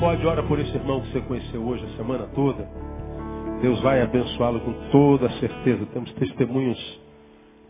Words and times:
pode, 0.00 0.26
ora 0.26 0.42
por 0.42 0.58
esse 0.58 0.74
irmão 0.74 1.02
que 1.02 1.12
você 1.12 1.20
conheceu 1.20 1.62
hoje, 1.62 1.84
a 1.84 1.96
semana 1.98 2.26
toda. 2.34 2.66
Deus 3.60 3.78
vai 3.82 4.00
abençoá-lo 4.00 4.58
com 4.60 4.72
toda 4.90 5.26
a 5.26 5.30
certeza. 5.38 5.84
Temos 5.92 6.10
testemunhos 6.14 7.00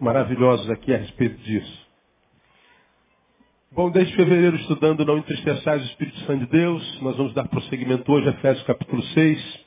maravilhosos 0.00 0.70
aqui 0.70 0.94
a 0.94 0.98
respeito 0.98 1.36
disso. 1.38 1.88
Bom, 3.72 3.90
desde 3.90 4.14
fevereiro 4.14 4.56
estudando 4.56 5.04
Não 5.04 5.18
Entristeçais 5.18 5.82
o 5.82 5.86
Espírito 5.86 6.20
Santo 6.20 6.46
de 6.46 6.52
Deus, 6.52 7.02
nós 7.02 7.16
vamos 7.16 7.34
dar 7.34 7.48
prosseguimento 7.48 8.10
hoje 8.12 8.28
a 8.28 8.30
Efésios 8.30 8.64
capítulo 8.64 9.02
6. 9.02 9.64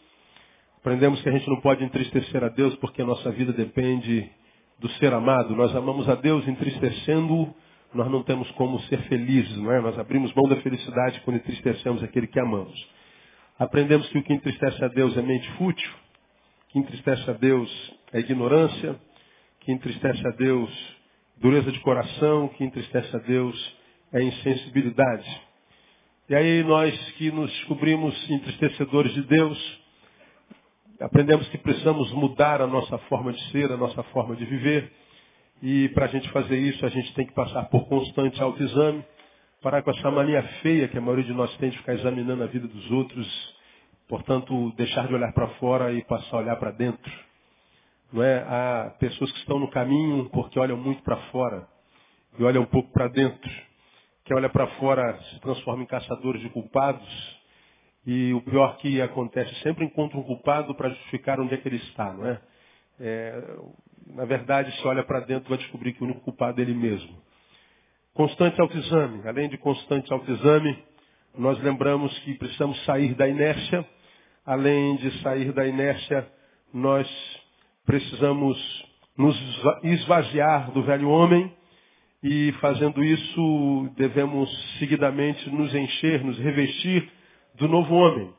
Aprendemos 0.77 1.21
que 1.21 1.27
a 1.27 1.33
gente 1.33 1.49
não 1.49 1.59
pode 1.59 1.83
entristecer 1.83 2.45
a 2.45 2.49
Deus 2.49 2.73
porque 2.77 3.01
a 3.01 3.05
nossa 3.05 3.29
vida 3.31 3.51
depende 3.51 4.29
do 4.79 4.89
ser 4.91 5.13
amado. 5.13 5.53
Nós 5.53 5.75
amamos 5.75 6.07
a 6.07 6.15
Deus 6.15 6.47
entristecendo 6.47 7.53
nós 7.93 8.09
não 8.09 8.23
temos 8.23 8.49
como 8.51 8.79
ser 8.81 8.99
felizes, 9.03 9.55
não 9.57 9.71
é? 9.71 9.81
Nós 9.81 9.97
abrimos 9.97 10.33
mão 10.33 10.47
da 10.47 10.55
felicidade 10.57 11.21
quando 11.21 11.37
entristecemos 11.37 12.03
aquele 12.03 12.27
que 12.27 12.39
amamos. 12.39 12.87
Aprendemos 13.57 14.07
que 14.09 14.17
o 14.17 14.23
que 14.23 14.33
entristece 14.33 14.83
a 14.83 14.87
Deus 14.87 15.15
é 15.15 15.21
mente 15.21 15.49
fútil, 15.53 15.91
que 16.69 16.79
entristece 16.79 17.29
a 17.29 17.33
Deus 17.33 17.95
é 18.11 18.19
ignorância, 18.19 18.95
que 19.59 19.71
entristece 19.71 20.27
a 20.27 20.31
Deus 20.31 20.69
dureza 21.37 21.71
de 21.71 21.79
coração, 21.81 22.47
que 22.49 22.63
entristece 22.63 23.15
a 23.15 23.19
Deus 23.19 23.75
é 24.11 24.23
insensibilidade. 24.23 25.41
E 26.29 26.35
aí 26.35 26.63
nós 26.63 26.97
que 27.13 27.31
nos 27.31 27.51
descobrimos 27.51 28.29
entristecedores 28.29 29.13
de 29.13 29.23
Deus, 29.23 29.81
aprendemos 31.01 31.47
que 31.49 31.57
precisamos 31.57 32.11
mudar 32.13 32.61
a 32.61 32.67
nossa 32.67 32.97
forma 33.09 33.33
de 33.33 33.51
ser, 33.51 33.71
a 33.71 33.77
nossa 33.77 34.01
forma 34.03 34.35
de 34.35 34.45
viver 34.45 34.91
e 35.65 35.87
para 35.89 36.07
a 36.07 36.09
gente 36.09 36.29
fazer 36.31 36.57
isso, 36.57 36.85
a 36.85 36.89
gente 36.89 37.13
tem 37.13 37.25
que 37.25 37.33
passar 37.33 37.63
por 37.69 37.87
constante 37.87 38.41
autoexame, 38.43 39.01
parar 39.61 39.81
com 39.81 39.91
essa 39.91 40.11
mania 40.11 40.43
feia 40.61 40.89
que 40.89 40.97
a 40.97 41.01
maioria 41.01 41.23
de 41.23 41.31
nós 41.31 41.55
tem 41.55 41.69
de 41.69 41.77
ficar 41.77 41.93
examinando 41.93 42.43
a 42.43 42.47
vida 42.47 42.67
dos 42.67 42.91
outros, 42.91 43.55
portanto, 44.09 44.73
deixar 44.75 45.07
de 45.07 45.13
olhar 45.13 45.31
para 45.31 45.47
fora 45.51 45.93
e 45.93 46.03
passar 46.03 46.35
a 46.35 46.39
olhar 46.41 46.57
para 46.57 46.71
dentro. 46.71 47.09
Não 48.11 48.21
é? 48.21 48.39
Há 48.39 48.93
pessoas 48.99 49.31
que 49.31 49.39
estão 49.39 49.57
no 49.57 49.69
caminho 49.69 50.29
porque 50.31 50.59
olham 50.59 50.75
muito 50.75 51.01
para 51.01 51.15
fora 51.31 51.65
e 52.37 52.43
olham 52.43 52.63
um 52.63 52.67
pouco 52.67 52.91
para 52.91 53.07
dentro. 53.07 53.49
Quem 54.25 54.35
olha 54.35 54.49
para 54.49 54.67
fora 54.67 55.17
se 55.31 55.39
transforma 55.39 55.83
em 55.83 55.87
caçadores 55.87 56.41
de 56.41 56.49
culpados 56.49 57.39
e 58.05 58.33
o 58.33 58.41
pior 58.41 58.75
que 58.79 59.01
acontece, 59.01 59.55
sempre 59.61 59.85
encontra 59.85 60.17
um 60.17 60.23
culpado 60.23 60.75
para 60.75 60.89
justificar 60.89 61.39
onde 61.39 61.53
é 61.53 61.57
que 61.57 61.69
ele 61.69 61.77
está, 61.77 62.11
não 62.11 62.27
é? 62.27 62.41
É 62.99 63.41
na 64.07 64.25
verdade, 64.25 64.71
se 64.75 64.87
olha 64.87 65.03
para 65.03 65.21
dentro, 65.21 65.49
vai 65.49 65.57
descobrir 65.57 65.93
que 65.93 66.01
o 66.01 66.05
único 66.05 66.21
culpado 66.21 66.59
é 66.59 66.63
ele 66.63 66.73
mesmo. 66.73 67.21
Constante 68.13 68.59
autoexame. 68.61 69.27
Além 69.27 69.49
de 69.49 69.57
constante 69.57 70.11
autoexame, 70.11 70.77
nós 71.37 71.59
lembramos 71.63 72.17
que 72.19 72.35
precisamos 72.35 72.83
sair 72.85 73.15
da 73.15 73.27
inércia. 73.27 73.85
Além 74.45 74.97
de 74.97 75.21
sair 75.21 75.51
da 75.51 75.65
inércia, 75.65 76.27
nós 76.73 77.07
precisamos 77.85 78.57
nos 79.17 79.35
esvaziar 79.83 80.71
do 80.71 80.83
velho 80.83 81.09
homem 81.09 81.51
e 82.21 82.51
fazendo 82.53 83.03
isso 83.03 83.89
devemos 83.95 84.49
seguidamente 84.79 85.49
nos 85.49 85.73
encher, 85.73 86.23
nos 86.23 86.37
revestir 86.39 87.09
do 87.55 87.67
novo 87.67 87.93
homem 87.93 88.33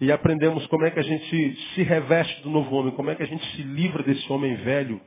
e 0.00 0.12
aprendemos 0.12 0.64
como 0.68 0.84
é 0.84 0.90
que 0.90 1.00
a 1.00 1.02
gente 1.02 1.56
se 1.74 1.82
reveste 1.82 2.42
do 2.42 2.50
novo 2.50 2.74
homem, 2.76 2.92
como 2.92 3.10
é 3.10 3.16
que 3.16 3.22
a 3.22 3.26
gente 3.26 3.44
se 3.56 3.62
livra 3.62 4.02
desse 4.02 4.32
homem 4.32 4.54
velho 4.56 5.00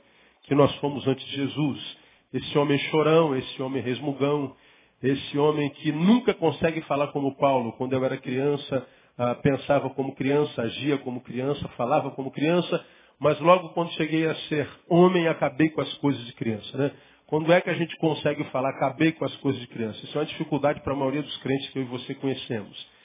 que 0.43 0.53
nós 0.53 0.73
fomos 0.75 1.07
antes 1.07 1.25
de 1.27 1.35
Jesus. 1.37 1.97
Esse 2.33 2.57
homem 2.57 2.77
chorão, 2.77 3.35
esse 3.35 3.61
homem 3.61 3.81
resmugão, 3.81 4.53
esse 5.01 5.37
homem 5.37 5.69
que 5.69 5.91
nunca 5.93 6.33
consegue 6.33 6.81
falar 6.81 7.07
como 7.07 7.37
Paulo. 7.37 7.71
Quando 7.73 7.93
eu 7.93 8.03
era 8.03 8.17
criança, 8.17 8.85
ah, 9.17 9.35
pensava 9.35 9.89
como 9.91 10.13
criança, 10.13 10.61
agia 10.61 10.97
como 10.97 11.21
criança, 11.21 11.67
falava 11.69 12.11
como 12.11 12.29
criança, 12.29 12.85
mas 13.17 13.39
logo 13.39 13.69
quando 13.69 13.91
cheguei 13.93 14.27
a 14.27 14.35
ser 14.35 14.69
homem, 14.89 15.27
acabei 15.27 15.69
com 15.69 15.79
as 15.79 15.93
coisas 15.95 16.25
de 16.25 16.33
criança. 16.33 16.77
Né? 16.77 16.91
Quando 17.27 17.51
é 17.53 17.61
que 17.61 17.69
a 17.69 17.75
gente 17.75 17.95
consegue 17.95 18.43
falar, 18.45 18.71
acabei 18.71 19.13
com 19.13 19.23
as 19.23 19.35
coisas 19.37 19.61
de 19.61 19.67
criança? 19.67 20.03
Isso 20.03 20.17
é 20.17 20.21
uma 20.21 20.27
dificuldade 20.27 20.81
para 20.81 20.91
a 20.91 20.97
maioria 20.97 21.21
dos 21.21 21.37
crentes 21.37 21.69
que 21.69 21.79
eu 21.79 21.83
e 21.83 21.85
você 21.85 22.13
conhecemos 22.15 23.00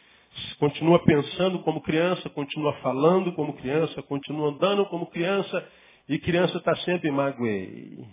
continua 0.59 0.99
pensando 1.05 1.59
como 1.61 1.81
criança, 1.81 2.29
continua 2.31 2.73
falando 2.75 3.33
como 3.33 3.55
criança, 3.55 4.03
continua 4.03 4.51
andando 4.51 4.87
como 4.87 5.07
criança, 5.07 5.67
e 6.09 6.19
criança 6.19 6.59
está 6.59 6.75
sempre 6.77 7.11
magoei. 7.11 8.05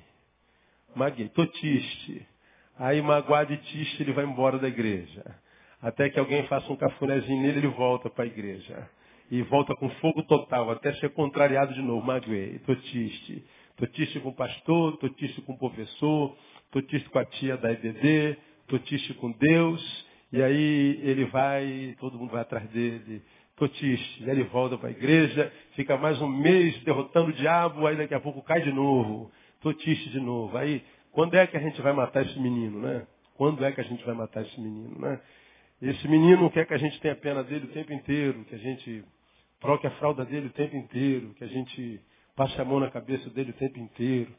Maguei, 0.95 1.29
tô 1.29 1.45
triste. 1.47 2.27
Aí 2.77 3.01
magoado 3.01 3.53
e 3.53 3.57
triste 3.57 4.01
ele 4.01 4.13
vai 4.13 4.25
embora 4.25 4.57
da 4.57 4.67
igreja. 4.67 5.23
Até 5.81 6.09
que 6.09 6.19
alguém 6.19 6.43
faça 6.47 6.71
um 6.71 6.75
cafunézinho 6.75 7.41
nele, 7.41 7.59
ele 7.59 7.67
volta 7.67 8.09
para 8.09 8.23
a 8.23 8.27
igreja. 8.27 8.89
E 9.29 9.41
volta 9.43 9.75
com 9.75 9.89
fogo 9.89 10.23
total, 10.23 10.71
até 10.71 10.93
ser 10.95 11.09
contrariado 11.13 11.73
de 11.73 11.81
novo. 11.81 12.05
Magoei, 12.05 12.59
tô 12.59 12.75
triste. 12.75 13.43
Tô 13.75 13.87
triste 13.87 14.19
com 14.19 14.29
o 14.29 14.35
pastor, 14.35 14.97
tô 14.97 15.09
triste 15.09 15.41
com 15.41 15.53
o 15.53 15.57
professor, 15.57 16.37
tô 16.71 16.81
triste 16.83 17.09
com 17.09 17.19
a 17.19 17.25
tia 17.25 17.57
da 17.57 17.71
EBD, 17.71 18.37
tô 18.67 18.77
triste 18.79 19.13
com 19.15 19.31
Deus. 19.31 20.05
E 20.33 20.41
aí 20.41 20.99
ele 21.03 21.25
vai, 21.25 21.95
todo 21.99 22.17
mundo 22.17 22.31
vai 22.31 22.41
atrás 22.41 22.67
dele, 22.71 23.21
totiste. 23.55 24.23
Ele 24.27 24.43
volta 24.45 24.75
para 24.79 24.89
a 24.89 24.91
igreja, 24.91 25.53
fica 25.75 25.95
mais 25.95 26.19
um 26.19 26.27
mês 26.27 26.75
derrotando 26.83 27.29
o 27.29 27.33
diabo, 27.33 27.85
aí 27.85 27.95
daqui 27.95 28.15
a 28.15 28.19
pouco 28.19 28.41
cai 28.41 28.59
de 28.63 28.73
novo, 28.73 29.31
totiste 29.61 30.09
de 30.09 30.19
novo. 30.19 30.57
Aí, 30.57 30.83
quando 31.11 31.35
é 31.35 31.45
que 31.45 31.55
a 31.55 31.59
gente 31.59 31.79
vai 31.83 31.93
matar 31.93 32.25
esse 32.25 32.39
menino, 32.39 32.79
né? 32.79 33.05
Quando 33.35 33.63
é 33.63 33.71
que 33.71 33.79
a 33.79 33.83
gente 33.83 34.03
vai 34.03 34.15
matar 34.15 34.41
esse 34.41 34.59
menino, 34.59 34.99
né? 34.99 35.21
Esse 35.79 36.07
menino 36.07 36.49
quer 36.49 36.65
que 36.65 36.73
a 36.73 36.79
gente 36.79 36.99
tenha 36.99 37.15
pena 37.15 37.43
dele 37.43 37.65
o 37.65 37.71
tempo 37.71 37.93
inteiro, 37.93 38.43
que 38.45 38.55
a 38.55 38.57
gente 38.59 39.05
troque 39.59 39.85
a 39.85 39.91
fralda 39.91 40.25
dele 40.25 40.47
o 40.47 40.53
tempo 40.53 40.75
inteiro, 40.75 41.35
que 41.35 41.43
a 41.43 41.47
gente 41.47 42.01
passe 42.35 42.59
a 42.59 42.65
mão 42.65 42.79
na 42.79 42.89
cabeça 42.89 43.29
dele 43.29 43.51
o 43.51 43.53
tempo 43.53 43.77
inteiro. 43.77 44.33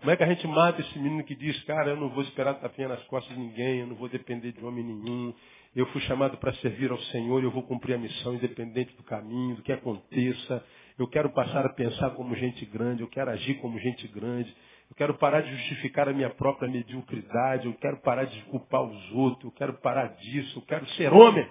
Como 0.00 0.10
é 0.10 0.16
que 0.16 0.22
a 0.22 0.26
gente 0.26 0.46
mata 0.46 0.80
esse 0.80 0.98
menino 0.98 1.22
que 1.24 1.34
diz, 1.34 1.62
cara, 1.64 1.90
eu 1.90 1.96
não 1.96 2.08
vou 2.08 2.22
esperar 2.22 2.54
tapinha 2.54 2.88
nas 2.88 3.02
costas 3.04 3.36
de 3.36 3.38
ninguém, 3.38 3.80
eu 3.80 3.86
não 3.86 3.96
vou 3.96 4.08
depender 4.08 4.50
de 4.50 4.64
homem 4.64 4.82
nenhum, 4.82 5.34
eu 5.76 5.84
fui 5.88 6.00
chamado 6.02 6.38
para 6.38 6.54
servir 6.54 6.90
ao 6.90 6.98
Senhor, 6.98 7.42
eu 7.42 7.50
vou 7.50 7.62
cumprir 7.64 7.94
a 7.94 7.98
missão 7.98 8.34
independente 8.34 8.96
do 8.96 9.02
caminho, 9.02 9.56
do 9.56 9.62
que 9.62 9.70
aconteça. 9.70 10.64
Eu 10.98 11.06
quero 11.06 11.28
passar 11.30 11.66
a 11.66 11.68
pensar 11.74 12.10
como 12.10 12.34
gente 12.34 12.64
grande, 12.64 13.02
eu 13.02 13.08
quero 13.08 13.30
agir 13.30 13.56
como 13.60 13.78
gente 13.78 14.08
grande. 14.08 14.50
Eu 14.88 14.96
quero 14.96 15.14
parar 15.18 15.42
de 15.42 15.54
justificar 15.54 16.08
a 16.08 16.14
minha 16.14 16.30
própria 16.30 16.68
mediocridade, 16.68 17.66
eu 17.66 17.74
quero 17.74 17.98
parar 17.98 18.24
de 18.24 18.40
culpar 18.44 18.82
os 18.82 19.12
outros, 19.12 19.44
eu 19.44 19.52
quero 19.52 19.74
parar 19.74 20.14
disso, 20.16 20.60
eu 20.60 20.62
quero 20.62 20.86
ser 20.92 21.12
homem. 21.12 21.46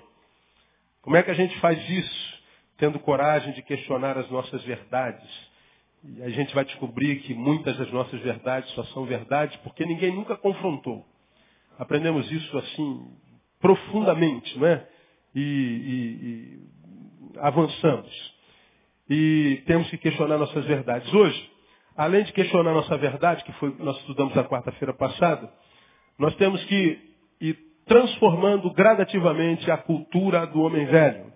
Como 1.04 1.16
é 1.16 1.22
que 1.22 1.30
a 1.30 1.36
gente 1.36 1.58
faz 1.60 1.88
isso? 1.88 2.40
Tendo 2.78 3.00
coragem 3.00 3.54
de 3.54 3.62
questionar 3.62 4.18
as 4.18 4.30
nossas 4.32 4.64
verdades 4.64 5.49
e 6.04 6.24
a 6.24 6.30
gente 6.30 6.54
vai 6.56 6.64
descobrir 6.64 7.18
que 7.22 7.34
muitas 7.34 7.78
das 7.78 7.92
nossas 7.92 8.20
verdades 8.22 8.70
só 8.72 8.84
são 8.86 9.06
verdades 9.06 9.56
porque 9.58 9.86
ninguém 9.86 10.14
nunca 10.16 10.38
confrontou. 10.38 11.06
Aprendemos 11.78 12.30
isso 12.32 12.58
assim 12.58 13.12
profundamente, 13.60 14.58
não 14.58 14.68
é? 14.68 14.88
E, 15.36 15.42
e, 15.42 16.26
e 16.26 17.40
avançamos. 17.40 18.34
E 19.10 19.62
temos 19.66 19.90
que 19.90 19.98
questionar 19.98 20.38
nossas 20.38 20.66
verdades. 20.66 21.14
Hoje, 21.14 21.52
além 21.98 22.24
de 22.24 22.32
questionar 22.32 22.74
nossa 22.74 22.98
verdade, 22.98 23.44
que 23.44 23.52
foi 23.54 23.76
nós 23.80 23.98
estudamos 23.98 24.34
na 24.36 24.44
quarta-feira 24.44 24.94
passada, 24.94 25.52
nós 26.18 26.36
temos 26.36 26.64
que 26.66 27.00
ir 27.42 27.58
transformando 27.86 28.72
gradativamente 28.72 29.70
a 29.70 29.78
cultura 29.78 30.46
do 30.48 30.62
homem 30.62 30.86
velho. 30.86 31.34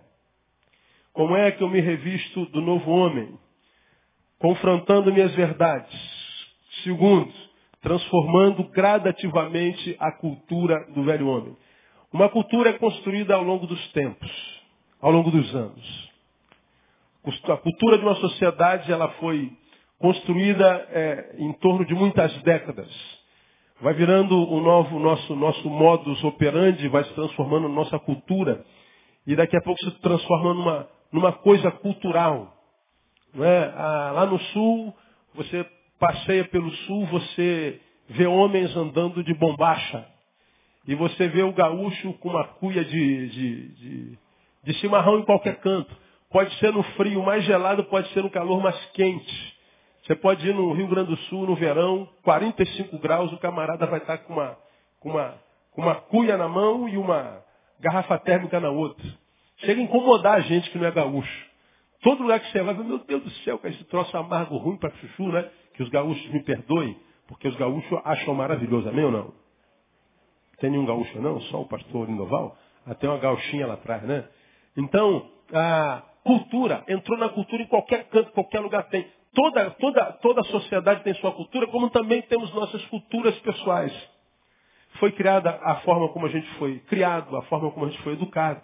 Como 1.11 1.35
é 1.35 1.51
que 1.51 1.63
eu 1.63 1.69
me 1.69 1.81
revisto 1.81 2.45
do 2.47 2.61
novo 2.61 2.89
homem? 2.91 3.37
Confrontando 4.43 5.13
minhas 5.13 5.33
verdades. 5.35 5.97
Segundo, 6.83 7.31
transformando 7.81 8.65
gradativamente 8.71 9.95
a 9.97 10.11
cultura 10.11 10.85
do 10.93 11.01
velho 11.03 11.29
homem. 11.29 11.55
Uma 12.11 12.27
cultura 12.27 12.71
é 12.71 12.73
construída 12.73 13.35
ao 13.35 13.41
longo 13.41 13.65
dos 13.65 13.91
tempos, 13.93 14.29
ao 15.01 15.13
longo 15.13 15.31
dos 15.31 15.55
anos. 15.55 16.11
A 17.25 17.55
cultura 17.55 17.97
de 17.97 18.03
uma 18.03 18.15
sociedade 18.15 18.91
ela 18.91 19.07
foi 19.11 19.49
construída 19.97 20.87
é, 20.91 21.35
em 21.39 21.53
torno 21.53 21.85
de 21.85 21.95
muitas 21.95 22.35
décadas. 22.41 22.91
Vai 23.79 23.93
virando 23.93 24.35
o 24.37 24.59
novo 24.59 24.99
nosso 24.99 25.35
nosso 25.37 25.69
modus 25.69 26.21
operandi, 26.21 26.89
vai 26.89 27.05
se 27.05 27.13
transformando 27.13 27.69
nossa 27.69 27.97
cultura 27.97 28.65
e 29.25 29.37
daqui 29.37 29.55
a 29.55 29.61
pouco 29.61 29.79
se 29.85 29.91
transforma 30.01 30.53
numa 30.53 30.89
numa 31.13 31.31
coisa 31.31 31.71
cultural. 31.71 32.62
É? 33.39 33.73
Ah, 33.75 34.11
lá 34.13 34.25
no 34.25 34.39
sul, 34.39 34.93
você 35.33 35.65
passeia 35.99 36.45
pelo 36.45 36.69
sul, 36.71 37.05
você 37.07 37.79
vê 38.09 38.27
homens 38.27 38.75
andando 38.75 39.23
de 39.23 39.33
bombacha. 39.33 40.05
E 40.87 40.95
você 40.95 41.27
vê 41.29 41.41
o 41.43 41.53
gaúcho 41.53 42.13
com 42.13 42.29
uma 42.29 42.45
cuia 42.45 42.83
de, 42.83 43.29
de, 43.29 43.67
de, 43.69 44.19
de 44.63 44.73
chimarrão 44.75 45.19
em 45.19 45.25
qualquer 45.25 45.55
canto. 45.61 45.95
Pode 46.29 46.53
ser 46.57 46.73
no 46.73 46.83
frio 46.83 47.23
mais 47.23 47.43
gelado, 47.45 47.85
pode 47.85 48.09
ser 48.09 48.21
no 48.21 48.29
calor 48.29 48.61
mais 48.61 48.77
quente. 48.91 49.53
Você 50.03 50.15
pode 50.15 50.45
ir 50.47 50.53
no 50.53 50.73
Rio 50.73 50.87
Grande 50.87 51.11
do 51.11 51.17
Sul 51.23 51.47
no 51.47 51.55
verão, 51.55 52.09
45 52.23 52.97
graus, 52.99 53.31
o 53.31 53.37
camarada 53.37 53.85
vai 53.85 53.99
estar 53.99 54.17
com 54.17 54.33
uma, 54.33 54.57
com 54.99 55.09
uma, 55.11 55.35
com 55.71 55.81
uma 55.81 55.95
cuia 55.95 56.35
na 56.35 56.49
mão 56.49 56.89
e 56.89 56.97
uma 56.97 57.41
garrafa 57.79 58.17
térmica 58.17 58.59
na 58.59 58.69
outra. 58.69 59.05
Chega 59.59 59.79
a 59.79 59.83
incomodar 59.83 60.33
a 60.35 60.41
gente 60.41 60.69
que 60.71 60.77
não 60.77 60.87
é 60.87 60.91
gaúcho. 60.91 61.52
Todo 62.03 62.21
lugar 62.21 62.39
que 62.41 62.51
você 62.51 62.61
vai, 62.61 62.73
meu 62.75 62.99
Deus 62.99 63.23
do 63.23 63.29
céu, 63.43 63.57
que 63.57 63.67
esse 63.67 63.83
troço 63.85 64.15
amargo 64.17 64.57
ruim 64.57 64.77
para 64.77 64.91
chuchu, 64.91 65.29
né? 65.29 65.49
Que 65.73 65.81
os 65.81 65.89
gaúchos 65.89 66.29
me 66.31 66.43
perdoem, 66.43 66.97
porque 67.27 67.47
os 67.47 67.55
gaúchos 67.55 67.99
acham 68.03 68.35
maravilhoso, 68.35 68.89
amém 68.89 69.05
ou 69.05 69.11
não? 69.11 69.33
Tem 70.59 70.69
nenhum 70.69 70.85
gaúcho 70.85 71.21
não? 71.21 71.39
Só 71.43 71.61
o 71.61 71.67
pastor 71.67 72.07
Lindoval? 72.07 72.57
Até 72.85 73.07
uma 73.07 73.17
gauchinha 73.17 73.65
lá 73.65 73.75
atrás, 73.75 74.03
né? 74.03 74.27
Então, 74.75 75.29
a 75.53 76.03
cultura, 76.23 76.83
entrou 76.89 77.17
na 77.17 77.29
cultura 77.29 77.63
em 77.63 77.67
qualquer 77.67 78.03
canto, 78.09 78.31
qualquer 78.33 78.59
lugar 78.59 78.83
tem. 78.89 79.07
Toda, 79.33 79.71
toda, 79.71 80.11
toda 80.21 80.43
sociedade 80.43 81.03
tem 81.03 81.13
sua 81.15 81.31
cultura, 81.31 81.67
como 81.67 81.89
também 81.89 82.21
temos 82.23 82.53
nossas 82.53 82.85
culturas 82.87 83.37
pessoais. 83.39 83.93
Foi 84.99 85.11
criada 85.13 85.57
a 85.63 85.77
forma 85.77 86.09
como 86.09 86.25
a 86.25 86.29
gente 86.29 86.47
foi 86.55 86.79
criado, 86.81 87.35
a 87.35 87.41
forma 87.43 87.71
como 87.71 87.85
a 87.85 87.89
gente 87.89 88.01
foi 88.03 88.13
educado, 88.13 88.61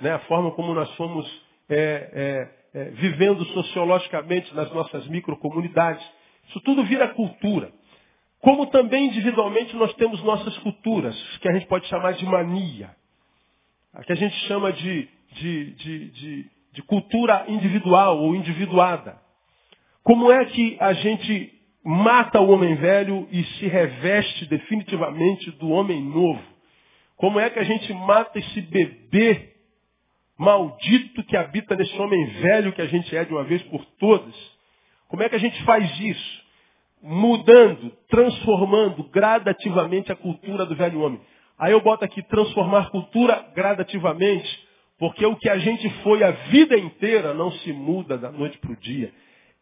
né? 0.00 0.12
a 0.12 0.18
forma 0.20 0.52
como 0.52 0.72
nós 0.72 0.90
fomos 0.94 1.26
é, 1.68 2.10
é, 2.12 2.59
é, 2.72 2.84
vivendo 2.90 3.44
sociologicamente 3.46 4.54
nas 4.54 4.70
nossas 4.72 5.06
microcomunidades. 5.08 6.04
Isso 6.48 6.60
tudo 6.60 6.84
vira 6.84 7.08
cultura. 7.08 7.72
Como 8.40 8.66
também 8.66 9.06
individualmente 9.06 9.76
nós 9.76 9.92
temos 9.94 10.22
nossas 10.22 10.56
culturas, 10.58 11.16
que 11.38 11.48
a 11.48 11.52
gente 11.52 11.66
pode 11.66 11.86
chamar 11.88 12.12
de 12.12 12.24
mania. 12.24 12.90
A 13.92 14.02
que 14.02 14.12
a 14.12 14.16
gente 14.16 14.34
chama 14.46 14.72
de, 14.72 15.08
de, 15.32 15.74
de, 15.74 16.10
de, 16.10 16.50
de 16.72 16.82
cultura 16.82 17.44
individual 17.48 18.18
ou 18.18 18.34
individuada. 18.34 19.20
Como 20.02 20.32
é 20.32 20.44
que 20.46 20.76
a 20.80 20.92
gente 20.94 21.52
mata 21.84 22.40
o 22.40 22.50
homem 22.50 22.74
velho 22.76 23.28
e 23.30 23.44
se 23.44 23.66
reveste 23.66 24.46
definitivamente 24.46 25.50
do 25.52 25.70
homem 25.70 26.02
novo? 26.02 26.42
Como 27.16 27.38
é 27.38 27.50
que 27.50 27.58
a 27.58 27.64
gente 27.64 27.92
mata 27.92 28.38
esse 28.38 28.60
bebê 28.62 29.49
maldito 30.40 31.22
que 31.24 31.36
habita 31.36 31.76
nesse 31.76 31.94
homem 32.00 32.24
velho 32.40 32.72
que 32.72 32.80
a 32.80 32.86
gente 32.86 33.14
é 33.14 33.24
de 33.26 33.32
uma 33.32 33.44
vez 33.44 33.62
por 33.64 33.84
todas? 33.98 34.34
Como 35.06 35.22
é 35.22 35.28
que 35.28 35.36
a 35.36 35.38
gente 35.38 35.62
faz 35.64 36.00
isso? 36.00 36.40
Mudando, 37.02 37.92
transformando 38.08 39.04
gradativamente 39.10 40.10
a 40.10 40.16
cultura 40.16 40.64
do 40.64 40.74
velho 40.74 41.02
homem. 41.02 41.20
Aí 41.58 41.72
eu 41.72 41.80
boto 41.82 42.06
aqui 42.06 42.22
transformar 42.22 42.90
cultura 42.90 43.50
gradativamente, 43.54 44.66
porque 44.98 45.26
o 45.26 45.36
que 45.36 45.50
a 45.50 45.58
gente 45.58 45.90
foi 46.02 46.24
a 46.24 46.30
vida 46.30 46.78
inteira 46.78 47.34
não 47.34 47.52
se 47.52 47.70
muda 47.74 48.16
da 48.16 48.32
noite 48.32 48.56
para 48.58 48.72
o 48.72 48.76
dia. 48.76 49.12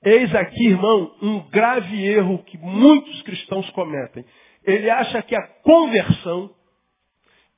Eis 0.04 0.32
aqui, 0.32 0.68
irmão, 0.68 1.12
um 1.20 1.40
grave 1.50 2.04
erro 2.04 2.38
que 2.44 2.56
muitos 2.56 3.20
cristãos 3.22 3.68
cometem. 3.70 4.24
Ele 4.64 4.88
acha 4.88 5.22
que 5.22 5.34
a 5.34 5.42
conversão 5.64 6.50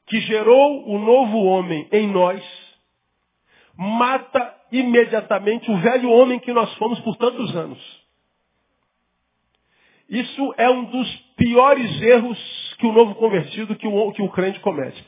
que 0.07 0.21
gerou 0.23 0.89
o 0.89 0.99
novo 0.99 1.37
homem 1.45 1.87
em 1.93 2.07
nós 2.07 2.43
mata 3.83 4.55
imediatamente 4.71 5.71
o 5.71 5.79
velho 5.79 6.11
homem 6.11 6.39
que 6.39 6.53
nós 6.53 6.71
fomos 6.75 7.01
por 7.01 7.17
tantos 7.17 7.57
anos. 7.57 7.79
Isso 10.07 10.55
é 10.59 10.69
um 10.69 10.85
dos 10.85 11.17
piores 11.39 12.03
erros 12.03 12.77
que 12.79 12.87
o 12.87 12.93
novo 12.93 13.15
convertido, 13.15 13.75
que 13.75 13.87
o, 13.87 14.13
que 14.13 14.21
o 14.21 14.29
crente 14.29 14.61
comete. 14.61 15.03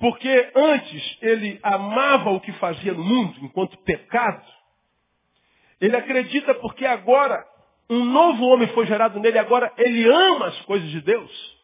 Porque 0.00 0.50
antes 0.54 1.18
ele 1.20 1.60
amava 1.62 2.30
o 2.30 2.40
que 2.40 2.52
fazia 2.52 2.94
no 2.94 3.04
mundo, 3.04 3.34
enquanto 3.42 3.76
pecado, 3.78 4.46
ele 5.78 5.94
acredita 5.94 6.54
porque 6.54 6.86
agora 6.86 7.44
um 7.90 8.04
novo 8.04 8.46
homem 8.46 8.68
foi 8.68 8.86
gerado 8.86 9.20
nele, 9.20 9.38
agora 9.38 9.70
ele 9.76 10.08
ama 10.08 10.46
as 10.46 10.58
coisas 10.62 10.88
de 10.88 11.02
Deus. 11.02 11.58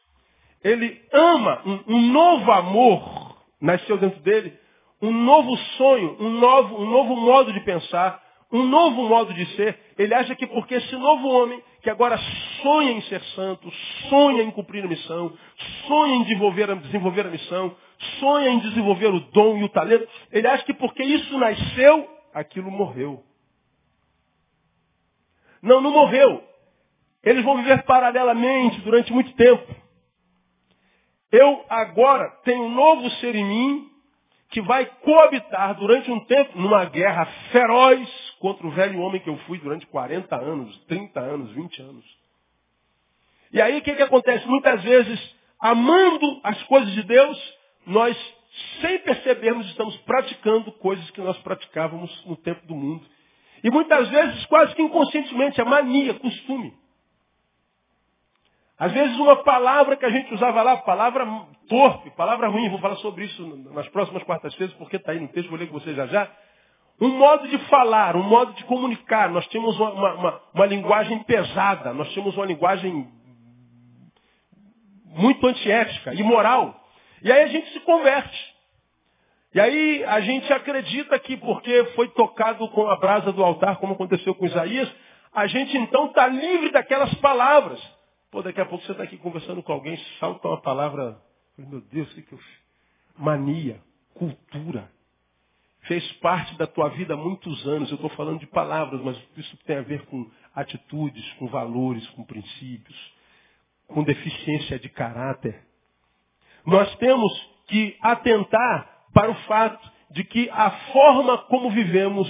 Ele 0.62 1.00
ama, 1.10 1.62
um, 1.64 1.94
um 1.94 2.12
novo 2.12 2.52
amor 2.52 3.38
nasceu 3.58 3.96
dentro 3.96 4.20
dele, 4.20 4.58
um 5.00 5.12
novo 5.12 5.56
sonho, 5.76 6.16
um 6.20 6.30
novo, 6.30 6.76
um 6.76 6.90
novo 6.90 7.16
modo 7.16 7.52
de 7.52 7.60
pensar, 7.60 8.22
um 8.50 8.62
novo 8.64 9.08
modo 9.08 9.34
de 9.34 9.44
ser. 9.56 9.78
Ele 9.98 10.14
acha 10.14 10.34
que 10.34 10.46
porque 10.46 10.74
esse 10.74 10.96
novo 10.96 11.28
homem, 11.28 11.62
que 11.82 11.90
agora 11.90 12.16
sonha 12.62 12.92
em 12.92 13.02
ser 13.02 13.20
santo, 13.34 13.70
sonha 14.08 14.42
em 14.42 14.50
cumprir 14.50 14.84
a 14.84 14.88
missão, 14.88 15.32
sonha 15.86 16.14
em 16.14 16.22
desenvolver 16.22 16.70
a, 16.70 16.74
desenvolver 16.74 17.26
a 17.26 17.30
missão, 17.30 17.76
sonha 18.20 18.50
em 18.50 18.58
desenvolver 18.60 19.08
o 19.08 19.20
dom 19.20 19.58
e 19.58 19.64
o 19.64 19.68
talento, 19.68 20.08
ele 20.30 20.46
acha 20.46 20.64
que 20.64 20.74
porque 20.74 21.02
isso 21.02 21.36
nasceu, 21.38 22.08
aquilo 22.32 22.70
morreu. 22.70 23.22
Não, 25.60 25.80
não 25.80 25.90
morreu. 25.90 26.42
Eles 27.22 27.42
vão 27.42 27.56
viver 27.56 27.82
paralelamente 27.84 28.80
durante 28.82 29.12
muito 29.12 29.32
tempo. 29.32 29.74
Eu 31.32 31.64
agora 31.68 32.28
tenho 32.44 32.64
um 32.64 32.74
novo 32.74 33.10
ser 33.12 33.34
em 33.34 33.44
mim 33.44 33.93
que 34.50 34.60
vai 34.62 34.86
coabitar 34.86 35.74
durante 35.74 36.10
um 36.10 36.20
tempo 36.26 36.58
numa 36.58 36.84
guerra 36.84 37.26
feroz 37.50 38.08
contra 38.38 38.66
o 38.66 38.70
velho 38.70 39.00
homem 39.00 39.20
que 39.20 39.28
eu 39.28 39.36
fui 39.46 39.58
durante 39.58 39.86
40 39.86 40.36
anos, 40.36 40.76
30 40.86 41.20
anos, 41.20 41.50
20 41.52 41.82
anos. 41.82 42.04
E 43.52 43.60
aí 43.60 43.78
o 43.78 43.82
que, 43.82 43.94
que 43.94 44.02
acontece? 44.02 44.46
Muitas 44.46 44.82
vezes, 44.82 45.36
amando 45.60 46.40
as 46.42 46.62
coisas 46.64 46.92
de 46.92 47.02
Deus, 47.04 47.54
nós, 47.86 48.16
sem 48.80 48.98
percebermos, 49.00 49.66
estamos 49.68 49.96
praticando 49.98 50.72
coisas 50.72 51.08
que 51.10 51.20
nós 51.20 51.38
praticávamos 51.38 52.24
no 52.26 52.36
tempo 52.36 52.66
do 52.66 52.74
mundo. 52.74 53.04
E 53.62 53.70
muitas 53.70 54.08
vezes, 54.08 54.44
quase 54.46 54.74
que 54.74 54.82
inconscientemente, 54.82 55.60
é 55.60 55.64
mania, 55.64 56.14
costume. 56.14 56.74
Às 58.78 58.92
vezes 58.92 59.16
uma 59.18 59.36
palavra 59.44 59.96
que 59.96 60.04
a 60.04 60.10
gente 60.10 60.34
usava 60.34 60.62
lá, 60.62 60.76
palavra 60.78 61.24
torpe, 61.68 62.10
palavra 62.10 62.48
ruim, 62.48 62.68
vou 62.68 62.80
falar 62.80 62.96
sobre 62.96 63.24
isso 63.24 63.46
nas 63.72 63.88
próximas 63.88 64.22
quartas-feiras, 64.24 64.74
porque 64.76 64.96
está 64.96 65.12
aí 65.12 65.20
no 65.20 65.28
texto, 65.28 65.48
vou 65.48 65.58
ler 65.58 65.68
com 65.68 65.78
você 65.78 65.94
já 65.94 66.06
já. 66.06 66.28
Um 67.00 67.08
modo 67.08 67.48
de 67.48 67.58
falar, 67.66 68.16
um 68.16 68.22
modo 68.22 68.52
de 68.54 68.64
comunicar. 68.64 69.28
Nós 69.30 69.46
temos 69.48 69.78
uma, 69.78 69.90
uma, 69.90 70.14
uma, 70.14 70.42
uma 70.54 70.66
linguagem 70.66 71.22
pesada, 71.24 71.92
nós 71.92 72.12
temos 72.14 72.36
uma 72.36 72.46
linguagem 72.46 73.08
muito 75.06 75.46
antiética, 75.46 76.14
imoral. 76.14 76.80
E 77.22 77.30
aí 77.30 77.42
a 77.42 77.46
gente 77.48 77.72
se 77.72 77.80
converte. 77.80 78.54
E 79.54 79.60
aí 79.60 80.04
a 80.04 80.20
gente 80.20 80.52
acredita 80.52 81.18
que 81.20 81.36
porque 81.36 81.84
foi 81.94 82.08
tocado 82.08 82.68
com 82.70 82.88
a 82.88 82.96
brasa 82.96 83.32
do 83.32 83.42
altar, 83.42 83.76
como 83.76 83.94
aconteceu 83.94 84.34
com 84.34 84.46
Isaías, 84.46 84.92
a 85.32 85.46
gente 85.46 85.76
então 85.76 86.06
está 86.06 86.26
livre 86.26 86.70
daquelas 86.70 87.14
palavras. 87.14 87.80
Pô, 88.34 88.42
daqui 88.42 88.60
a 88.60 88.66
pouco 88.66 88.84
você 88.84 88.90
está 88.90 89.04
aqui 89.04 89.16
conversando 89.16 89.62
com 89.62 89.72
alguém, 89.72 89.96
salta 90.18 90.48
uma 90.48 90.60
palavra. 90.60 91.22
Meu 91.56 91.80
Deus, 91.80 92.10
o 92.10 92.14
que 92.20 92.32
eu 92.32 92.38
fiz? 92.38 92.58
Mania, 93.16 93.80
cultura. 94.12 94.90
Fez 95.82 96.04
parte 96.14 96.52
da 96.56 96.66
tua 96.66 96.88
vida 96.88 97.14
há 97.14 97.16
muitos 97.16 97.64
anos. 97.64 97.88
Eu 97.90 97.94
estou 97.94 98.10
falando 98.10 98.40
de 98.40 98.48
palavras, 98.48 99.00
mas 99.02 99.16
isso 99.36 99.56
tem 99.58 99.76
a 99.76 99.82
ver 99.82 100.04
com 100.06 100.28
atitudes, 100.52 101.24
com 101.34 101.46
valores, 101.46 102.04
com 102.08 102.24
princípios, 102.24 103.14
com 103.86 104.02
deficiência 104.02 104.80
de 104.80 104.88
caráter. 104.88 105.64
Nós 106.66 106.92
temos 106.96 107.32
que 107.68 107.96
atentar 108.00 109.04
para 109.12 109.30
o 109.30 109.34
fato 109.46 109.92
de 110.10 110.24
que 110.24 110.50
a 110.50 110.72
forma 110.92 111.38
como 111.44 111.70
vivemos 111.70 112.28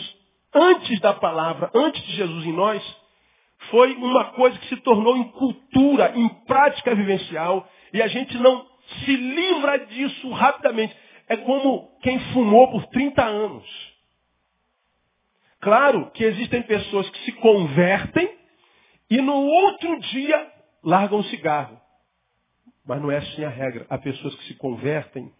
antes 0.52 1.00
da 1.00 1.14
palavra, 1.14 1.70
antes 1.74 2.02
de 2.02 2.12
Jesus 2.12 2.44
em 2.44 2.52
nós, 2.52 3.03
foi 3.74 3.92
uma 3.96 4.26
coisa 4.34 4.56
que 4.56 4.68
se 4.68 4.76
tornou 4.82 5.16
em 5.16 5.24
cultura, 5.32 6.12
em 6.14 6.28
prática 6.44 6.94
vivencial, 6.94 7.68
e 7.92 8.00
a 8.00 8.06
gente 8.06 8.38
não 8.38 8.64
se 9.04 9.16
livra 9.16 9.84
disso 9.86 10.30
rapidamente. 10.30 10.96
É 11.26 11.36
como 11.38 11.90
quem 12.00 12.20
fumou 12.32 12.70
por 12.70 12.86
30 12.86 13.20
anos. 13.20 13.66
Claro 15.60 16.08
que 16.12 16.22
existem 16.22 16.62
pessoas 16.62 17.10
que 17.10 17.18
se 17.24 17.32
convertem 17.32 18.32
e 19.10 19.20
no 19.20 19.34
outro 19.34 19.98
dia 19.98 20.52
largam 20.80 21.18
o 21.18 21.24
cigarro. 21.24 21.80
Mas 22.86 23.02
não 23.02 23.10
é 23.10 23.16
assim 23.16 23.42
a 23.42 23.48
regra. 23.48 23.86
Há 23.90 23.98
pessoas 23.98 24.36
que 24.36 24.44
se 24.44 24.54
convertem 24.54 25.32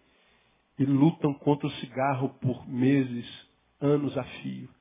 e 0.77 0.83
lutam 0.83 1.33
contra 1.33 1.67
o 1.67 1.71
cigarro 1.75 2.35
por 2.41 2.67
meses, 2.67 3.25
anos 3.79 4.17
a 4.17 4.25
fio. 4.25 4.74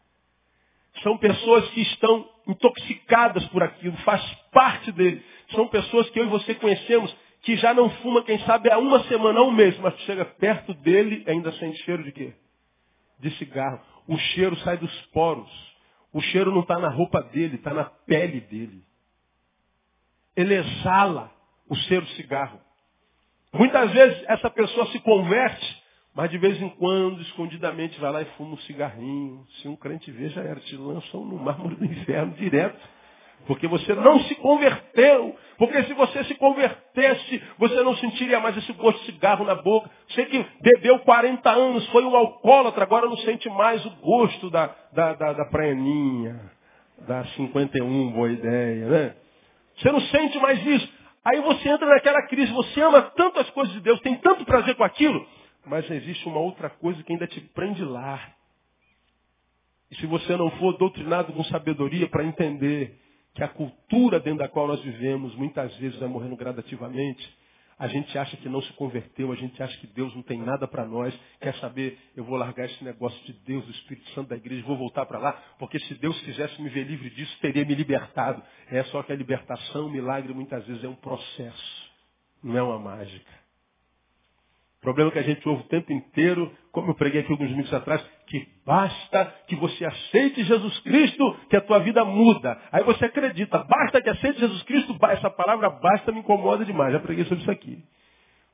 São 1.03 1.19
pessoas 1.19 1.69
que 1.71 1.83
estão 1.83 2.29
intoxicadas 2.47 3.45
por 3.49 3.63
aquilo, 3.63 3.97
faz 3.99 4.23
parte 4.53 4.93
dele. 4.93 5.25
São 5.51 5.67
pessoas 5.69 6.09
que 6.11 6.21
eu 6.21 6.25
e 6.25 6.29
você 6.29 6.55
conhecemos 6.55 7.15
que 7.43 7.57
já 7.57 7.75
não 7.75 7.91
fuma, 7.91 8.25
quem 8.25 8.39
sabe, 8.41 8.71
há 8.71 8.79
uma 8.79 9.05
semana, 9.05 9.41
há 9.41 9.43
um 9.43 9.51
mês, 9.51 9.79
mas 9.79 9.95
chega 10.01 10.25
perto 10.25 10.73
dele 10.75 11.25
ainda 11.27 11.53
sente 11.53 11.83
cheiro 11.85 12.03
de 12.03 12.13
quê? 12.13 12.35
De 13.19 13.31
cigarro. 13.33 13.81
O 14.09 14.17
cheiro 14.17 14.57
sai 14.59 14.77
dos 14.79 14.93
poros. 15.07 15.51
O 16.13 16.21
cheiro 16.21 16.53
não 16.53 16.61
está 16.61 16.79
na 16.79 16.89
roupa 16.89 17.23
dele, 17.23 17.57
está 17.57 17.75
na 17.75 17.85
pele 17.85 18.41
dele. 18.41 18.83
Ele 20.37 20.55
exala 20.55 21.31
o 21.69 21.75
cheiro 21.75 22.05
do 22.05 22.13
cigarro. 22.13 22.61
Muitas 23.53 23.91
vezes 23.93 24.25
essa 24.27 24.51
pessoa 24.51 24.87
se 24.87 24.99
converte 25.01 25.84
mas 26.15 26.31
de 26.31 26.39
vez 26.39 26.61
em 26.63 26.69
quando, 26.69 27.21
escondidamente, 27.23 28.01
vai 28.01 28.13
lá 28.13 28.23
e 28.23 28.27
fuma 28.37 28.55
um 28.55 28.59
cigarrinho. 28.59 29.45
Se 29.61 29.69
um 29.69 29.75
crente 29.75 30.11
vê, 30.13 30.29
já 30.29 30.43
era. 30.43 30.61
Te 30.61 30.77
lançam 30.77 31.25
no 31.25 31.37
mármore 31.37 31.75
do 31.75 31.85
inferno 31.85 32.33
direto. 32.35 32.79
Porque 33.47 33.67
você 33.67 33.93
não 33.95 34.21
se 34.21 34.35
converteu. 34.37 35.37
Porque 35.59 35.83
se 35.83 35.93
você 35.93 36.23
se 36.25 36.35
convertesse, 36.37 37.43
você 37.59 37.83
não 37.83 37.97
sentiria 37.97 38.39
mais 38.39 38.57
esse 38.57 38.73
gosto 38.75 39.01
de 39.01 39.07
cigarro 39.07 39.45
na 39.45 39.57
boca. 39.57 39.91
Você 40.09 40.25
que 40.27 40.47
bebeu 40.61 41.01
40 41.01 41.51
anos, 41.51 41.87
foi 41.89 42.05
um 42.05 42.15
alcoólatra, 42.15 42.85
agora 42.85 43.07
não 43.07 43.17
sente 43.19 43.49
mais 43.51 43.85
o 43.85 43.91
gosto 43.97 44.51
da, 44.51 44.75
da, 44.93 45.15
da, 45.15 45.33
da 45.33 45.45
praninha, 45.47 46.41
da 47.09 47.25
51, 47.25 48.13
boa 48.13 48.31
ideia, 48.31 48.87
né? 48.87 49.15
Você 49.77 49.91
não 49.91 50.01
sente 50.01 50.39
mais 50.39 50.65
isso. 50.65 50.89
Aí 51.25 51.41
você 51.41 51.69
entra 51.71 51.89
naquela 51.89 52.23
crise, 52.27 52.53
você 52.53 52.81
ama 52.83 53.03
tanto 53.17 53.41
as 53.41 53.51
coisas 53.51 53.73
de 53.75 53.81
Deus, 53.81 53.99
tem 54.01 54.15
tanto 54.17 54.45
prazer 54.45 54.75
com 54.75 54.85
aquilo, 54.85 55.27
existe 55.93 56.27
uma 56.29 56.39
outra 56.39 56.71
coisa 56.71 57.03
que 57.03 57.13
ainda 57.13 57.27
te 57.27 57.41
prende 57.41 57.85
lá. 57.85 58.35
E 59.91 59.97
se 59.97 60.07
você 60.07 60.37
não 60.37 60.51
for 60.53 60.77
doutrinado 60.79 61.33
com 61.33 61.45
sabedoria 61.45 62.09
para 62.09 62.25
entender 62.25 62.99
que 63.35 63.43
a 63.43 63.49
cultura 63.49 64.21
dentro 64.21 64.39
da 64.39 64.49
qual 64.49 64.67
nós 64.67 64.81
vivemos 64.81 65.35
muitas 65.35 65.75
vezes 65.77 65.99
vai 65.99 66.09
morrendo 66.09 66.37
gradativamente, 66.37 67.29
a 67.79 67.89
gente 67.89 68.17
acha 68.17 68.37
que 68.37 68.49
não 68.49 68.63
se 68.63 68.73
converteu, 68.75 69.33
a 69.33 69.35
gente 69.35 69.61
acha 69.63 69.77
que 69.79 69.87
Deus 69.89 70.15
não 70.15 70.23
tem 70.23 70.39
nada 70.39 70.67
para 70.69 70.87
nós. 70.87 71.13
Quer 71.41 71.55
saber, 71.57 71.99
eu 72.17 72.25
vou 72.25 72.37
largar 72.37 72.67
esse 72.67 72.85
negócio 72.85 73.21
de 73.25 73.33
Deus, 73.45 73.65
do 73.65 73.71
Espírito 73.73 74.09
Santo 74.11 74.29
da 74.29 74.37
igreja, 74.37 74.65
vou 74.65 74.77
voltar 74.77 75.05
para 75.07 75.19
lá, 75.19 75.33
porque 75.59 75.79
se 75.81 75.95
Deus 75.95 76.19
quisesse 76.23 76.61
me 76.63 76.69
ver 76.69 76.85
livre 76.85 77.11
disso, 77.11 77.37
teria 77.41 77.65
me 77.65 77.75
libertado. 77.75 78.43
É 78.71 78.85
só 78.85 79.03
que 79.03 79.13
a 79.13 79.17
libertação, 79.17 79.87
o 79.87 79.91
milagre, 79.91 80.33
muitas 80.33 80.65
vezes 80.67 80.85
é 80.85 80.89
um 80.89 80.95
processo, 80.95 81.93
não 82.43 82.57
é 82.57 82.63
uma 82.63 82.79
mágica. 82.79 83.44
Problema 84.85 85.11
que 85.11 85.19
a 85.19 85.23
gente 85.23 85.49
ouve 85.49 85.63
o 85.63 85.69
tempo 85.69 85.91
inteiro, 85.91 86.53
como 86.71 86.91
eu 86.91 86.95
preguei 86.95 87.23
aqui 87.23 87.33
alguns 87.33 87.49
minutos 87.49 87.73
atrás, 87.73 88.05
que 88.27 88.47
basta 88.67 89.35
que 89.49 89.57
você 89.57 89.83
aceite 89.83 90.45
Jesus 90.45 90.79
Cristo, 90.81 91.35
que 91.49 91.57
a 91.57 91.63
tua 91.63 91.79
vida 91.79 92.05
muda. 92.05 92.61
Aí 92.71 92.85
você 92.85 93.07
acredita, 93.07 93.65
basta 93.65 94.03
que 94.03 94.11
aceite 94.11 94.39
Jesus 94.39 94.63
Cristo, 94.65 94.95
essa 95.09 95.31
palavra 95.31 95.71
basta 95.71 96.13
me 96.13 96.19
incomoda 96.19 96.67
demais. 96.67 96.93
Já 96.93 97.01
preguei 97.01 97.25
sobre 97.25 97.41
isso 97.41 97.51
aqui. 97.51 97.83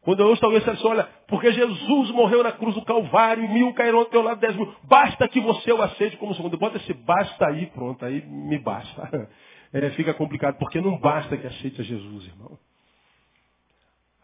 Quando 0.02 0.20
eu 0.20 0.28
ouço 0.28 0.44
alguém 0.44 0.60
dizer 0.60 0.70
assim, 0.70 0.86
olha, 0.86 1.08
porque 1.26 1.50
Jesus 1.52 2.10
morreu 2.12 2.44
na 2.44 2.52
cruz 2.52 2.76
do 2.76 2.84
Calvário, 2.84 3.48
mil 3.52 3.74
caíram 3.74 3.98
ao 3.98 4.04
teu 4.04 4.22
lado, 4.22 4.38
dez 4.38 4.54
mil. 4.54 4.72
Basta 4.84 5.26
que 5.26 5.40
você 5.40 5.72
o 5.72 5.82
aceite 5.82 6.16
como 6.16 6.32
segundo. 6.36 6.56
Bota 6.56 6.76
esse 6.76 6.94
basta 6.94 7.48
aí, 7.48 7.66
pronto, 7.66 8.04
aí 8.04 8.24
me 8.24 8.58
basta. 8.58 9.28
É, 9.72 9.88
fica 9.90 10.12
complicado, 10.12 10.58
porque 10.58 10.80
não 10.80 10.98
basta 10.98 11.36
que 11.36 11.46
aceite 11.46 11.80
a 11.80 11.84
Jesus, 11.84 12.26
irmão. 12.26 12.58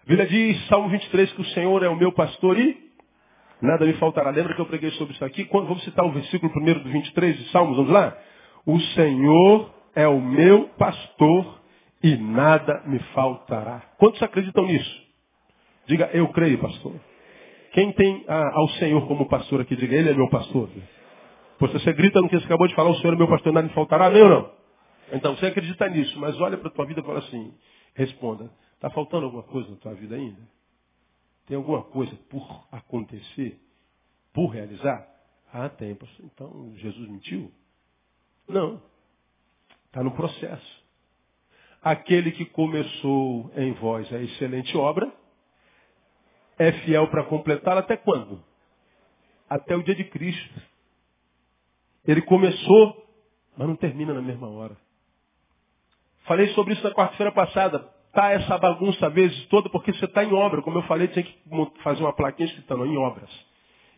A 0.07 0.09
Bíblia 0.09 0.29
diz, 0.29 0.69
Salmo 0.69 0.89
23, 0.89 1.33
que 1.33 1.41
o 1.41 1.45
Senhor 1.47 1.83
é 1.83 1.89
o 1.89 1.97
meu 1.97 2.13
pastor 2.13 2.57
e 2.57 2.79
nada 3.61 3.85
me 3.85 3.93
faltará. 3.95 4.31
Lembra 4.31 4.55
que 4.55 4.61
eu 4.61 4.67
preguei 4.67 4.93
sobre 4.93 5.15
isso 5.15 5.25
aqui? 5.25 5.49
Vamos 5.51 5.83
citar 5.83 6.07
o 6.07 6.13
versículo 6.13 6.53
primeiro 6.53 6.79
do 6.79 6.89
23 6.89 7.37
de 7.37 7.51
Salmos, 7.51 7.77
vamos 7.77 7.91
lá? 7.91 8.17
O 8.65 8.79
Senhor 8.79 9.69
é 9.97 10.07
o 10.07 10.21
meu 10.21 10.69
pastor 10.79 11.61
e 12.05 12.17
nada 12.19 12.85
me 12.87 13.01
faltará. 13.15 13.83
Quantos 13.99 14.23
acreditam 14.23 14.65
nisso? 14.67 15.03
Diga, 15.89 16.09
eu 16.13 16.29
creio, 16.29 16.59
pastor. 16.59 16.95
Quem 17.73 17.91
tem 17.91 18.25
ah, 18.29 18.53
ao 18.55 18.69
Senhor 18.79 19.09
como 19.09 19.27
pastor 19.27 19.63
aqui, 19.63 19.75
diga, 19.75 19.97
Ele 19.97 20.11
é 20.11 20.15
meu 20.15 20.29
pastor. 20.29 20.69
Pois 21.59 21.73
você 21.73 21.93
grita 21.93 22.21
no 22.21 22.29
que 22.29 22.39
você 22.39 22.45
acabou 22.45 22.69
de 22.69 22.77
falar, 22.77 22.91
o 22.91 22.97
Senhor 23.01 23.13
é 23.13 23.17
meu 23.17 23.27
pastor, 23.27 23.53
nada 23.53 23.67
me 23.67 23.75
faltará, 23.75 24.07
ou 24.07 24.29
não? 24.29 24.51
Então, 25.15 25.35
você 25.35 25.47
acredita 25.47 25.89
nisso, 25.89 26.17
mas 26.21 26.41
olha 26.41 26.57
para 26.57 26.69
a 26.69 26.71
tua 26.71 26.87
vida 26.87 27.01
e 27.01 27.05
fala 27.05 27.19
assim, 27.19 27.53
responda, 27.97 28.49
Está 28.77 28.91
faltando 28.91 29.25
alguma 29.25 29.43
coisa 29.43 29.71
na 29.71 29.77
tua 29.77 29.95
vida 29.95 30.15
ainda? 30.15 30.41
Tem 31.47 31.57
alguma 31.57 31.83
coisa 31.83 32.15
por 32.29 32.67
acontecer? 32.71 33.59
Por 34.33 34.49
realizar? 34.49 35.09
Ah, 35.53 35.69
tem. 35.69 35.97
Então, 36.21 36.75
Jesus 36.77 37.09
mentiu? 37.09 37.51
Não. 38.47 38.83
Está 39.87 40.03
no 40.03 40.11
processo. 40.11 40.85
Aquele 41.83 42.33
que 42.33 42.45
começou 42.47 43.51
em 43.57 43.73
vós 43.75 44.13
a 44.13 44.21
excelente 44.21 44.77
obra, 44.77 45.11
é 46.59 46.73
fiel 46.73 47.09
para 47.09 47.25
completá-la 47.25 47.81
até 47.81 47.97
quando? 47.97 48.43
Até 49.49 49.75
o 49.75 49.83
dia 49.83 49.95
de 49.95 50.05
Cristo. 50.05 50.61
Ele 52.05 52.21
começou, 52.23 53.07
mas 53.57 53.69
não 53.69 53.77
termina 53.77 54.13
na 54.13 54.23
mesma 54.23 54.49
hora. 54.49 54.77
Falei 56.25 56.49
sobre 56.49 56.75
isso 56.75 56.83
na 56.83 56.93
quarta-feira 56.93 57.33
passada 57.33 57.96
essa 58.33 58.59
bagunça 58.59 59.09
vezes 59.11 59.47
toda 59.47 59.69
porque 59.69 59.93
você 59.93 60.05
está 60.05 60.25
em 60.25 60.33
obra. 60.33 60.63
Como 60.63 60.79
eu 60.79 60.83
falei, 60.83 61.09
tinha 61.09 61.25
que 61.25 61.35
fazer 61.83 62.03
uma 62.03 62.13
plaquinha 62.13 62.49
escritando 62.49 62.87
em 62.87 62.97
obras. 62.97 63.31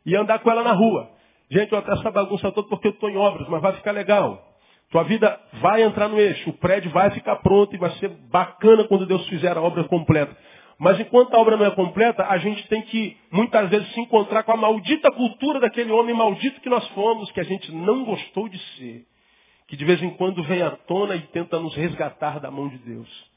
E 0.04 0.16
andar 0.16 0.38
com 0.40 0.50
ela 0.50 0.62
na 0.62 0.72
rua. 0.72 1.10
Gente, 1.50 1.72
eu 1.72 1.78
essa 1.78 2.10
bagunça 2.10 2.52
toda 2.52 2.68
porque 2.68 2.88
eu 2.88 2.92
estou 2.92 3.08
em 3.08 3.16
obras, 3.16 3.48
mas 3.48 3.62
vai 3.62 3.72
ficar 3.75 3.92
legal. 3.92 4.44
Tua 4.90 5.02
vida 5.02 5.38
vai 5.60 5.82
entrar 5.82 6.08
no 6.08 6.18
eixo, 6.18 6.50
o 6.50 6.54
prédio 6.54 6.90
vai 6.90 7.10
ficar 7.10 7.37
pronto 7.37 7.75
e 7.75 7.78
vai 7.78 7.90
ser 7.92 8.08
bacana 8.30 8.84
quando 8.84 9.06
Deus 9.06 9.26
fizer 9.28 9.56
a 9.56 9.60
obra 9.60 9.84
completa. 9.84 10.34
Mas 10.78 10.98
enquanto 11.00 11.34
a 11.34 11.38
obra 11.40 11.56
não 11.56 11.66
é 11.66 11.70
completa, 11.72 12.25
a 12.26 12.38
gente 12.38 12.66
tem 12.68 12.82
que 12.82 13.16
muitas 13.30 13.68
vezes 13.68 13.92
se 13.92 14.00
encontrar 14.00 14.44
com 14.44 14.52
a 14.52 14.56
maldita 14.56 15.10
cultura 15.10 15.58
daquele 15.60 15.90
homem 15.90 16.14
maldito 16.14 16.60
que 16.60 16.70
nós 16.70 16.87
fomos, 16.88 17.30
que 17.32 17.40
a 17.40 17.44
gente 17.44 17.70
não 17.72 18.04
gostou 18.04 18.48
de 18.48 18.58
ser. 18.76 19.04
Que 19.66 19.76
de 19.76 19.84
vez 19.84 20.02
em 20.02 20.10
quando 20.10 20.42
vem 20.44 20.62
à 20.62 20.70
tona 20.70 21.16
e 21.16 21.20
tenta 21.20 21.58
nos 21.58 21.75
resgatar 21.75 22.38
da 22.38 22.50
mão 22.50 22.68
de 22.68 22.78
Deus. 22.78 23.27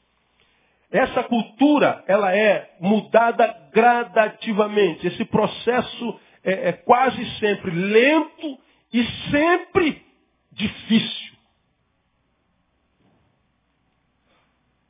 Essa 0.92 1.24
cultura, 1.24 2.04
ela 2.06 2.36
é 2.36 2.76
mudada 2.78 3.46
gradativamente. 3.72 5.06
Esse 5.06 5.24
processo 5.24 6.20
é, 6.44 6.68
é 6.68 6.72
quase 6.72 7.24
sempre 7.38 7.70
lento 7.70 8.58
e 8.92 9.02
sempre 9.30 10.04
difícil. 10.52 11.32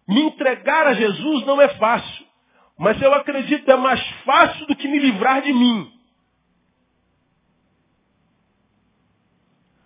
Me 0.09 0.23
entregar 0.23 0.89
a 0.89 0.95
Jesus 0.95 1.47
não 1.47 1.61
é 1.61 1.69
fácil, 1.77 2.27
mas 2.77 3.01
eu 3.01 3.15
acredito 3.15 3.71
é 3.71 3.77
mais 3.77 4.05
fácil 4.25 4.67
do 4.67 4.75
que 4.75 4.89
me 4.89 4.99
livrar 4.99 5.41
de 5.41 5.53
mim. 5.53 5.89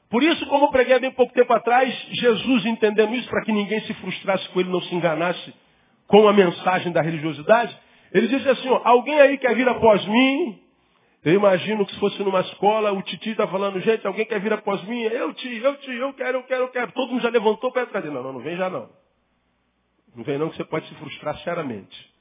Por 0.08 0.22
isso, 0.22 0.46
como 0.46 0.70
preguei 0.70 0.94
há 0.94 0.98
bem 0.98 1.10
pouco 1.10 1.34
tempo 1.34 1.52
atrás, 1.52 1.92
Jesus 2.12 2.64
entendendo 2.64 3.14
isso, 3.14 3.28
para 3.28 3.44
que 3.44 3.52
ninguém 3.52 3.80
se 3.82 3.92
frustrasse 3.94 4.48
com 4.48 4.60
ele, 4.60 4.70
não 4.70 4.80
se 4.80 4.94
enganasse, 4.94 5.52
com 6.06 6.28
a 6.28 6.32
mensagem 6.32 6.92
da 6.92 7.02
religiosidade, 7.02 7.76
ele 8.12 8.28
disse 8.28 8.48
assim, 8.48 8.68
ó, 8.68 8.80
alguém 8.84 9.20
aí 9.20 9.38
quer 9.38 9.54
vir 9.54 9.68
após 9.68 10.04
mim? 10.06 10.62
Eu 11.24 11.34
imagino 11.34 11.84
que 11.84 11.92
se 11.92 11.98
fosse 11.98 12.22
numa 12.22 12.40
escola, 12.40 12.92
o 12.92 13.02
titi 13.02 13.30
está 13.30 13.48
falando, 13.48 13.80
gente, 13.80 14.06
alguém 14.06 14.24
quer 14.24 14.40
vir 14.40 14.52
após 14.52 14.82
mim? 14.84 15.02
Eu 15.02 15.34
te, 15.34 15.56
eu 15.56 15.76
te, 15.78 15.90
eu 15.92 16.14
quero, 16.14 16.38
eu 16.38 16.42
quero, 16.44 16.62
eu 16.64 16.68
quero. 16.68 16.92
Todo 16.92 17.10
mundo 17.10 17.22
já 17.22 17.30
levantou 17.30 17.72
para 17.72 17.86
trás 17.86 18.04
dele. 18.04 18.14
Não, 18.14 18.22
não, 18.22 18.34
não 18.34 18.40
vem 18.40 18.56
já 18.56 18.70
não. 18.70 18.88
Não 20.14 20.22
vem 20.22 20.38
não 20.38 20.48
que 20.50 20.56
você 20.56 20.64
pode 20.64 20.86
se 20.86 20.94
frustrar 20.94 21.36
seriamente. 21.38 22.14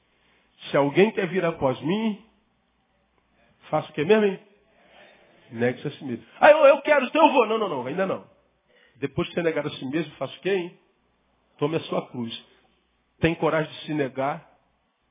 Se 0.70 0.76
alguém 0.76 1.12
quer 1.12 1.28
vir 1.28 1.44
após 1.44 1.80
mim, 1.82 2.20
faça 3.70 3.88
o 3.90 3.92
que 3.92 4.04
mesmo, 4.04 4.24
hein? 4.24 4.40
Negue-se 5.52 5.86
a 5.86 5.90
si 5.92 6.04
mesmo. 6.04 6.24
Ah, 6.40 6.50
eu, 6.50 6.58
eu 6.66 6.82
quero, 6.82 7.06
então 7.06 7.26
eu 7.26 7.32
vou. 7.32 7.46
Não, 7.46 7.58
não, 7.58 7.68
não, 7.68 7.86
ainda 7.86 8.06
não. 8.06 8.24
Depois 8.96 9.28
que 9.28 9.34
você 9.34 9.42
negar 9.42 9.64
a 9.66 9.70
si 9.70 9.84
mesmo, 9.86 10.12
faça 10.16 10.36
o 10.36 10.40
que, 10.40 10.50
hein? 10.50 10.78
Tome 11.58 11.76
a 11.76 11.80
sua 11.80 12.06
cruz. 12.08 12.44
Tem 13.20 13.34
coragem 13.34 13.72
de 13.72 13.86
se 13.86 13.94
negar, 13.94 14.46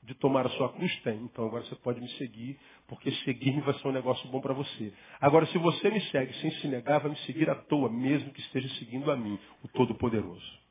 de 0.04 0.14
tomar 0.16 0.46
a 0.46 0.50
sua 0.50 0.72
cruz? 0.74 0.96
Tem. 1.02 1.18
Então 1.24 1.46
agora 1.46 1.64
você 1.64 1.76
pode 1.76 2.00
me 2.00 2.10
seguir, 2.18 2.60
porque 2.88 3.12
seguir-me 3.24 3.62
vai 3.62 3.74
ser 3.76 3.88
um 3.88 3.92
negócio 3.92 4.28
bom 4.30 4.40
para 4.40 4.54
você. 4.54 4.94
Agora, 5.20 5.46
se 5.48 5.58
você 5.58 5.90
me 5.90 6.02
segue 6.12 6.34
sem 6.36 6.52
se 6.52 6.68
negar, 6.68 7.00
vai 7.00 7.12
me 7.12 7.18
seguir 7.20 7.50
à 7.50 7.56
toa, 7.56 7.90
mesmo 7.90 8.32
que 8.32 8.42
esteja 8.42 8.70
seguindo 8.76 9.10
a 9.12 9.16
mim, 9.16 9.40
o 9.64 9.68
Todo-Poderoso. 9.68 10.66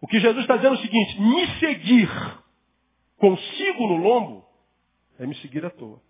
O 0.00 0.06
que 0.08 0.18
Jesus 0.18 0.42
está 0.42 0.56
dizendo 0.56 0.74
é 0.74 0.78
o 0.78 0.82
seguinte: 0.82 1.20
me 1.20 1.46
seguir 1.60 2.08
consigo 3.16 3.86
no 3.86 3.96
lombo 3.96 4.44
é 5.18 5.26
me 5.26 5.34
seguir 5.36 5.64
à 5.64 5.70
toa. 5.70 6.02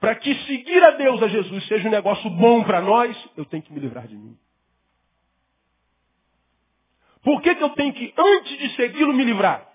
Para 0.00 0.16
que 0.16 0.34
seguir 0.46 0.82
a 0.82 0.92
Deus, 0.92 1.22
a 1.22 1.28
Jesus, 1.28 1.66
seja 1.66 1.88
um 1.88 1.90
negócio 1.90 2.28
bom 2.30 2.62
para 2.64 2.80
nós, 2.80 3.16
eu 3.36 3.44
tenho 3.44 3.62
que 3.62 3.72
me 3.72 3.80
livrar 3.80 4.06
de 4.06 4.16
mim. 4.16 4.36
Por 7.28 7.42
que, 7.42 7.54
que 7.54 7.62
eu 7.62 7.68
tenho 7.74 7.92
que, 7.92 8.14
antes 8.16 8.56
de 8.56 8.74
segui-lo, 8.74 9.12
me 9.12 9.22
livrar? 9.22 9.70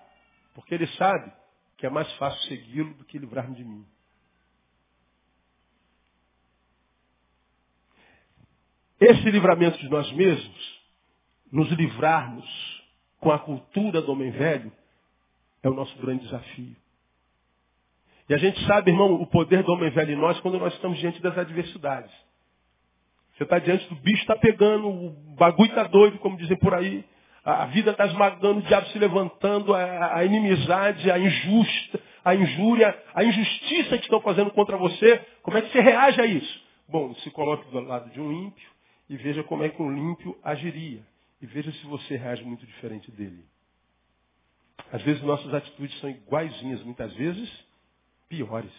Porque 0.56 0.74
ele 0.74 0.88
sabe 0.88 1.32
que 1.76 1.86
é 1.86 1.88
mais 1.88 2.12
fácil 2.14 2.48
segui-lo 2.48 2.92
do 2.94 3.04
que 3.04 3.16
livrar-me 3.16 3.54
de 3.54 3.62
mim. 3.62 3.86
Esse 8.98 9.30
livramento 9.30 9.78
de 9.78 9.88
nós 9.88 10.10
mesmos, 10.14 10.82
nos 11.52 11.70
livrarmos 11.70 12.44
com 13.20 13.30
a 13.30 13.38
cultura 13.38 14.02
do 14.02 14.10
homem 14.10 14.32
velho, 14.32 14.72
é 15.62 15.68
o 15.68 15.74
nosso 15.74 15.96
grande 15.98 16.24
desafio. 16.24 16.74
E 18.28 18.34
a 18.34 18.36
gente 18.36 18.66
sabe, 18.66 18.90
irmão, 18.90 19.14
o 19.14 19.28
poder 19.28 19.62
do 19.62 19.70
homem 19.70 19.90
velho 19.90 20.10
em 20.10 20.18
nós 20.18 20.40
quando 20.40 20.58
nós 20.58 20.74
estamos 20.74 20.98
diante 20.98 21.22
das 21.22 21.38
adversidades. 21.38 22.12
Você 23.36 23.44
está 23.44 23.60
diante 23.60 23.88
do 23.88 23.94
bicho, 23.94 24.22
está 24.22 24.34
pegando, 24.34 24.88
o 24.88 25.10
bagulho 25.36 25.68
está 25.68 25.84
doido, 25.84 26.18
como 26.18 26.36
dizem 26.36 26.56
por 26.56 26.74
aí. 26.74 27.04
A 27.44 27.66
vida 27.66 27.90
está 27.90 28.06
esmagando, 28.06 28.60
o 28.60 28.62
diabo 28.62 28.86
se 28.88 28.98
levantando, 28.98 29.74
a, 29.74 30.16
a 30.16 30.24
inimizade, 30.24 31.10
a 31.10 31.18
injusta, 31.18 32.00
a 32.24 32.34
injúria, 32.34 32.98
a 33.14 33.22
injustiça 33.22 33.98
que 33.98 34.04
estão 34.04 34.20
fazendo 34.20 34.50
contra 34.50 34.78
você. 34.78 35.18
Como 35.42 35.58
é 35.58 35.62
que 35.62 35.70
você 35.70 35.80
reage 35.80 36.20
a 36.20 36.26
isso? 36.26 36.64
Bom, 36.88 37.14
se 37.16 37.30
coloque 37.30 37.70
do 37.70 37.80
lado 37.80 38.10
de 38.10 38.20
um 38.20 38.32
ímpio 38.32 38.70
e 39.10 39.16
veja 39.16 39.42
como 39.44 39.62
é 39.62 39.68
que 39.68 39.82
um 39.82 39.94
ímpio 40.12 40.36
agiria. 40.42 41.02
e 41.42 41.46
veja 41.46 41.70
se 41.72 41.86
você 41.86 42.16
reage 42.16 42.42
muito 42.42 42.64
diferente 42.64 43.10
dele. 43.10 43.44
Às 44.90 45.02
vezes 45.02 45.22
nossas 45.22 45.52
atitudes 45.52 45.98
são 46.00 46.08
iguaizinhas, 46.08 46.82
muitas 46.82 47.12
vezes 47.12 47.50
piores. 48.28 48.72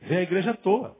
Vem 0.00 0.18
à 0.18 0.22
igreja 0.22 0.52
à 0.52 0.54
toa. 0.54 0.96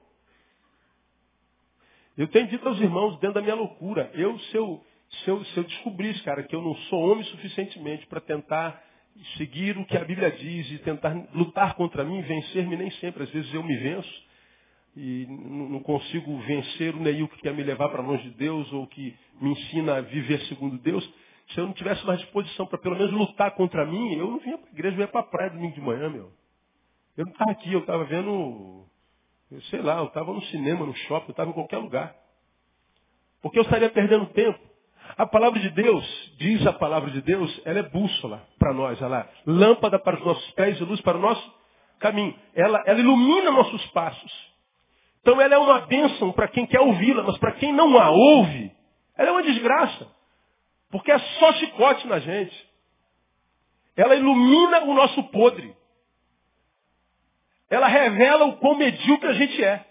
Eu 2.16 2.26
tenho 2.26 2.48
dito 2.48 2.66
aos 2.66 2.80
irmãos, 2.80 3.12
dentro 3.20 3.34
da 3.34 3.42
minha 3.42 3.54
loucura, 3.54 4.10
eu, 4.14 4.36
se 4.40 4.56
eu, 4.56 4.84
se 5.10 5.28
eu, 5.30 5.44
se 5.44 5.56
eu 5.56 5.64
descobrisse, 5.64 6.22
cara, 6.22 6.42
que 6.42 6.54
eu 6.54 6.62
não 6.62 6.74
sou 6.74 7.10
homem 7.10 7.24
suficientemente 7.24 8.06
para 8.06 8.20
tentar 8.20 8.82
seguir 9.36 9.76
o 9.76 9.84
que 9.84 9.96
a 9.96 10.04
Bíblia 10.04 10.30
diz 10.30 10.70
e 10.70 10.78
tentar 10.78 11.14
lutar 11.34 11.74
contra 11.74 12.04
mim, 12.04 12.20
vencer-me, 12.22 12.76
nem 12.76 12.90
sempre, 12.92 13.22
às 13.22 13.30
vezes 13.30 13.52
eu 13.52 13.62
me 13.62 13.76
venço 13.76 14.28
e 14.96 15.26
não 15.28 15.80
consigo 15.80 16.38
vencer 16.40 16.94
o 16.94 17.00
Neil 17.00 17.28
que 17.28 17.40
quer 17.40 17.54
me 17.54 17.62
levar 17.62 17.88
para 17.88 18.02
longe 18.02 18.22
de 18.24 18.36
Deus 18.36 18.72
ou 18.72 18.86
que 18.86 19.14
me 19.40 19.50
ensina 19.50 19.96
a 19.96 20.00
viver 20.00 20.40
segundo 20.42 20.78
Deus. 20.78 21.08
Se 21.50 21.60
eu 21.60 21.66
não 21.66 21.72
tivesse 21.72 22.04
mais 22.04 22.20
disposição 22.20 22.66
para 22.66 22.78
pelo 22.78 22.96
menos 22.96 23.12
lutar 23.12 23.52
contra 23.54 23.86
mim, 23.86 24.14
eu 24.14 24.30
não 24.30 24.38
vinha 24.38 24.58
para 24.58 24.68
a 24.68 24.72
igreja, 24.72 24.96
eu 24.96 25.00
ia 25.00 25.08
para 25.08 25.20
a 25.20 25.24
praia 25.24 25.50
domingo 25.50 25.74
de 25.74 25.80
manhã, 25.80 26.10
meu. 26.10 26.30
Eu 27.16 27.24
não 27.24 27.32
estava 27.32 27.50
aqui, 27.52 27.72
eu 27.72 27.80
estava 27.80 28.04
vendo 28.04 28.86
sei 29.70 29.80
lá, 29.80 29.98
eu 29.98 30.06
estava 30.06 30.32
no 30.32 30.42
cinema, 30.44 30.84
no 30.84 30.94
shopping, 30.94 31.28
eu 31.28 31.32
estava 31.32 31.50
em 31.50 31.54
qualquer 31.54 31.78
lugar. 31.78 32.14
Porque 33.40 33.58
eu 33.58 33.62
estaria 33.62 33.90
perdendo 33.90 34.26
tempo. 34.26 34.58
A 35.16 35.26
palavra 35.26 35.58
de 35.58 35.70
Deus, 35.70 36.32
diz 36.38 36.66
a 36.66 36.72
palavra 36.72 37.10
de 37.10 37.20
Deus, 37.22 37.60
ela 37.64 37.80
é 37.80 37.82
bússola 37.82 38.46
para 38.58 38.72
nós, 38.72 39.00
ela 39.00 39.20
é 39.20 39.28
lâmpada 39.46 39.98
para 39.98 40.16
os 40.16 40.24
nossos 40.24 40.50
pés 40.52 40.78
e 40.80 40.84
luz 40.84 41.00
para 41.00 41.16
o 41.16 41.20
nosso 41.20 41.54
caminho. 41.98 42.34
Ela, 42.54 42.82
ela 42.86 43.00
ilumina 43.00 43.50
nossos 43.50 43.84
passos. 43.88 44.48
Então 45.20 45.40
ela 45.40 45.54
é 45.54 45.58
uma 45.58 45.80
bênção 45.80 46.32
para 46.32 46.48
quem 46.48 46.66
quer 46.66 46.80
ouvi-la, 46.80 47.22
mas 47.22 47.38
para 47.38 47.52
quem 47.52 47.72
não 47.72 47.98
a 47.98 48.10
ouve, 48.10 48.72
ela 49.16 49.28
é 49.28 49.32
uma 49.32 49.42
desgraça. 49.42 50.06
Porque 50.90 51.10
é 51.10 51.18
só 51.18 51.52
chicote 51.54 52.06
na 52.06 52.18
gente. 52.18 52.68
Ela 53.96 54.14
ilumina 54.14 54.84
o 54.84 54.94
nosso 54.94 55.22
podre 55.24 55.76
ela 57.70 57.86
revela 57.86 58.46
o 58.46 58.56
quão 58.56 58.76
medíocre 58.76 59.28
a 59.28 59.34
gente 59.34 59.62
é. 59.62 59.84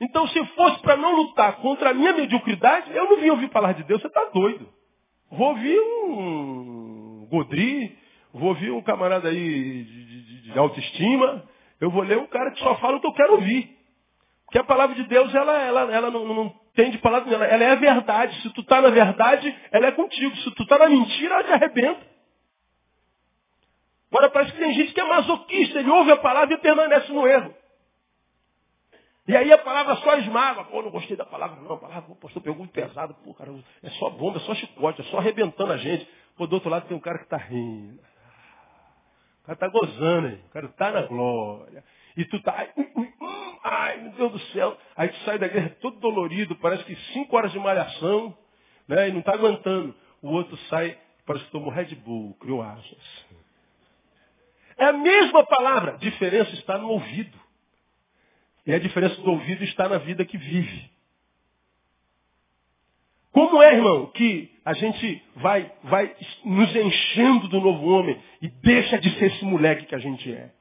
Então, 0.00 0.26
se 0.28 0.44
fosse 0.46 0.80
para 0.80 0.96
não 0.96 1.16
lutar 1.16 1.56
contra 1.56 1.90
a 1.90 1.94
minha 1.94 2.12
mediocridade, 2.12 2.90
eu 2.94 3.04
não 3.04 3.20
vim 3.20 3.30
ouvir 3.30 3.50
falar 3.50 3.72
de 3.72 3.82
Deus, 3.82 4.00
você 4.00 4.06
está 4.06 4.24
doido. 4.32 4.68
Vou 5.30 5.48
ouvir 5.48 5.78
um 5.78 7.26
Godri, 7.30 7.98
vou 8.32 8.50
ouvir 8.50 8.70
um 8.70 8.80
camarada 8.80 9.28
aí 9.28 9.84
de, 9.84 10.04
de, 10.04 10.42
de, 10.42 10.58
autoestima, 10.58 11.44
eu 11.80 11.90
vou 11.90 12.02
ler 12.02 12.16
um 12.16 12.26
cara 12.26 12.50
que 12.52 12.60
só 12.60 12.76
fala 12.76 12.96
o 12.96 13.00
que 13.00 13.06
eu 13.06 13.12
quero 13.12 13.34
ouvir. 13.34 13.76
Porque 14.46 14.58
a 14.58 14.64
palavra 14.64 14.94
de 14.94 15.02
Deus, 15.04 15.34
ela, 15.34 15.58
ela, 15.58 15.80
ela 15.92 16.10
não, 16.10 16.24
não 16.24 16.54
tem 16.74 16.90
de 16.90 16.98
palavra, 16.98 17.34
ela, 17.34 17.44
ela 17.44 17.64
é 17.64 17.70
a 17.72 17.74
verdade. 17.74 18.40
Se 18.40 18.50
tu 18.50 18.62
está 18.62 18.80
na 18.80 18.88
verdade, 18.88 19.54
ela 19.70 19.88
é 19.88 19.92
contigo. 19.92 20.34
Se 20.36 20.50
tu 20.52 20.62
está 20.62 20.78
na 20.78 20.88
mentira, 20.88 21.34
ela 21.34 21.44
te 21.44 21.52
arrebenta. 21.52 22.06
Agora 24.10 24.30
parece 24.30 24.52
que 24.52 24.58
tem 24.58 24.72
gente 24.72 24.94
que 24.94 25.00
é 25.00 25.04
masoquista, 25.04 25.80
ele 25.80 25.90
ouve 25.90 26.12
a 26.12 26.16
palavra 26.16 26.54
e 26.54 26.58
permanece 26.58 27.12
no 27.12 27.26
erro. 27.26 27.54
E 29.28 29.36
aí 29.36 29.52
a 29.52 29.58
palavra 29.58 29.94
só 29.96 30.16
esmaga. 30.16 30.64
Pô, 30.64 30.80
não 30.80 30.90
gostei 30.90 31.14
da 31.14 31.26
palavra, 31.26 31.60
não. 31.60 31.74
A 31.74 31.78
palavra, 31.78 32.14
pastor, 32.14 32.42
pegou 32.42 32.60
muito 32.60 32.72
pesado. 32.72 33.14
Pô, 33.22 33.34
cara, 33.34 33.54
é 33.82 33.90
só 33.90 34.08
bomba, 34.08 34.38
é 34.38 34.40
só 34.40 34.54
chicote, 34.54 35.02
é 35.02 35.04
só 35.04 35.18
arrebentando 35.18 35.70
a 35.70 35.76
gente. 35.76 36.08
Pô, 36.34 36.46
do 36.46 36.54
outro 36.54 36.70
lado 36.70 36.88
tem 36.88 36.96
um 36.96 37.00
cara 37.00 37.18
que 37.18 37.24
está 37.24 37.36
rindo. 37.36 38.00
O 39.42 39.44
cara 39.44 39.52
está 39.52 39.68
gozando, 39.68 40.28
hein? 40.28 40.40
O 40.46 40.50
cara 40.50 40.66
está 40.66 40.90
na 40.90 41.02
glória. 41.02 41.84
E 42.16 42.24
tu 42.24 42.40
tá, 42.42 42.54
ai, 42.56 42.70
ai, 43.64 43.96
meu 43.98 44.12
Deus 44.12 44.32
do 44.32 44.38
céu. 44.52 44.74
Aí 44.96 45.08
tu 45.08 45.18
sai 45.18 45.38
da 45.38 45.46
guerra 45.46 45.76
todo 45.82 46.00
dolorido, 46.00 46.56
parece 46.56 46.84
que 46.84 46.96
cinco 47.12 47.36
horas 47.36 47.52
de 47.52 47.58
malhação, 47.58 48.36
né? 48.88 49.10
E 49.10 49.12
não 49.12 49.20
está 49.20 49.34
aguentando. 49.34 49.94
O 50.22 50.30
outro 50.30 50.56
sai, 50.70 50.96
parece 51.26 51.44
que 51.44 51.50
tomou 51.50 51.70
Red 51.70 51.94
Bull, 51.96 52.34
criou 52.40 52.62
asas. 52.62 53.26
É 54.78 54.86
a 54.86 54.92
mesma 54.92 55.44
palavra. 55.44 55.92
A 55.92 55.96
diferença 55.96 56.50
está 56.54 56.78
no 56.78 56.88
ouvido. 56.88 57.38
E 58.68 58.74
a 58.74 58.78
diferença 58.78 59.18
do 59.22 59.30
ouvido 59.30 59.64
está 59.64 59.88
na 59.88 59.96
vida 59.96 60.26
que 60.26 60.36
vive. 60.36 60.90
Como 63.32 63.62
é, 63.62 63.74
irmão, 63.74 64.08
que 64.08 64.50
a 64.62 64.74
gente 64.74 65.22
vai, 65.36 65.72
vai 65.84 66.14
nos 66.44 66.76
enchendo 66.76 67.48
do 67.48 67.62
novo 67.62 67.86
homem 67.86 68.20
e 68.42 68.48
deixa 68.48 68.98
de 68.98 69.10
ser 69.18 69.32
esse 69.32 69.44
moleque 69.46 69.86
que 69.86 69.94
a 69.94 69.98
gente 69.98 70.30
é? 70.30 70.52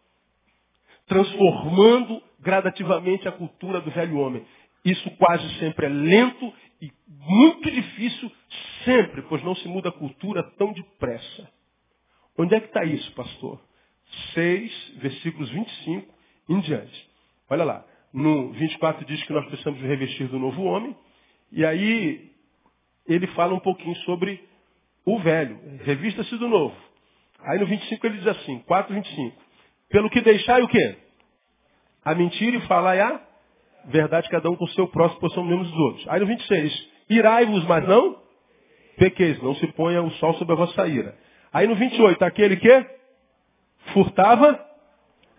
Transformando 1.05 2.23
gradativamente 2.39 3.27
a 3.27 3.31
cultura 3.33 3.81
do 3.81 3.91
velho 3.91 4.17
homem. 4.19 4.45
Isso 4.85 5.11
quase 5.17 5.59
sempre 5.59 5.87
é 5.87 5.89
lento 5.89 6.53
e 6.81 6.89
muito 7.09 7.69
difícil, 7.69 8.31
sempre, 8.85 9.21
pois 9.23 9.43
não 9.43 9.53
se 9.55 9.67
muda 9.67 9.89
a 9.89 9.91
cultura 9.91 10.43
tão 10.57 10.71
depressa. 10.71 11.51
Onde 12.37 12.55
é 12.55 12.61
que 12.61 12.67
está 12.67 12.85
isso, 12.85 13.11
pastor? 13.15 13.59
6, 14.33 14.93
versículos 14.95 15.49
25 15.49 16.13
em 16.47 16.59
diante. 16.61 17.09
Olha 17.49 17.65
lá. 17.65 17.96
No 18.13 18.51
24 18.51 19.05
diz 19.05 19.23
que 19.23 19.33
nós 19.33 19.45
precisamos 19.45 19.81
revestir 19.81 20.27
do 20.27 20.39
novo 20.39 20.63
homem. 20.63 20.95
E 21.51 21.65
aí 21.65 22.31
ele 23.07 23.27
fala 23.27 23.53
um 23.53 23.59
pouquinho 23.59 23.95
sobre 23.97 24.43
o 25.05 25.19
velho. 25.19 25.59
Revista-se 25.83 26.35
do 26.37 26.47
novo. 26.47 26.75
Aí 27.41 27.59
no 27.59 27.65
25 27.65 28.05
ele 28.05 28.17
diz 28.17 28.27
assim, 28.27 28.59
4, 28.59 28.93
25. 28.93 29.37
Pelo 29.89 30.09
que 30.09 30.21
deixai 30.21 30.61
o 30.61 30.67
quê? 30.67 30.97
A 32.03 32.15
mentira 32.15 32.57
e 32.57 32.61
falai 32.61 32.99
a 32.99 33.21
verdade, 33.85 34.29
cada 34.29 34.49
um 34.49 34.55
com 34.55 34.65
o 34.65 34.69
seu 34.69 34.87
próximo, 34.87 35.21
pois 35.21 35.33
somos 35.33 35.49
mesmos 35.49 35.69
dos 35.69 35.79
outros. 35.79 36.07
Aí 36.09 36.19
no 36.19 36.25
26, 36.25 36.89
irai-vos, 37.09 37.63
mas 37.65 37.87
não 37.87 38.21
pequeis, 38.97 39.41
não 39.41 39.55
se 39.55 39.67
ponha 39.67 40.01
o 40.01 40.11
sol 40.13 40.33
sobre 40.33 40.53
a 40.53 40.57
vossa 40.57 40.87
ira. 40.87 41.17
Aí 41.53 41.67
no 41.67 41.75
28, 41.75 42.21
aquele 42.23 42.57
que 42.57 42.97
Furtava? 43.93 44.59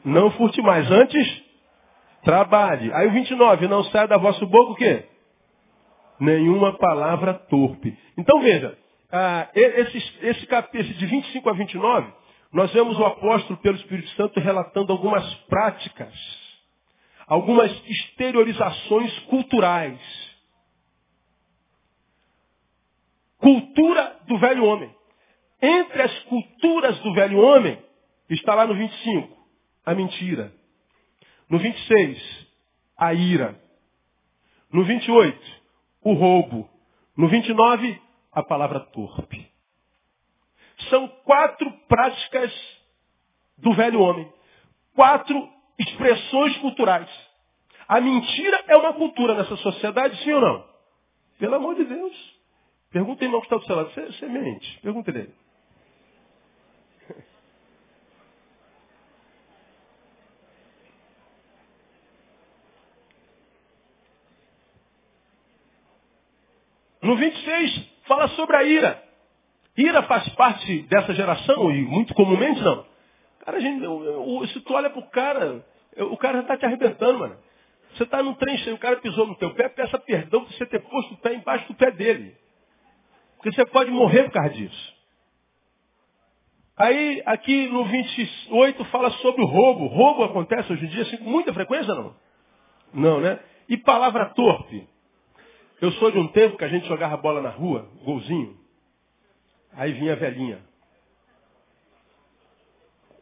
Não 0.05 0.31
furte 0.33 0.63
mais. 0.63 0.91
Antes, 0.91 1.45
trabalhe. 2.23 2.93
Aí 2.93 3.07
o 3.07 3.13
29, 3.13 3.69
não 3.69 3.85
sai 3.85 4.09
da 4.09 4.17
vossa 4.17 4.45
boca 4.47 4.73
o 4.73 4.77
quê? 4.77 5.05
Nenhuma 6.21 6.77
palavra 6.79 7.35
torpe. 7.35 7.97
Então 8.17 8.41
veja, 8.41 8.77
ah, 9.13 9.49
esse, 9.55 9.99
esse, 10.23 10.49
esse 10.75 10.95
de 10.95 11.07
25 11.07 11.49
a 11.49 11.53
29, 11.53 12.13
nós 12.53 12.73
vemos 12.73 12.99
o 12.99 13.05
apóstolo 13.05 13.59
pelo 13.61 13.77
Espírito 13.77 14.09
Santo 14.11 14.41
relatando 14.41 14.93
algumas 14.93 15.35
práticas, 15.47 16.15
algumas 17.27 17.71
exteriorizações 17.87 19.19
culturais. 19.21 20.01
Cultura 23.39 24.17
do 24.27 24.39
velho 24.39 24.65
homem. 24.65 24.95
Entre 25.63 26.03
as 26.03 26.19
culturas 26.25 26.99
do 27.01 27.15
velho 27.15 27.39
homem, 27.39 27.79
Está 28.29 28.55
lá 28.55 28.67
no 28.67 28.75
25, 28.75 29.37
a 29.87 29.95
mentira. 29.95 30.53
No 31.49 31.59
26, 31.59 32.49
a 32.97 33.15
ira. 33.15 33.61
No 34.73 34.85
28, 34.85 35.41
o 36.03 36.13
roubo. 36.13 36.69
No 37.17 37.29
29, 37.29 38.01
a 38.33 38.43
palavra 38.43 38.81
torpe. 38.81 39.49
São 40.91 41.09
quatro 41.25 41.71
práticas 41.89 42.53
do 43.57 43.73
velho 43.75 44.01
homem. 44.01 44.31
Quatro 44.95 45.49
expressões 45.79 46.57
culturais. 46.59 47.09
A 47.89 48.01
mentira 48.01 48.65
é 48.69 48.77
uma 48.77 48.93
cultura 48.93 49.35
nessa 49.35 49.57
sociedade, 49.57 50.23
sim 50.23 50.33
ou 50.33 50.41
não? 50.41 50.69
Pelo 51.39 51.55
amor 51.55 51.75
de 51.75 51.85
Deus. 51.85 52.39
Pergunta 52.91 53.25
irmão 53.25 53.41
que 53.41 53.47
está 53.47 53.57
do 53.57 53.65
seu 53.65 53.77
lado. 53.77 53.91
Você, 53.91 54.27
mente. 54.27 54.81
Pergunta 54.81 55.11
dele. 55.11 55.33
No 67.09 67.17
26, 67.17 67.91
fala 68.07 68.29
sobre 68.29 68.55
a 68.55 68.65
ira. 68.65 69.03
Ira 69.79 70.03
faz 70.03 70.29
parte 70.35 70.83
dessa 70.83 71.15
geração 71.15 71.71
e 71.71 71.81
muito 71.81 72.13
comumente 72.13 72.61
não. 72.61 72.85
Cara, 73.47 73.59
gente, 73.59 73.83
se 74.53 74.61
tu 74.61 74.75
olha 74.75 74.91
pro 74.91 75.01
cara, 75.09 75.65
o 75.97 76.19
cara 76.19 76.35
já 76.35 76.43
está 76.43 76.59
te 76.59 76.67
arrebentando, 76.67 77.19
mano. 77.19 77.39
Você 77.95 78.03
está 78.03 78.23
num 78.23 78.35
trem 78.35 78.57
o 78.75 78.79
cara 78.79 78.97
pisou 78.97 79.27
no 79.27 79.37
teu 79.37 79.55
pé, 79.55 79.71
peça 79.71 79.99
perdão 79.99 80.45
por 80.45 80.53
você 80.53 80.67
ter 80.67 80.81
posto 80.81 81.15
o 81.15 81.17
pé 81.17 81.33
embaixo 81.33 81.67
do 81.69 81.75
pé 81.77 81.91
dele. 81.93 82.37
Porque 83.37 83.53
você 83.53 83.65
pode 83.65 83.91
morrer 83.91 84.25
por 84.25 84.33
causa 84.33 84.51
disso. 84.51 84.95
Aí, 86.77 87.23
aqui 87.25 87.69
no 87.69 87.87
28, 87.87 88.85
fala 88.85 89.11
sobre 89.13 89.41
o 89.41 89.47
roubo. 89.47 89.87
Roubo 89.87 90.25
acontece 90.25 90.71
hoje 90.71 90.85
em 90.85 90.89
dia 90.89 91.05
assim, 91.05 91.17
com 91.17 91.31
muita 91.31 91.55
frequência, 91.55 91.95
não? 91.95 92.15
Não, 92.93 93.19
né? 93.19 93.41
E 93.67 93.79
palavra 93.79 94.27
torpe. 94.35 94.87
Eu 95.81 95.93
sou 95.93 96.11
de 96.11 96.19
um 96.19 96.27
tempo 96.29 96.57
que 96.57 96.65
a 96.65 96.69
gente 96.69 96.89
jogava 96.89 97.17
bola 97.17 97.41
na 97.41 97.51
rua, 97.51 97.89
golzinho. 98.03 98.59
Aí 99.75 99.93
vinha 99.93 100.15
a 100.15 100.17
velhinha. 100.17 100.61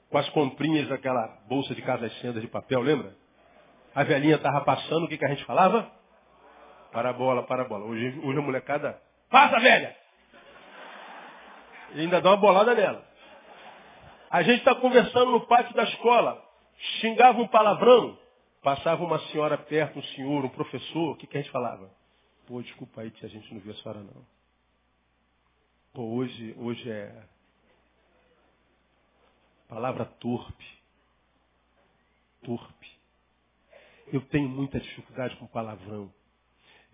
Com 0.08 0.16
as 0.16 0.28
comprinhas 0.30 0.88
daquela 0.88 1.26
bolsa 1.48 1.74
de 1.74 1.82
casas 1.82 2.10
sendas 2.20 2.40
de 2.40 2.48
papel, 2.48 2.80
lembra? 2.80 3.14
A 3.94 4.04
velhinha 4.04 4.36
estava 4.36 4.62
passando, 4.62 5.04
o 5.04 5.08
que, 5.08 5.18
que 5.18 5.24
a 5.24 5.28
gente 5.28 5.44
falava? 5.44 5.90
Para 6.92 7.10
a 7.10 7.12
bola, 7.12 7.42
para 7.42 7.62
a 7.62 7.68
bola. 7.68 7.84
Hoje, 7.84 8.20
hoje 8.24 8.38
a 8.38 8.42
molecada, 8.42 9.02
passa, 9.30 9.60
velha! 9.60 9.94
E 11.94 12.00
ainda 12.00 12.22
dá 12.22 12.30
uma 12.30 12.36
bolada 12.38 12.74
nela. 12.74 13.04
A 14.30 14.42
gente 14.42 14.58
está 14.60 14.74
conversando 14.74 15.30
no 15.30 15.46
pátio 15.46 15.74
da 15.74 15.84
escola. 15.84 16.42
Xingava 17.00 17.38
um 17.38 17.48
palavrão. 17.48 18.18
Passava 18.62 19.04
uma 19.04 19.18
senhora 19.28 19.58
perto, 19.58 19.98
um 19.98 20.02
senhor, 20.02 20.44
um 20.44 20.48
professor. 20.48 21.12
O 21.12 21.16
que, 21.16 21.26
que 21.26 21.36
a 21.36 21.42
gente 21.42 21.52
falava? 21.52 21.90
Pô, 22.46 22.62
desculpa 22.62 23.00
aí, 23.00 23.10
tia, 23.10 23.26
a 23.26 23.30
gente 23.30 23.52
não 23.52 23.60
viu 23.60 23.72
a 23.72 23.76
senhora 23.76 24.00
não. 24.00 24.24
Pô, 25.92 26.02
hoje, 26.02 26.54
hoje 26.58 26.88
é 26.88 27.26
palavra 29.68 30.04
torpe. 30.04 30.78
Torpe. 32.44 32.90
Eu 34.12 34.20
tenho 34.28 34.48
muita 34.48 34.78
dificuldade 34.78 35.34
com 35.36 35.46
palavrão. 35.48 36.12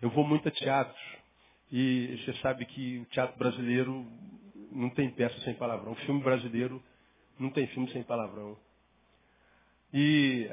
Eu 0.01 0.09
vou 0.09 0.25
muito 0.25 0.47
a 0.47 0.51
teatros. 0.51 1.17
E 1.71 2.17
você 2.17 2.33
sabe 2.41 2.65
que 2.65 2.99
o 2.99 3.05
teatro 3.05 3.37
brasileiro 3.37 4.05
não 4.71 4.89
tem 4.89 5.11
peça 5.11 5.39
sem 5.41 5.53
palavrão. 5.53 5.91
O 5.91 5.97
filme 5.97 6.23
brasileiro 6.23 6.83
não 7.37 7.51
tem 7.51 7.67
filme 7.67 7.91
sem 7.91 8.01
palavrão. 8.03 8.57
E 9.93 10.49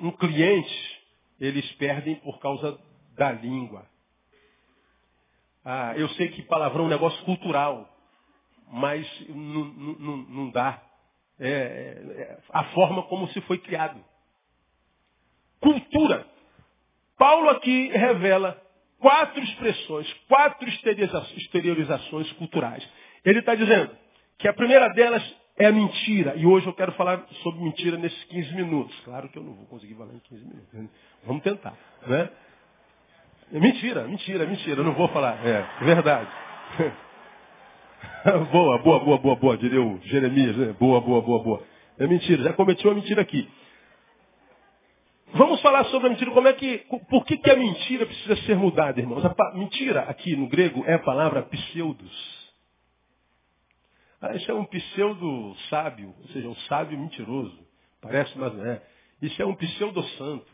um 0.00 0.10
cliente, 0.12 1.02
eles 1.38 1.70
perdem 1.72 2.16
por 2.20 2.38
causa 2.38 2.78
da 3.16 3.32
língua. 3.32 3.86
Ah, 5.64 5.94
eu 5.96 6.08
sei 6.10 6.28
que 6.28 6.42
palavrão 6.42 6.84
é 6.84 6.86
um 6.86 6.90
negócio 6.90 7.24
cultural, 7.24 7.88
mas 8.70 9.06
não, 9.28 10.50
dá. 10.50 10.82
É, 11.38 11.48
é, 11.48 12.20
é, 12.22 12.38
a 12.50 12.64
forma 12.64 13.02
como 13.04 13.26
se 13.28 13.40
foi 13.42 13.58
criado. 13.58 14.04
Cultura. 15.60 16.26
Paulo 17.16 17.48
aqui 17.50 17.88
revela 17.88 18.60
quatro 18.98 19.42
expressões, 19.42 20.12
quatro 20.28 20.68
exteriorizações 20.68 22.30
culturais. 22.32 22.86
Ele 23.24 23.38
está 23.38 23.54
dizendo 23.54 23.96
que 24.38 24.46
a 24.46 24.52
primeira 24.52 24.88
delas 24.90 25.22
é 25.56 25.66
a 25.66 25.72
mentira. 25.72 26.34
E 26.36 26.46
hoje 26.46 26.66
eu 26.66 26.74
quero 26.74 26.92
falar 26.92 27.26
sobre 27.42 27.62
mentira 27.62 27.96
nesses 27.96 28.24
15 28.24 28.54
minutos. 28.54 28.98
Claro 29.00 29.28
que 29.28 29.38
eu 29.38 29.42
não 29.42 29.54
vou 29.54 29.66
conseguir 29.66 29.94
falar 29.94 30.12
em 30.12 30.18
15 30.18 30.44
minutos. 30.44 30.72
Né? 30.72 30.88
Vamos 31.24 31.42
tentar. 31.42 31.76
Né? 32.06 32.30
Mentira, 33.50 34.06
mentira, 34.06 34.46
mentira. 34.46 34.80
Eu 34.80 34.84
não 34.84 34.94
vou 34.94 35.08
falar. 35.08 35.44
É, 35.46 35.84
verdade. 35.84 36.30
boa, 38.50 38.78
boa, 38.78 39.00
boa, 39.00 39.18
boa, 39.18 39.36
boa, 39.36 39.56
diria 39.56 39.82
o 39.82 40.00
Jeremias. 40.04 40.56
Né? 40.56 40.72
Boa, 40.78 41.00
boa, 41.00 41.20
boa, 41.22 41.42
boa. 41.42 41.62
É 41.98 42.06
mentira, 42.06 42.42
já 42.42 42.52
cometi 42.52 42.86
uma 42.86 42.94
mentira 42.94 43.22
aqui. 43.22 43.48
Vamos 45.34 45.60
falar 45.62 45.84
sobre 45.86 46.06
a 46.06 46.10
mentira. 46.10 46.30
Como 46.30 46.46
é 46.46 46.52
que, 46.52 46.78
por 47.08 47.24
que, 47.24 47.36
que 47.36 47.50
a 47.50 47.56
mentira 47.56 48.06
precisa 48.06 48.36
ser 48.44 48.56
mudada, 48.56 49.00
irmãos? 49.00 49.24
A 49.24 49.54
mentira 49.54 50.02
aqui 50.02 50.36
no 50.36 50.48
grego 50.48 50.84
é 50.86 50.94
a 50.94 50.98
palavra 51.00 51.42
pseudos. 51.42 52.44
Ah, 54.20 54.34
isso 54.34 54.50
é 54.50 54.54
um 54.54 54.64
pseudo 54.64 55.54
sábio, 55.68 56.14
ou 56.18 56.28
seja, 56.28 56.48
um 56.48 56.56
sábio 56.68 56.98
mentiroso. 56.98 57.58
Parece, 58.00 58.38
mas 58.38 58.54
não 58.54 58.64
é. 58.64 58.80
Isso 59.20 59.40
é 59.42 59.44
um 59.44 59.54
pseudo 59.54 60.02
santo. 60.10 60.50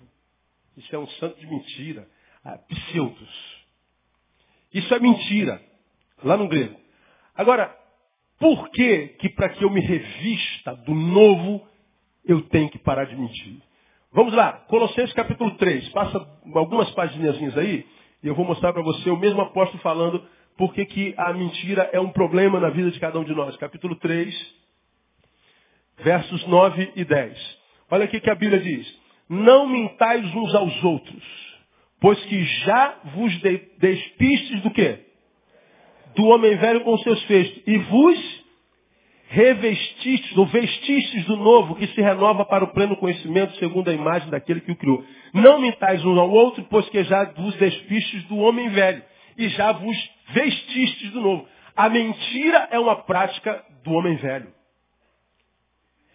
Isso 0.76 0.94
é 0.94 0.98
um 0.98 1.06
santo 1.06 1.38
de 1.38 1.46
mentira. 1.46 2.08
Ah, 2.44 2.58
pseudos. 2.58 3.60
Isso 4.72 4.94
é 4.94 4.98
mentira, 5.00 5.60
lá 6.22 6.36
no 6.36 6.48
grego. 6.48 6.78
Agora, 7.34 7.76
por 8.38 8.70
que 8.70 9.08
que 9.18 9.28
para 9.28 9.50
que 9.50 9.64
eu 9.64 9.70
me 9.70 9.80
revista 9.80 10.74
do 10.76 10.94
novo, 10.94 11.66
eu 12.24 12.42
tenho 12.48 12.70
que 12.70 12.78
parar 12.78 13.04
de 13.04 13.16
mentir? 13.16 13.60
Vamos 14.12 14.32
lá, 14.32 14.52
Colossenses 14.68 15.12
capítulo 15.12 15.52
3. 15.56 15.88
Passa 15.90 16.18
algumas 16.54 16.90
páginas 16.92 17.58
aí, 17.58 17.86
e 18.22 18.28
eu 18.28 18.34
vou 18.34 18.44
mostrar 18.44 18.72
para 18.72 18.82
você 18.82 19.10
o 19.10 19.16
mesmo 19.16 19.40
apóstolo 19.40 19.82
falando 19.82 20.24
por 20.56 20.74
que 20.74 21.14
a 21.16 21.32
mentira 21.32 21.88
é 21.92 22.00
um 22.00 22.10
problema 22.10 22.60
na 22.60 22.70
vida 22.70 22.90
de 22.90 23.00
cada 23.00 23.18
um 23.18 23.24
de 23.24 23.34
nós. 23.34 23.56
Capítulo 23.56 23.96
3, 23.96 24.54
versos 25.98 26.46
9 26.46 26.92
e 26.96 27.04
10. 27.04 27.58
Olha 27.90 28.04
aqui 28.04 28.20
que 28.20 28.30
a 28.30 28.34
Bíblia 28.34 28.60
diz. 28.60 29.00
Não 29.28 29.68
mintais 29.68 30.24
uns 30.34 30.54
aos 30.54 30.84
outros, 30.84 31.22
pois 32.00 32.18
que 32.24 32.42
já 32.64 32.96
vos 33.14 33.32
despistes 33.78 34.62
do 34.62 34.70
quê? 34.70 35.00
Do 36.16 36.26
homem 36.26 36.56
velho 36.56 36.80
com 36.80 36.96
seus 36.98 37.22
feitos, 37.24 37.62
e 37.66 37.78
vos 37.78 38.40
revestistes 39.28 40.36
ou 40.36 40.44
vestistes 40.46 41.24
do 41.26 41.36
novo 41.36 41.76
que 41.76 41.86
se 41.86 42.00
renova 42.00 42.44
para 42.44 42.64
o 42.64 42.72
pleno 42.72 42.96
conhecimento 42.96 43.54
segundo 43.58 43.88
a 43.88 43.92
imagem 43.92 44.28
daquele 44.28 44.60
que 44.60 44.72
o 44.72 44.76
criou. 44.76 45.04
Não 45.32 45.60
mintais 45.60 46.04
uns 46.04 46.18
ao 46.18 46.28
outro, 46.28 46.66
pois 46.68 46.88
que 46.88 47.04
já 47.04 47.24
vos 47.32 47.54
despistes 47.56 48.24
do 48.24 48.38
homem 48.38 48.68
velho 48.70 49.02
e 49.38 49.48
já 49.50 49.70
vos 49.70 49.96
vestistes 50.30 51.12
do 51.12 51.20
novo. 51.20 51.46
A 51.76 51.88
mentira 51.88 52.68
é 52.72 52.78
uma 52.78 52.96
prática 52.96 53.64
do 53.84 53.92
homem 53.92 54.16
velho. 54.16 54.52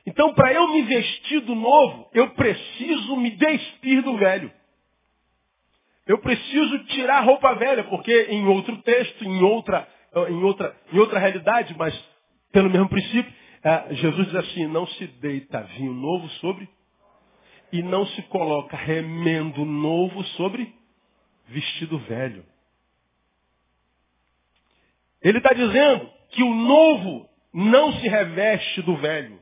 Então, 0.05 0.33
para 0.33 0.53
eu 0.53 0.67
me 0.67 0.81
vestir 0.83 1.39
do 1.39 1.55
novo, 1.55 2.09
eu 2.13 2.29
preciso 2.31 3.15
me 3.17 3.31
despir 3.31 4.03
do 4.03 4.17
velho. 4.17 4.51
Eu 6.05 6.19
preciso 6.19 6.79
tirar 6.85 7.17
a 7.17 7.21
roupa 7.21 7.53
velha, 7.55 7.83
porque 7.85 8.13
em 8.29 8.45
outro 8.47 8.77
texto, 8.83 9.23
em 9.23 9.41
outra, 9.41 9.87
em 10.29 10.43
outra, 10.43 10.75
em 10.93 10.99
outra 10.99 11.19
realidade, 11.19 11.75
mas 11.77 11.93
pelo 12.51 12.69
mesmo 12.69 12.87
princípio, 12.87 13.33
é, 13.63 13.95
Jesus 13.95 14.27
diz 14.27 14.35
assim, 14.35 14.67
não 14.67 14.85
se 14.85 15.07
deita 15.07 15.61
vinho 15.61 15.93
novo 15.93 16.29
sobre 16.41 16.69
e 17.71 17.81
não 17.81 18.05
se 18.05 18.21
coloca 18.23 18.77
remendo 18.77 19.65
novo 19.65 20.23
sobre 20.37 20.73
vestido 21.47 21.97
velho. 21.99 22.45
Ele 25.21 25.39
está 25.39 25.53
dizendo 25.53 26.09
que 26.29 26.43
o 26.43 26.53
novo 26.53 27.27
não 27.51 27.93
se 27.93 28.07
reveste 28.07 28.81
do 28.83 28.95
velho. 28.97 29.39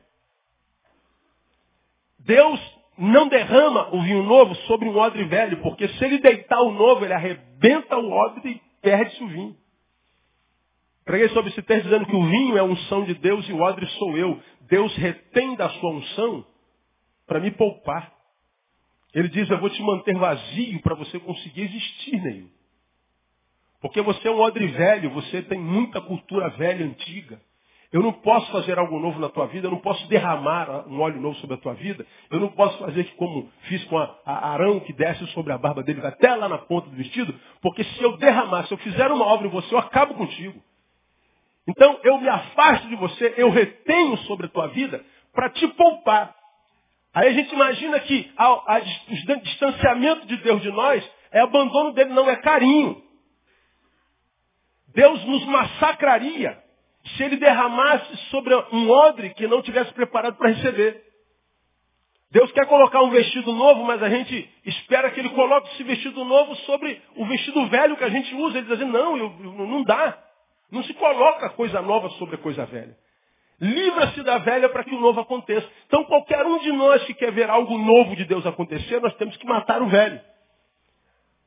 Deus 2.18 2.73
não 2.96 3.28
derrama 3.28 3.94
o 3.94 4.02
vinho 4.02 4.22
novo 4.22 4.54
sobre 4.66 4.88
um 4.88 4.96
odre 4.96 5.24
velho, 5.24 5.60
porque 5.62 5.88
se 5.88 6.04
ele 6.04 6.18
deitar 6.18 6.60
o 6.60 6.72
novo, 6.72 7.04
ele 7.04 7.12
arrebenta 7.12 7.96
o 7.96 8.10
odre 8.10 8.50
e 8.50 8.62
perde-se 8.80 9.22
o 9.22 9.28
vinho. 9.28 9.56
Preguei 11.04 11.28
sobre 11.30 11.50
esse 11.50 11.62
texto 11.62 11.84
dizendo 11.84 12.06
que 12.06 12.16
o 12.16 12.24
vinho 12.24 12.56
é 12.56 12.60
a 12.60 12.64
unção 12.64 13.04
de 13.04 13.14
Deus 13.14 13.46
e 13.48 13.52
o 13.52 13.60
odre 13.60 13.86
sou 13.98 14.16
eu. 14.16 14.40
Deus 14.62 14.94
retém 14.96 15.54
da 15.54 15.68
sua 15.68 15.90
unção 15.90 16.46
para 17.26 17.40
me 17.40 17.50
poupar. 17.50 18.12
Ele 19.12 19.28
diz, 19.28 19.48
eu 19.50 19.58
vou 19.58 19.70
te 19.70 19.82
manter 19.82 20.16
vazio 20.16 20.80
para 20.80 20.94
você 20.94 21.18
conseguir 21.20 21.62
existir 21.62 22.20
nele. 22.20 22.50
Porque 23.80 24.00
você 24.00 24.26
é 24.26 24.30
um 24.30 24.40
odre 24.40 24.66
velho, 24.66 25.10
você 25.10 25.42
tem 25.42 25.58
muita 25.58 26.00
cultura 26.00 26.48
velha, 26.50 26.86
antiga. 26.86 27.40
Eu 27.94 28.02
não 28.02 28.12
posso 28.12 28.50
fazer 28.50 28.76
algo 28.76 28.98
novo 28.98 29.20
na 29.20 29.28
tua 29.28 29.46
vida, 29.46 29.68
eu 29.68 29.70
não 29.70 29.78
posso 29.78 30.04
derramar 30.08 30.84
um 30.88 31.00
óleo 31.00 31.20
novo 31.20 31.36
sobre 31.36 31.54
a 31.54 31.58
tua 31.60 31.74
vida, 31.74 32.04
eu 32.28 32.40
não 32.40 32.48
posso 32.48 32.76
fazer 32.78 33.04
como 33.14 33.48
fiz 33.68 33.84
com 33.84 33.96
a, 33.96 34.18
a 34.26 34.50
Arão 34.50 34.80
que 34.80 34.92
desce 34.92 35.24
sobre 35.28 35.52
a 35.52 35.58
barba 35.58 35.80
dele, 35.80 36.04
até 36.04 36.34
lá 36.34 36.48
na 36.48 36.58
ponta 36.58 36.90
do 36.90 36.96
vestido, 36.96 37.32
porque 37.62 37.84
se 37.84 38.02
eu 38.02 38.16
derramar, 38.16 38.66
se 38.66 38.74
eu 38.74 38.78
fizer 38.78 39.12
uma 39.12 39.24
obra 39.24 39.46
em 39.46 39.50
você, 39.50 39.72
eu 39.72 39.78
acabo 39.78 40.14
contigo. 40.14 40.60
Então 41.68 42.00
eu 42.02 42.18
me 42.18 42.28
afasto 42.28 42.88
de 42.88 42.96
você, 42.96 43.32
eu 43.36 43.48
retenho 43.50 44.16
sobre 44.26 44.46
a 44.46 44.48
tua 44.48 44.66
vida 44.70 45.00
para 45.32 45.50
te 45.50 45.68
poupar. 45.68 46.34
Aí 47.14 47.28
a 47.28 47.32
gente 47.32 47.54
imagina 47.54 48.00
que 48.00 48.28
a, 48.36 48.44
a, 48.44 48.80
o 48.80 49.40
distanciamento 49.40 50.26
de 50.26 50.36
Deus 50.38 50.60
de 50.62 50.72
nós 50.72 51.08
é 51.30 51.38
abandono 51.38 51.92
dele, 51.92 52.12
não 52.12 52.28
é 52.28 52.34
carinho. 52.34 53.00
Deus 54.88 55.24
nos 55.26 55.46
massacraria 55.46 56.63
se 57.16 57.22
ele 57.22 57.36
derramasse 57.36 58.16
sobre 58.30 58.54
um 58.72 58.90
odre 58.90 59.30
que 59.34 59.46
não 59.46 59.62
tivesse 59.62 59.92
preparado 59.92 60.36
para 60.36 60.50
receber. 60.50 61.02
Deus 62.30 62.50
quer 62.50 62.66
colocar 62.66 63.00
um 63.02 63.10
vestido 63.10 63.52
novo, 63.52 63.84
mas 63.84 64.02
a 64.02 64.08
gente 64.08 64.50
espera 64.66 65.10
que 65.10 65.20
ele 65.20 65.28
coloque 65.30 65.72
esse 65.74 65.84
vestido 65.84 66.24
novo 66.24 66.54
sobre 66.56 67.00
o 67.16 67.24
vestido 67.26 67.64
velho 67.66 67.96
que 67.96 68.04
a 68.04 68.08
gente 68.08 68.34
usa. 68.34 68.58
Ele 68.58 68.66
diz 68.66 68.80
assim, 68.80 68.90
não, 68.90 69.16
eu, 69.16 69.30
não 69.30 69.84
dá. 69.84 70.18
Não 70.70 70.82
se 70.82 70.92
coloca 70.94 71.50
coisa 71.50 71.80
nova 71.80 72.08
sobre 72.10 72.36
coisa 72.38 72.66
velha. 72.66 72.96
Livra-se 73.60 74.20
da 74.24 74.38
velha 74.38 74.68
para 74.68 74.82
que 74.82 74.94
o 74.94 75.00
novo 75.00 75.20
aconteça. 75.20 75.68
Então 75.86 76.04
qualquer 76.04 76.44
um 76.44 76.58
de 76.58 76.72
nós 76.72 77.04
que 77.04 77.14
quer 77.14 77.30
ver 77.30 77.48
algo 77.48 77.78
novo 77.78 78.16
de 78.16 78.24
Deus 78.24 78.44
acontecer, 78.44 79.00
nós 79.00 79.14
temos 79.14 79.36
que 79.36 79.46
matar 79.46 79.80
o 79.80 79.86
velho. 79.86 80.20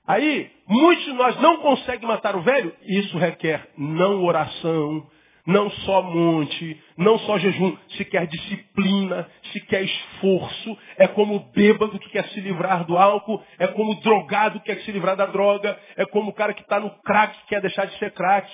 Aí, 0.07 0.49
muitos 0.65 1.03
de 1.03 1.11
nós 1.11 1.37
não 1.41 1.57
conseguem 1.57 2.07
matar 2.07 2.33
o 2.37 2.41
velho, 2.41 2.73
isso 2.81 3.17
requer 3.17 3.69
não 3.77 4.23
oração, 4.23 5.05
não 5.47 5.69
só 5.69 6.01
monte, 6.01 6.83
não 6.97 7.17
só 7.19 7.39
jejum, 7.39 7.75
se 7.91 8.03
quer 8.03 8.27
disciplina, 8.27 9.29
se 9.53 9.61
quer 9.61 9.81
esforço, 9.81 10.77
é 10.97 11.07
como 11.07 11.37
o 11.37 11.39
bêbado 11.39 11.97
que 11.97 12.09
quer 12.09 12.27
se 12.29 12.41
livrar 12.41 12.83
do 12.83 12.97
álcool, 12.97 13.41
é 13.57 13.65
como 13.67 13.93
o 13.93 14.01
drogado 14.01 14.59
que 14.59 14.65
quer 14.65 14.81
se 14.81 14.91
livrar 14.91 15.15
da 15.15 15.25
droga, 15.25 15.79
é 15.95 16.05
como 16.05 16.31
o 16.31 16.33
cara 16.33 16.53
que 16.53 16.61
está 16.61 16.81
no 16.81 16.89
crack 17.01 17.39
que 17.39 17.47
quer 17.47 17.61
deixar 17.61 17.85
de 17.85 17.97
ser 17.97 18.11
crack. 18.11 18.51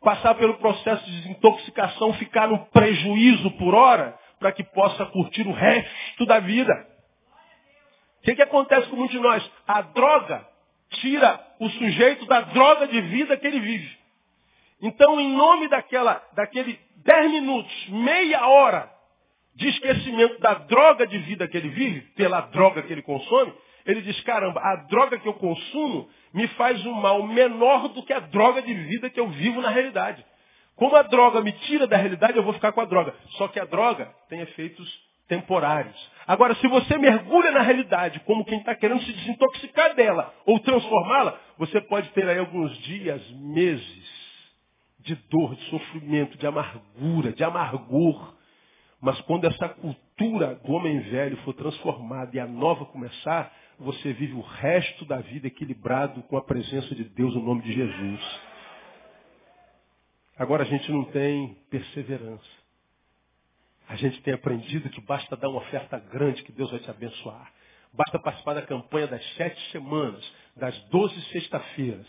Passar 0.00 0.36
pelo 0.36 0.54
processo 0.54 1.04
de 1.04 1.16
desintoxicação, 1.16 2.12
ficar 2.14 2.46
no 2.46 2.64
prejuízo 2.66 3.50
por 3.52 3.74
hora, 3.74 4.16
para 4.38 4.52
que 4.52 4.62
possa 4.62 5.04
curtir 5.06 5.46
o 5.48 5.52
resto 5.52 6.24
da 6.26 6.38
vida. 6.38 6.72
O 8.20 8.22
que, 8.22 8.36
que 8.36 8.42
acontece 8.42 8.88
com 8.88 8.96
muitos 8.96 9.16
de 9.16 9.22
nós? 9.22 9.50
A 9.66 9.82
droga 9.82 10.46
tira 10.90 11.40
o 11.58 11.68
sujeito 11.70 12.24
da 12.26 12.40
droga 12.42 12.86
de 12.86 13.00
vida 13.00 13.36
que 13.36 13.46
ele 13.48 13.58
vive. 13.58 14.01
Então, 14.82 15.20
em 15.20 15.32
nome 15.32 15.68
daquela, 15.68 16.20
daquele 16.34 16.78
10 17.04 17.30
minutos, 17.30 17.88
meia 17.88 18.48
hora 18.48 18.90
de 19.54 19.68
esquecimento 19.68 20.40
da 20.40 20.54
droga 20.54 21.06
de 21.06 21.18
vida 21.18 21.46
que 21.46 21.56
ele 21.56 21.68
vive, 21.68 22.00
pela 22.16 22.40
droga 22.40 22.82
que 22.82 22.92
ele 22.92 23.02
consome, 23.02 23.52
ele 23.86 24.02
diz, 24.02 24.20
caramba, 24.22 24.60
a 24.60 24.76
droga 24.88 25.18
que 25.18 25.28
eu 25.28 25.34
consumo 25.34 26.08
me 26.34 26.48
faz 26.48 26.84
um 26.84 26.94
mal 26.94 27.22
menor 27.22 27.88
do 27.88 28.02
que 28.02 28.12
a 28.12 28.20
droga 28.20 28.60
de 28.62 28.74
vida 28.74 29.08
que 29.08 29.20
eu 29.20 29.28
vivo 29.28 29.60
na 29.60 29.70
realidade. 29.70 30.24
Como 30.74 30.96
a 30.96 31.02
droga 31.02 31.40
me 31.40 31.52
tira 31.52 31.86
da 31.86 31.96
realidade, 31.96 32.36
eu 32.36 32.42
vou 32.42 32.52
ficar 32.52 32.72
com 32.72 32.80
a 32.80 32.84
droga. 32.84 33.14
Só 33.36 33.46
que 33.48 33.60
a 33.60 33.64
droga 33.64 34.12
tem 34.28 34.40
efeitos 34.40 34.88
temporários. 35.28 36.10
Agora, 36.26 36.54
se 36.56 36.66
você 36.66 36.96
mergulha 36.98 37.52
na 37.52 37.60
realidade 37.60 38.20
como 38.20 38.44
quem 38.44 38.58
está 38.58 38.74
querendo 38.74 39.02
se 39.02 39.12
desintoxicar 39.12 39.94
dela 39.94 40.32
ou 40.46 40.58
transformá-la, 40.60 41.38
você 41.58 41.80
pode 41.80 42.08
ter 42.10 42.28
aí 42.28 42.38
alguns 42.38 42.76
dias, 42.78 43.22
meses 43.32 44.11
de 45.02 45.14
dor, 45.28 45.54
de 45.54 45.62
sofrimento, 45.70 46.38
de 46.38 46.46
amargura, 46.46 47.32
de 47.32 47.44
amargor. 47.44 48.34
Mas 49.00 49.20
quando 49.22 49.46
essa 49.46 49.68
cultura 49.68 50.54
do 50.56 50.72
homem 50.72 51.00
velho 51.00 51.36
for 51.38 51.54
transformada 51.54 52.36
e 52.36 52.40
a 52.40 52.46
nova 52.46 52.84
começar, 52.86 53.52
você 53.78 54.12
vive 54.12 54.34
o 54.34 54.40
resto 54.40 55.04
da 55.04 55.18
vida 55.18 55.48
equilibrado 55.48 56.22
com 56.22 56.36
a 56.36 56.42
presença 56.42 56.94
de 56.94 57.04
Deus 57.04 57.34
no 57.34 57.42
nome 57.42 57.62
de 57.62 57.72
Jesus. 57.72 58.40
Agora 60.38 60.62
a 60.62 60.66
gente 60.66 60.90
não 60.90 61.04
tem 61.04 61.56
perseverança. 61.68 62.62
A 63.88 63.96
gente 63.96 64.22
tem 64.22 64.32
aprendido 64.32 64.88
que 64.88 65.00
basta 65.00 65.36
dar 65.36 65.48
uma 65.48 65.58
oferta 65.58 65.98
grande 65.98 66.42
que 66.42 66.52
Deus 66.52 66.70
vai 66.70 66.80
te 66.80 66.90
abençoar. 66.90 67.52
Basta 67.92 68.18
participar 68.18 68.54
da 68.54 68.62
campanha 68.62 69.06
das 69.06 69.22
sete 69.34 69.60
semanas, 69.70 70.24
das 70.56 70.78
doze 70.84 71.20
sexta-feiras. 71.26 72.06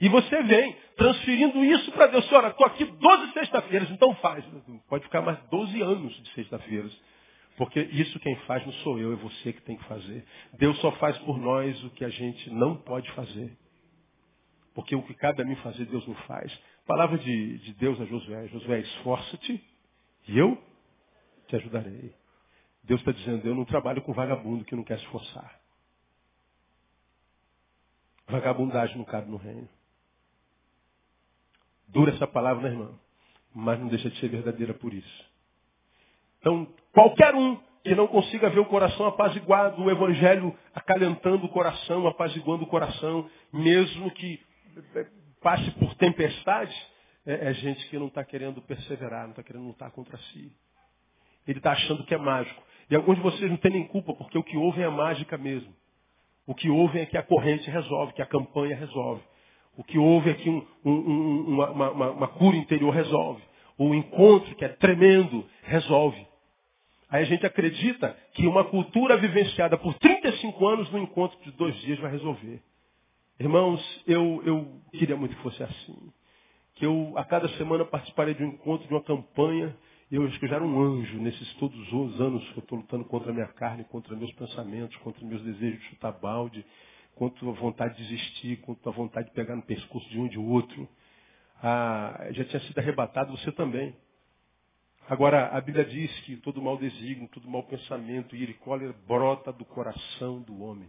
E 0.00 0.08
você 0.08 0.42
vem 0.42 0.76
transferindo 0.96 1.64
isso 1.64 1.90
para 1.92 2.08
Deus. 2.08 2.26
Senhora, 2.28 2.48
estou 2.48 2.66
aqui 2.66 2.84
12 2.84 3.32
sexta-feiras, 3.32 3.90
então 3.90 4.14
faz. 4.16 4.44
Pode 4.88 5.04
ficar 5.04 5.22
mais 5.22 5.38
12 5.48 5.82
anos 5.82 6.22
de 6.22 6.32
sexta-feiras. 6.32 6.96
Porque 7.56 7.80
isso 7.80 8.20
quem 8.20 8.36
faz 8.40 8.64
não 8.66 8.72
sou 8.74 8.98
eu, 8.98 9.14
é 9.14 9.16
você 9.16 9.52
que 9.52 9.62
tem 9.62 9.76
que 9.76 9.84
fazer. 9.84 10.24
Deus 10.58 10.78
só 10.80 10.92
faz 10.92 11.16
por 11.18 11.38
nós 11.38 11.82
o 11.84 11.90
que 11.90 12.04
a 12.04 12.10
gente 12.10 12.50
não 12.50 12.76
pode 12.76 13.10
fazer. 13.12 13.56
Porque 14.74 14.94
o 14.94 15.02
que 15.02 15.14
cabe 15.14 15.40
a 15.40 15.44
mim 15.44 15.56
fazer, 15.56 15.86
Deus 15.86 16.06
não 16.06 16.14
faz. 16.26 16.52
Palavra 16.86 17.16
de, 17.16 17.58
de 17.58 17.72
Deus 17.74 17.98
a 17.98 18.04
Josué. 18.04 18.48
Josué, 18.48 18.80
esforça-te 18.80 19.64
e 20.28 20.38
eu 20.38 20.62
te 21.48 21.56
ajudarei. 21.56 22.14
Deus 22.84 23.00
está 23.00 23.10
dizendo, 23.10 23.46
eu 23.46 23.54
não 23.54 23.64
trabalho 23.64 24.02
com 24.02 24.12
vagabundo 24.12 24.64
que 24.64 24.76
não 24.76 24.84
quer 24.84 24.98
se 24.98 25.04
esforçar. 25.04 25.60
Vagabundagem 28.28 28.98
não 28.98 29.04
cabe 29.04 29.30
no 29.30 29.36
reino. 29.36 29.68
Dura 31.88 32.12
essa 32.12 32.26
palavra, 32.26 32.62
né, 32.62 32.68
irmão? 32.70 32.98
Mas 33.54 33.78
não 33.78 33.88
deixa 33.88 34.10
de 34.10 34.18
ser 34.18 34.28
verdadeira 34.28 34.74
por 34.74 34.92
isso. 34.92 35.24
Então, 36.40 36.66
qualquer 36.92 37.34
um 37.34 37.58
que 37.82 37.94
não 37.94 38.06
consiga 38.08 38.50
ver 38.50 38.60
o 38.60 38.66
coração 38.66 39.06
apaziguado, 39.06 39.82
o 39.82 39.90
evangelho 39.90 40.56
acalentando 40.74 41.46
o 41.46 41.48
coração, 41.48 42.06
apaziguando 42.06 42.64
o 42.64 42.66
coração, 42.66 43.30
mesmo 43.52 44.10
que 44.10 44.40
eh, 44.96 45.06
passe 45.40 45.70
por 45.72 45.94
tempestade, 45.94 46.74
é, 47.24 47.50
é 47.50 47.54
gente 47.54 47.88
que 47.88 47.98
não 47.98 48.08
está 48.08 48.24
querendo 48.24 48.60
perseverar, 48.62 49.22
não 49.24 49.30
está 49.30 49.42
querendo 49.42 49.66
lutar 49.66 49.90
contra 49.92 50.18
si. 50.18 50.52
Ele 51.46 51.58
está 51.58 51.72
achando 51.72 52.04
que 52.04 52.14
é 52.14 52.18
mágico. 52.18 52.62
E 52.90 52.96
alguns 52.96 53.16
de 53.16 53.22
vocês 53.22 53.50
não 53.50 53.56
têm 53.56 53.72
nem 53.72 53.86
culpa, 53.86 54.14
porque 54.14 54.36
o 54.36 54.42
que 54.42 54.56
ouvem 54.56 54.84
é 54.84 54.88
mágica 54.88 55.38
mesmo. 55.38 55.72
O 56.46 56.54
que 56.54 56.68
ouvem 56.68 57.02
é 57.02 57.06
que 57.06 57.16
a 57.16 57.22
corrente 57.22 57.68
resolve, 57.70 58.12
que 58.12 58.22
a 58.22 58.26
campanha 58.26 58.76
resolve. 58.76 59.22
O 59.76 59.84
que 59.84 59.98
houve 59.98 60.30
aqui, 60.30 60.48
um, 60.48 60.66
um, 60.84 61.44
uma, 61.48 61.70
uma, 61.70 62.10
uma 62.10 62.28
cura 62.28 62.56
interior 62.56 62.90
resolve. 62.90 63.42
O 63.78 63.94
encontro, 63.94 64.54
que 64.54 64.64
é 64.64 64.68
tremendo, 64.68 65.44
resolve. 65.64 66.26
Aí 67.08 67.22
a 67.22 67.26
gente 67.26 67.46
acredita 67.46 68.16
que 68.32 68.46
uma 68.46 68.64
cultura 68.64 69.16
vivenciada 69.16 69.76
por 69.76 69.94
35 69.94 70.66
anos 70.66 70.90
no 70.90 70.98
encontro 70.98 71.38
de 71.42 71.52
dois 71.52 71.74
dias 71.82 71.98
vai 71.98 72.10
resolver. 72.10 72.60
Irmãos, 73.38 74.02
eu, 74.06 74.42
eu 74.46 74.80
queria 74.92 75.16
muito 75.16 75.36
que 75.36 75.42
fosse 75.42 75.62
assim. 75.62 76.12
Que 76.74 76.86
eu, 76.86 77.12
a 77.16 77.24
cada 77.24 77.48
semana, 77.50 77.84
participaria 77.84 78.34
de 78.34 78.42
um 78.42 78.48
encontro, 78.48 78.88
de 78.88 78.94
uma 78.94 79.02
campanha. 79.02 79.76
Eu 80.10 80.24
acho 80.24 80.38
que 80.38 80.46
eu 80.46 80.48
já 80.48 80.56
era 80.56 80.64
um 80.64 80.82
anjo 80.82 81.18
nesses 81.18 81.54
todos 81.54 81.92
os 81.92 82.20
anos 82.20 82.42
que 82.50 82.58
eu 82.58 82.62
estou 82.62 82.78
lutando 82.78 83.04
contra 83.04 83.30
a 83.30 83.34
minha 83.34 83.48
carne, 83.48 83.84
contra 83.84 84.16
meus 84.16 84.32
pensamentos, 84.32 84.96
contra 84.98 85.24
meus 85.24 85.42
desejos 85.42 85.80
de 85.80 85.86
chutar 85.86 86.12
balde, 86.12 86.64
quanto 87.16 87.48
a 87.48 87.52
vontade 87.54 87.96
de 87.96 88.02
desistir, 88.04 88.58
quanto 88.58 88.88
a 88.88 88.92
vontade 88.92 89.28
de 89.28 89.34
pegar 89.34 89.56
no 89.56 89.62
pescoço 89.62 90.08
de 90.10 90.20
um 90.20 90.28
de 90.28 90.38
outro. 90.38 90.88
Ah, 91.62 92.28
já 92.30 92.44
tinha 92.44 92.60
sido 92.60 92.78
arrebatado 92.78 93.36
você 93.36 93.50
também. 93.52 93.96
Agora, 95.08 95.48
a 95.48 95.60
Bíblia 95.60 95.84
diz 95.84 96.12
que 96.20 96.36
todo 96.36 96.60
mau 96.60 96.76
desígnio, 96.76 97.28
todo 97.28 97.48
mau 97.48 97.62
pensamento, 97.62 98.36
ira 98.36 98.50
e 98.50 98.54
cólera 98.54 98.94
brota 99.08 99.52
do 99.52 99.64
coração 99.64 100.42
do 100.42 100.62
homem. 100.62 100.88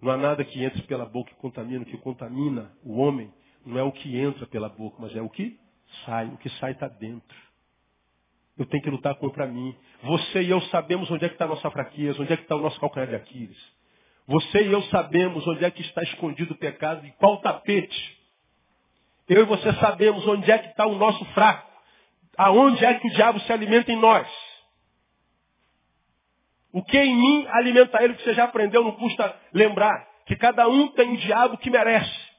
Não 0.00 0.10
há 0.10 0.16
nada 0.16 0.44
que 0.44 0.62
entre 0.62 0.82
pela 0.82 1.06
boca 1.06 1.30
e 1.30 1.36
contamina. 1.36 1.82
O 1.82 1.86
que 1.86 1.96
contamina 1.96 2.72
o 2.84 2.98
homem 2.98 3.32
não 3.64 3.78
é 3.78 3.82
o 3.82 3.92
que 3.92 4.18
entra 4.18 4.46
pela 4.46 4.68
boca, 4.68 4.96
mas 5.00 5.16
é 5.16 5.22
o 5.22 5.30
que 5.30 5.58
sai. 6.04 6.26
O 6.26 6.36
que 6.36 6.50
sai 6.58 6.72
está 6.72 6.88
dentro. 6.88 7.36
Eu 8.58 8.66
tenho 8.66 8.82
que 8.82 8.90
lutar 8.90 9.14
contra 9.14 9.46
mim. 9.46 9.74
Você 10.02 10.42
e 10.42 10.50
eu 10.50 10.60
sabemos 10.62 11.10
onde 11.10 11.24
é 11.24 11.28
que 11.28 11.36
está 11.36 11.46
a 11.46 11.48
nossa 11.48 11.70
fraqueza, 11.70 12.20
onde 12.20 12.32
é 12.32 12.36
que 12.36 12.42
está 12.42 12.56
o 12.56 12.60
nosso 12.60 12.78
calcanhar 12.78 13.08
de 13.08 13.14
Aquiles. 13.14 13.79
Você 14.30 14.62
e 14.62 14.72
eu 14.72 14.80
sabemos 14.84 15.44
onde 15.48 15.64
é 15.64 15.70
que 15.72 15.82
está 15.82 16.04
escondido 16.04 16.54
o 16.54 16.56
pecado 16.56 17.04
e 17.04 17.10
qual 17.18 17.38
tapete. 17.38 18.16
Eu 19.28 19.42
e 19.42 19.44
você 19.44 19.72
sabemos 19.72 20.24
onde 20.24 20.48
é 20.48 20.56
que 20.56 20.68
está 20.68 20.86
o 20.86 20.94
nosso 20.94 21.24
fraco. 21.34 21.68
Aonde 22.38 22.84
é 22.84 22.94
que 22.94 23.08
o 23.08 23.10
diabo 23.10 23.40
se 23.40 23.52
alimenta 23.52 23.90
em 23.90 23.96
nós. 23.96 24.28
O 26.72 26.80
que 26.80 26.96
em 26.96 27.12
mim 27.12 27.46
alimenta 27.48 28.00
ele, 28.04 28.14
que 28.14 28.22
você 28.22 28.34
já 28.34 28.44
aprendeu, 28.44 28.84
não 28.84 28.92
custa 28.92 29.34
lembrar. 29.52 30.06
Que 30.26 30.36
cada 30.36 30.68
um 30.68 30.86
tem 30.92 31.12
o 31.12 31.16
diabo 31.16 31.58
que 31.58 31.68
merece. 31.68 32.30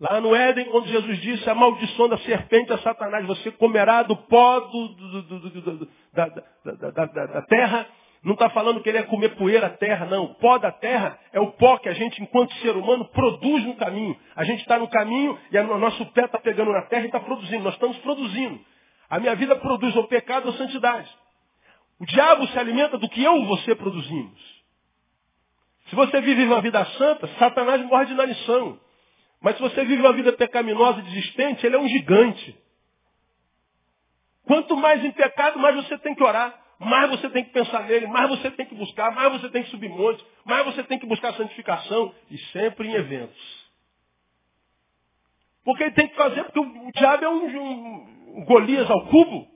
Lá 0.00 0.20
no 0.20 0.34
Éden, 0.34 0.64
quando 0.72 0.88
Jesus 0.88 1.20
disse, 1.20 1.48
a 1.48 1.54
maldição 1.54 2.08
da 2.08 2.18
serpente 2.18 2.72
a 2.72 2.78
Satanás, 2.78 3.24
você 3.26 3.52
comerá 3.52 4.02
do 4.02 4.16
pó 4.16 4.58
do, 4.58 4.88
do, 4.88 5.22
do, 5.22 5.88
da, 6.12 6.26
da, 6.26 6.90
da, 6.90 7.26
da 7.26 7.42
terra 7.42 7.86
não 8.22 8.34
está 8.34 8.48
falando 8.50 8.80
que 8.80 8.88
ele 8.88 8.98
é 8.98 9.02
comer 9.02 9.30
poeira 9.30 9.68
terra, 9.70 10.06
não. 10.06 10.24
O 10.24 10.34
pó 10.36 10.56
da 10.56 10.70
terra 10.70 11.18
é 11.32 11.40
o 11.40 11.50
pó 11.52 11.76
que 11.78 11.88
a 11.88 11.92
gente, 11.92 12.22
enquanto 12.22 12.54
ser 12.56 12.76
humano, 12.76 13.04
produz 13.06 13.64
no 13.64 13.74
caminho. 13.74 14.16
A 14.36 14.44
gente 14.44 14.60
está 14.60 14.78
no 14.78 14.88
caminho 14.88 15.36
e 15.50 15.58
o 15.58 15.78
nosso 15.78 16.06
pé 16.12 16.26
está 16.26 16.38
pegando 16.38 16.70
na 16.70 16.82
terra 16.82 17.02
e 17.02 17.06
está 17.06 17.18
produzindo. 17.18 17.64
Nós 17.64 17.74
estamos 17.74 17.98
produzindo. 17.98 18.60
A 19.10 19.18
minha 19.18 19.34
vida 19.34 19.56
produz 19.56 19.96
o 19.96 20.04
pecado 20.04 20.46
ou 20.46 20.52
santidade. 20.52 21.10
O 21.98 22.06
diabo 22.06 22.46
se 22.46 22.58
alimenta 22.58 22.96
do 22.96 23.08
que 23.08 23.22
eu 23.22 23.38
e 23.38 23.44
você 23.46 23.74
produzimos. 23.74 24.40
Se 25.88 25.96
você 25.96 26.20
vive 26.20 26.44
uma 26.44 26.60
vida 26.60 26.84
santa, 26.96 27.26
Satanás 27.38 27.84
morre 27.84 28.06
de 28.06 28.12
inanição. 28.12 28.78
Mas 29.40 29.56
se 29.56 29.62
você 29.62 29.84
vive 29.84 30.00
uma 30.00 30.12
vida 30.12 30.32
pecaminosa 30.32 31.00
e 31.00 31.02
desistente, 31.02 31.66
ele 31.66 31.74
é 31.74 31.78
um 31.78 31.88
gigante. 31.88 32.56
Quanto 34.46 34.76
mais 34.76 35.04
em 35.04 35.10
pecado, 35.10 35.58
mais 35.58 35.74
você 35.74 35.98
tem 35.98 36.14
que 36.14 36.22
orar 36.22 36.61
mais 36.84 37.10
você 37.10 37.30
tem 37.30 37.44
que 37.44 37.50
pensar 37.50 37.84
nele, 37.84 38.06
mais 38.06 38.28
você 38.28 38.50
tem 38.50 38.66
que 38.66 38.74
buscar, 38.74 39.10
mais 39.12 39.32
você 39.32 39.48
tem 39.50 39.62
que 39.62 39.70
subir 39.70 39.88
montes, 39.88 40.24
mais 40.44 40.64
você 40.66 40.82
tem 40.84 40.98
que 40.98 41.06
buscar 41.06 41.32
santificação, 41.34 42.14
e 42.30 42.38
sempre 42.52 42.88
em 42.88 42.94
eventos. 42.94 43.62
Porque 45.64 45.84
ele 45.84 45.92
tem 45.92 46.08
que 46.08 46.16
fazer, 46.16 46.44
porque 46.44 46.58
o, 46.58 46.92
diabo 46.92 47.24
é 47.24 47.28
um, 47.28 48.38
um 48.38 48.44
Golias 48.44 48.90
ao 48.90 49.06
cubo. 49.06 49.46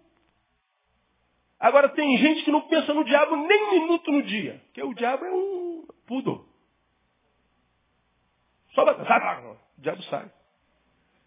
Agora 1.58 1.88
tem 1.88 2.16
gente 2.18 2.44
que 2.44 2.50
não 2.50 2.62
pensa 2.62 2.94
no 2.94 3.04
diabo 3.04 3.34
nem 3.36 3.64
um 3.64 3.80
minuto 3.80 4.12
no 4.12 4.22
dia, 4.22 4.62
porque 4.66 4.82
o 4.82 4.94
diabo 4.94 5.24
é 5.24 5.32
um 5.32 5.86
pudo. 6.06 6.46
Só 8.72 8.82
o 8.82 9.56
diabo 9.78 10.02
sai. 10.04 10.30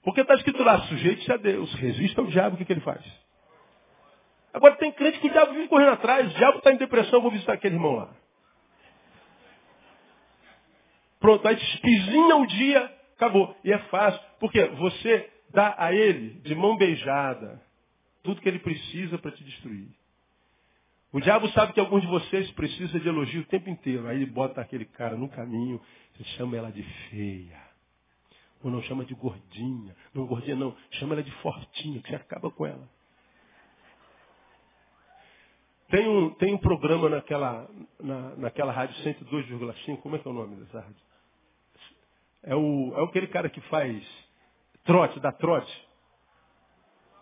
Porque 0.03 0.21
está 0.21 0.35
escrito 0.35 0.63
lá, 0.63 0.79
sujeite-se 0.83 1.31
a 1.31 1.37
Deus, 1.37 1.73
resista 1.73 2.21
ao 2.21 2.27
diabo, 2.27 2.55
o 2.55 2.57
que, 2.57 2.63
que 2.63 2.71
ele 2.71 2.81
faz? 2.81 3.03
Agora 4.53 4.75
tem 4.77 4.91
crente 4.91 5.19
que 5.19 5.27
o 5.27 5.31
diabo 5.31 5.53
vive 5.53 5.67
correndo 5.67 5.91
atrás, 5.91 6.31
o 6.31 6.35
diabo 6.35 6.57
está 6.57 6.71
em 6.71 6.77
depressão, 6.77 7.21
vou 7.21 7.31
visitar 7.31 7.53
aquele 7.53 7.75
irmão 7.75 7.95
lá. 7.95 8.09
Pronto, 11.19 11.47
aí 11.47 11.55
espizinha 11.55 12.35
o 12.35 12.47
dia, 12.47 12.97
acabou. 13.15 13.55
E 13.63 13.71
é 13.71 13.77
fácil, 13.89 14.21
porque 14.39 14.63
você 14.65 15.29
dá 15.51 15.75
a 15.77 15.93
ele, 15.93 16.39
de 16.41 16.55
mão 16.55 16.77
beijada, 16.77 17.61
tudo 18.23 18.41
que 18.41 18.47
ele 18.47 18.59
precisa 18.59 19.17
para 19.17 19.31
te 19.31 19.43
destruir. 19.43 19.89
O 21.11 21.19
diabo 21.19 21.49
sabe 21.49 21.73
que 21.73 21.79
alguns 21.79 22.01
de 22.01 22.07
vocês 22.07 22.49
precisam 22.51 22.99
de 22.99 23.07
elogio 23.07 23.41
o 23.41 23.45
tempo 23.45 23.69
inteiro. 23.69 24.07
Aí 24.07 24.17
ele 24.17 24.27
bota 24.27 24.61
aquele 24.61 24.85
cara 24.85 25.17
no 25.17 25.27
caminho, 25.27 25.81
você 26.13 26.23
chama 26.35 26.55
ela 26.55 26.71
de 26.71 26.83
feia. 26.83 27.59
Ou 28.63 28.69
não 28.69 28.81
chama 28.83 29.03
de 29.05 29.15
gordinha. 29.15 29.95
Não, 30.13 30.27
gordinha 30.27 30.55
não, 30.55 30.75
chama 30.91 31.15
ela 31.15 31.23
de 31.23 31.31
fortinha, 31.37 32.01
que 32.01 32.09
você 32.09 32.15
acaba 32.15 32.51
com 32.51 32.65
ela. 32.65 32.87
Tem 35.89 36.07
um, 36.07 36.29
tem 36.35 36.53
um 36.53 36.57
programa 36.57 37.09
naquela, 37.09 37.67
na, 37.99 38.35
naquela 38.35 38.71
rádio 38.71 38.95
102,5, 39.03 40.01
como 40.01 40.15
é 40.15 40.19
que 40.19 40.27
é 40.27 40.31
o 40.31 40.33
nome 40.33 40.55
dessa 40.57 40.81
rádio? 40.81 41.09
É 42.43 42.55
o, 42.55 42.93
é 42.95 43.03
aquele 43.03 43.27
cara 43.27 43.49
que 43.49 43.59
faz 43.61 44.03
trote, 44.85 45.19
dá 45.19 45.31
trote. 45.31 45.87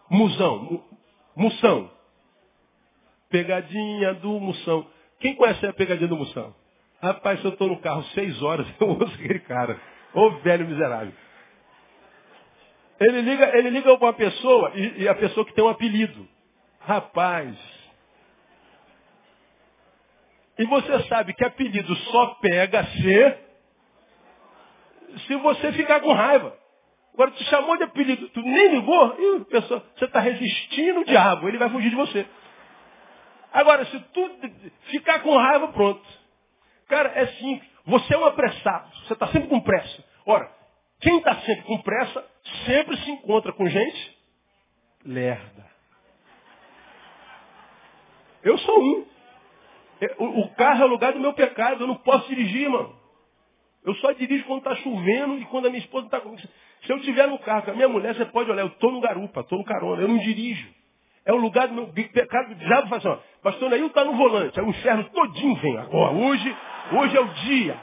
Musão, 0.10 0.84
Mução. 1.36 1.90
Pegadinha 3.30 4.14
do 4.16 4.40
Mução. 4.40 4.86
Quem 5.20 5.36
conhece 5.36 5.66
a 5.66 5.74
pegadinha 5.74 6.08
do 6.08 6.18
Mução? 6.18 6.54
Rapaz, 7.02 7.40
se 7.40 7.46
eu 7.46 7.52
estou 7.52 7.70
no 7.70 7.80
carro 7.80 8.04
seis 8.16 8.42
horas, 8.42 8.68
eu 8.82 8.90
ouço 8.90 9.14
aquele 9.16 9.40
cara. 9.40 9.80
Ô 10.14 10.32
velho 10.40 10.68
miserável. 10.68 11.14
Ele 13.00 13.22
liga, 13.22 13.58
ele 13.58 13.70
liga 13.70 13.94
uma 13.94 14.14
pessoa 14.14 14.72
e, 14.76 15.04
e 15.04 15.08
a 15.08 15.16
pessoa 15.16 15.46
que 15.46 15.54
tem 15.54 15.64
um 15.64 15.70
apelido. 15.70 16.28
Rapaz, 16.80 17.56
e 20.58 20.66
você 20.66 21.04
sabe 21.08 21.34
que 21.34 21.46
apelido 21.46 21.96
só 21.96 22.36
pega 22.36 22.84
se 22.86 23.48
se 25.26 25.36
você 25.38 25.72
ficar 25.72 26.02
com 26.02 26.14
raiva. 26.14 26.56
Agora, 27.14 27.32
tu 27.32 27.44
chamou 27.46 27.76
de 27.78 27.84
apelido, 27.84 28.30
tu 28.30 28.42
nem 28.42 28.76
ligou, 28.76 29.16
e 29.20 29.46
pessoa, 29.46 29.84
você 29.96 30.06
está 30.06 30.20
resistindo 30.20 31.00
o 31.00 31.06
diabo, 31.06 31.48
ele 31.48 31.58
vai 31.58 31.70
fugir 31.70 31.90
de 31.90 31.96
você. 31.96 32.26
Agora, 33.52 33.86
se 33.86 34.00
tu 34.00 34.30
ficar 34.92 35.22
com 35.22 35.36
raiva, 35.36 35.70
pronto. 35.70 36.06
Cara, 36.88 37.10
é 37.16 37.28
simples. 37.28 37.70
Você 37.86 38.14
é 38.14 38.18
um 38.18 38.26
apressado, 38.26 38.96
você 38.98 39.14
está 39.14 39.28
sempre 39.28 39.48
com 39.48 39.60
pressa. 39.62 40.04
Ora, 40.26 40.52
quem 41.00 41.18
está 41.18 41.36
sempre 41.42 41.64
com 41.64 41.78
pressa, 41.80 42.26
sempre 42.66 42.98
se 42.98 43.10
encontra 43.10 43.54
com 43.54 43.68
gente 43.68 44.18
lerda. 45.06 45.66
Eu 48.44 48.58
sou 48.60 48.80
um. 48.80 49.06
É, 50.02 50.16
o 50.20 50.50
carro 50.56 50.84
é 50.84 50.86
o 50.86 50.90
lugar 50.90 51.14
do 51.14 51.20
meu 51.20 51.34
pecado, 51.34 51.84
eu 51.84 51.88
não 51.88 51.96
posso 51.96 52.28
dirigir, 52.28 52.70
mano. 52.70 52.96
Eu 53.84 53.96
só 53.96 54.12
dirijo 54.12 54.44
quando 54.46 54.60
está 54.60 54.76
chovendo 54.76 55.38
e 55.38 55.46
quando 55.46 55.68
a 55.68 55.70
minha 55.70 55.82
esposa 55.82 56.08
está 56.08 56.20
comigo. 56.20 56.42
Se 56.86 56.92
eu 56.92 56.98
estiver 56.98 57.28
no 57.28 57.40
carro 57.40 57.64
com 57.64 57.72
a 57.72 57.74
minha 57.74 57.88
mulher, 57.88 58.16
você 58.16 58.26
pode 58.26 58.52
olhar, 58.52 58.62
eu 58.62 58.68
estou 58.68 58.92
no 58.92 59.00
garupa, 59.00 59.42
estou 59.42 59.58
no 59.58 59.66
carona, 59.66 60.02
eu 60.02 60.08
não 60.08 60.18
dirijo. 60.18 60.68
É 61.26 61.34
o 61.34 61.38
lugar 61.38 61.68
do 61.68 61.74
meu 61.74 61.88
pecado. 61.88 62.52
O 62.52 62.56
diabo 62.56 62.88
fala 62.88 62.98
assim, 62.98 63.08
ó, 63.08 63.18
pastor 63.42 63.70
Neil 63.70 63.88
está 63.88 64.06
no 64.06 64.14
volante, 64.14 64.60
aí 64.60 64.66
o 64.66 64.70
inferno 64.70 65.04
todinho 65.06 65.56
vem 65.56 65.78
agora. 65.78 66.14
Hoje, 66.14 66.58
hoje 66.94 67.18
é 67.18 67.22
o 67.22 67.28
dia. 67.28 67.78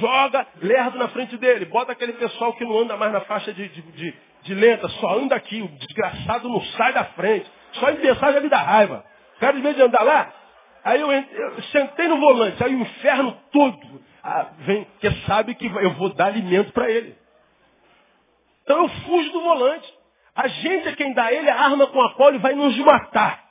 Joga 0.00 0.46
lerdo 0.60 0.98
na 0.98 1.08
frente 1.08 1.36
dele. 1.36 1.64
Bota 1.66 1.92
aquele 1.92 2.12
pessoal 2.14 2.52
que 2.54 2.64
não 2.64 2.78
anda 2.78 2.96
mais 2.96 3.12
na 3.12 3.20
faixa 3.22 3.52
de, 3.52 3.68
de, 3.68 3.82
de, 3.82 4.14
de 4.42 4.54
lenta, 4.54 4.88
só 4.88 5.18
anda 5.18 5.34
aqui. 5.34 5.62
O 5.62 5.68
desgraçado 5.68 6.48
não 6.48 6.60
sai 6.60 6.92
da 6.92 7.04
frente. 7.04 7.50
Só 7.72 7.90
em 7.90 7.98
mensagem 7.98 8.36
ele 8.36 8.48
dá 8.50 8.58
raiva. 8.58 9.04
O 9.36 9.40
cara, 9.40 9.56
de 9.56 9.62
vez 9.62 9.74
de 9.74 9.82
andar 9.82 10.02
lá, 10.02 10.32
Aí 10.84 11.00
eu, 11.00 11.10
eu, 11.12 11.62
sentei 11.64 12.08
no 12.08 12.18
volante, 12.18 12.62
aí 12.62 12.74
o 12.74 12.80
inferno 12.80 13.36
todo 13.52 14.02
ah, 14.22 14.50
vem, 14.58 14.86
que 15.00 15.10
sabe 15.26 15.54
que 15.54 15.66
eu 15.66 15.94
vou 15.94 16.12
dar 16.14 16.26
alimento 16.26 16.72
para 16.72 16.90
ele. 16.90 17.16
Então 18.62 18.82
eu 18.82 18.88
fujo 18.88 19.32
do 19.32 19.40
volante. 19.42 19.92
A 20.34 20.48
gente 20.48 20.88
é 20.88 20.96
quem 20.96 21.12
dá 21.12 21.32
ele 21.32 21.48
a 21.48 21.60
arma 21.60 21.86
com 21.88 22.00
a 22.00 22.14
qual 22.14 22.30
ele 22.30 22.38
vai 22.38 22.54
nos 22.54 22.76
matar. 22.78 23.42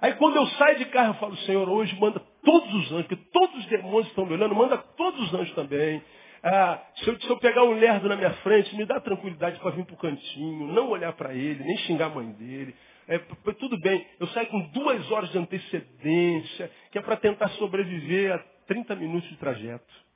Aí 0.00 0.14
quando 0.14 0.36
eu 0.36 0.46
saio 0.46 0.78
de 0.78 0.86
carro, 0.86 1.10
eu 1.10 1.14
falo, 1.14 1.36
Senhor, 1.38 1.68
hoje 1.68 1.98
manda 1.98 2.20
todos 2.44 2.72
os 2.74 2.92
anjos, 2.92 3.06
porque 3.06 3.24
todos 3.32 3.56
os 3.58 3.66
demônios 3.66 4.06
estão 4.08 4.24
me 4.24 4.34
olhando, 4.34 4.54
manda 4.54 4.78
todos 4.78 5.20
os 5.24 5.34
anjos 5.34 5.54
também. 5.54 6.02
Ah, 6.42 6.80
se, 6.94 7.08
eu, 7.08 7.20
se, 7.20 7.28
eu, 7.28 7.36
pegar 7.38 7.64
um 7.64 7.72
lerdo 7.72 8.08
na 8.08 8.14
minha 8.14 8.32
frente, 8.34 8.74
me 8.76 8.86
dá 8.86 9.00
tranquilidade 9.00 9.58
para 9.58 9.72
vir 9.72 9.84
para 9.84 9.94
o 9.94 9.98
cantinho, 9.98 10.72
não 10.72 10.88
olhar 10.88 11.12
para 11.14 11.34
ele, 11.34 11.64
nem 11.64 11.76
xingar 11.78 12.06
a 12.06 12.10
mãe 12.10 12.30
dele. 12.32 12.76
É, 13.08 13.18
tudo 13.54 13.80
bem, 13.80 14.06
eu 14.20 14.28
saio 14.28 14.48
com 14.48 14.60
duas 14.68 15.10
horas 15.10 15.30
de 15.30 15.38
antecedência, 15.38 16.70
que 16.92 16.98
é 16.98 17.00
para 17.00 17.16
tentar 17.16 17.48
sobreviver 17.52 18.34
a 18.34 18.38
30 18.66 18.94
minutos 18.96 19.28
de 19.30 19.36
trajeto. 19.38 20.08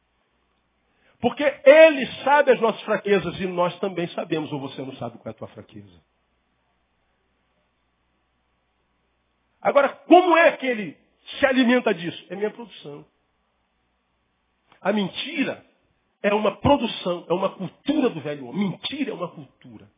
Porque 1.19 1.43
ele 1.43 2.07
sabe 2.23 2.53
as 2.53 2.61
nossas 2.61 2.83
fraquezas 2.83 3.41
e 3.41 3.47
nós 3.47 3.79
também 3.81 4.07
sabemos, 4.09 4.53
ou 4.53 4.61
você 4.61 4.83
não 4.83 4.95
sabe 4.97 5.17
qual 5.17 5.29
é 5.29 5.31
a 5.31 5.39
tua 5.39 5.49
fraqueza. 5.49 6.03
Agora, 9.63 9.89
como 9.89 10.37
é 10.37 10.57
que 10.59 10.67
ele 10.67 10.99
se 11.39 11.47
alimenta 11.47 11.95
disso? 11.95 12.27
É 12.29 12.37
minha 12.37 12.51
produção. 12.51 13.07
A 14.83 14.93
mentira 14.93 15.65
é 16.23 16.35
uma 16.35 16.57
produção, 16.57 17.25
é 17.31 17.33
uma 17.33 17.51
cultura 17.51 18.11
do 18.11 18.21
velho 18.21 18.49
homem. 18.49 18.71
Mentira 18.71 19.13
é 19.13 19.15
uma 19.15 19.29
cultura. 19.29 19.89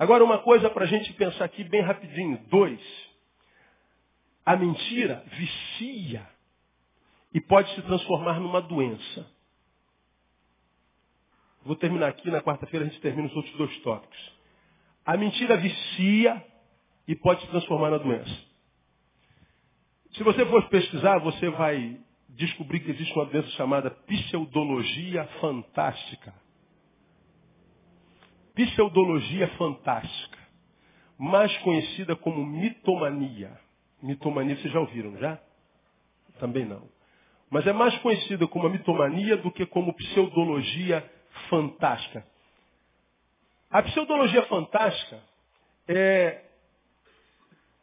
Agora, 0.00 0.24
uma 0.24 0.38
coisa 0.38 0.70
para 0.70 0.84
a 0.84 0.88
gente 0.88 1.12
pensar 1.12 1.44
aqui 1.44 1.62
bem 1.62 1.82
rapidinho. 1.82 2.38
Dois. 2.48 2.80
A 4.46 4.56
mentira 4.56 5.22
vicia 5.26 6.26
e 7.34 7.40
pode 7.42 7.70
se 7.74 7.82
transformar 7.82 8.40
numa 8.40 8.62
doença. 8.62 9.30
Vou 11.62 11.76
terminar 11.76 12.08
aqui, 12.08 12.30
na 12.30 12.40
quarta-feira 12.40 12.86
a 12.86 12.88
gente 12.88 12.98
termina 13.02 13.28
os 13.28 13.36
outros 13.36 13.54
dois 13.58 13.78
tópicos. 13.82 14.32
A 15.04 15.18
mentira 15.18 15.58
vicia 15.58 16.46
e 17.06 17.14
pode 17.14 17.42
se 17.42 17.48
transformar 17.48 17.90
na 17.90 17.98
doença. 17.98 18.44
Se 20.14 20.22
você 20.22 20.46
for 20.46 20.66
pesquisar, 20.70 21.18
você 21.18 21.50
vai 21.50 22.00
descobrir 22.30 22.80
que 22.80 22.90
existe 22.90 23.12
uma 23.12 23.26
doença 23.26 23.50
chamada 23.50 23.90
pseudologia 23.90 25.26
fantástica 25.42 26.32
pseudologia 28.54 29.48
fantástica, 29.56 30.38
mais 31.18 31.56
conhecida 31.58 32.16
como 32.16 32.44
mitomania. 32.44 33.58
Mitomania 34.02 34.56
vocês 34.56 34.72
já 34.72 34.80
ouviram, 34.80 35.16
já? 35.18 35.38
Também 36.38 36.64
não. 36.64 36.88
Mas 37.50 37.66
é 37.66 37.72
mais 37.72 37.96
conhecida 37.98 38.46
como 38.46 38.66
a 38.66 38.70
mitomania 38.70 39.36
do 39.36 39.50
que 39.50 39.66
como 39.66 39.92
pseudologia 39.94 41.04
fantástica. 41.48 42.24
A 43.70 43.82
pseudologia 43.82 44.42
fantástica 44.44 45.22
é 45.88 46.44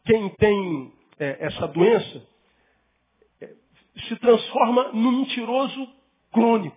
quem 0.05 0.29
tem 0.35 0.93
é, 1.19 1.45
essa 1.45 1.67
doença 1.67 2.25
é, 3.41 3.53
se 4.07 4.15
transforma 4.17 4.93
num 4.93 5.11
mentiroso 5.11 5.87
crônico. 6.31 6.76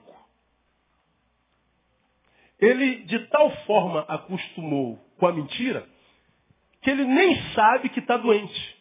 Ele 2.61 3.05
de 3.05 3.18
tal 3.29 3.51
forma 3.64 4.01
acostumou 4.07 4.99
com 5.18 5.27
a 5.27 5.33
mentira 5.33 5.88
que 6.83 6.90
ele 6.90 7.05
nem 7.05 7.37
sabe 7.55 7.88
que 7.88 8.01
está 8.01 8.16
doente. 8.16 8.79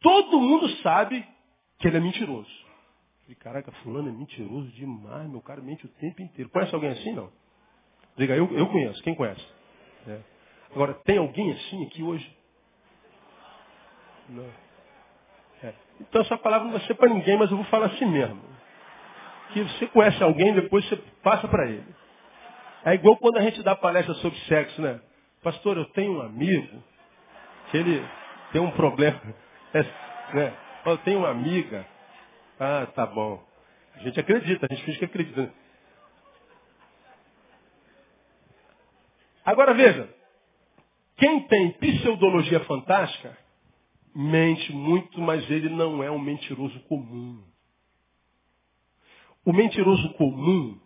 Todo 0.00 0.40
mundo 0.40 0.68
sabe 0.82 1.26
que 1.78 1.88
ele 1.88 1.96
é 1.96 2.00
mentiroso. 2.00 2.64
E 3.28 3.34
caraca, 3.34 3.72
fulano 3.82 4.08
é 4.08 4.12
mentiroso 4.12 4.68
demais, 4.72 5.28
meu 5.30 5.40
cara 5.40 5.62
mente 5.62 5.86
o 5.86 5.88
tempo 5.88 6.20
inteiro. 6.20 6.50
Conhece 6.50 6.74
alguém 6.74 6.90
assim? 6.90 7.12
Não. 7.12 7.32
Diga, 8.16 8.36
eu, 8.36 8.46
eu 8.52 8.66
conheço. 8.68 9.02
Quem 9.02 9.14
conhece? 9.14 9.44
É. 10.06 10.20
Agora, 10.72 10.94
tem 11.04 11.18
alguém 11.18 11.52
assim 11.52 11.86
aqui 11.86 12.02
hoje? 12.02 12.36
Não. 14.28 14.48
É. 15.62 15.74
Então 16.00 16.20
essa 16.20 16.36
palavra 16.36 16.66
não 16.66 16.76
vai 16.76 16.86
ser 16.86 16.94
para 16.94 17.08
ninguém, 17.08 17.36
mas 17.38 17.50
eu 17.50 17.56
vou 17.56 17.66
falar 17.66 17.86
assim 17.86 18.06
mesmo 18.06 18.53
que 19.54 19.62
você 19.62 19.86
conhece 19.86 20.20
alguém, 20.22 20.52
depois 20.52 20.84
você 20.88 20.96
passa 21.22 21.46
para 21.46 21.66
ele. 21.66 21.86
É 22.84 22.94
igual 22.94 23.16
quando 23.16 23.38
a 23.38 23.40
gente 23.40 23.62
dá 23.62 23.76
palestra 23.76 24.12
sobre 24.14 24.36
sexo, 24.40 24.82
né? 24.82 25.00
Pastor, 25.42 25.76
eu 25.76 25.84
tenho 25.86 26.18
um 26.18 26.22
amigo 26.22 26.82
que 27.70 27.76
ele 27.76 28.04
tem 28.52 28.60
um 28.60 28.72
problema. 28.72 29.20
É, 29.76 29.82
né? 30.36 30.56
Eu 30.86 30.96
tenho 30.98 31.18
uma 31.18 31.30
amiga. 31.30 31.84
Ah, 32.60 32.86
tá 32.94 33.04
bom. 33.04 33.44
A 33.96 33.98
gente 33.98 34.20
acredita, 34.20 34.68
a 34.70 34.72
gente 34.72 34.84
finge 34.84 35.00
que 35.00 35.04
acredita. 35.04 35.52
Agora 39.44 39.74
veja, 39.74 40.08
quem 41.16 41.40
tem 41.48 41.72
pseudologia 41.72 42.60
fantástica, 42.60 43.36
mente 44.14 44.72
muito, 44.72 45.20
mas 45.20 45.50
ele 45.50 45.70
não 45.70 46.04
é 46.04 46.10
um 46.10 46.20
mentiroso 46.20 46.78
comum. 46.82 47.42
O 49.44 49.52
mentiroso 49.52 50.14
comum, 50.14 50.80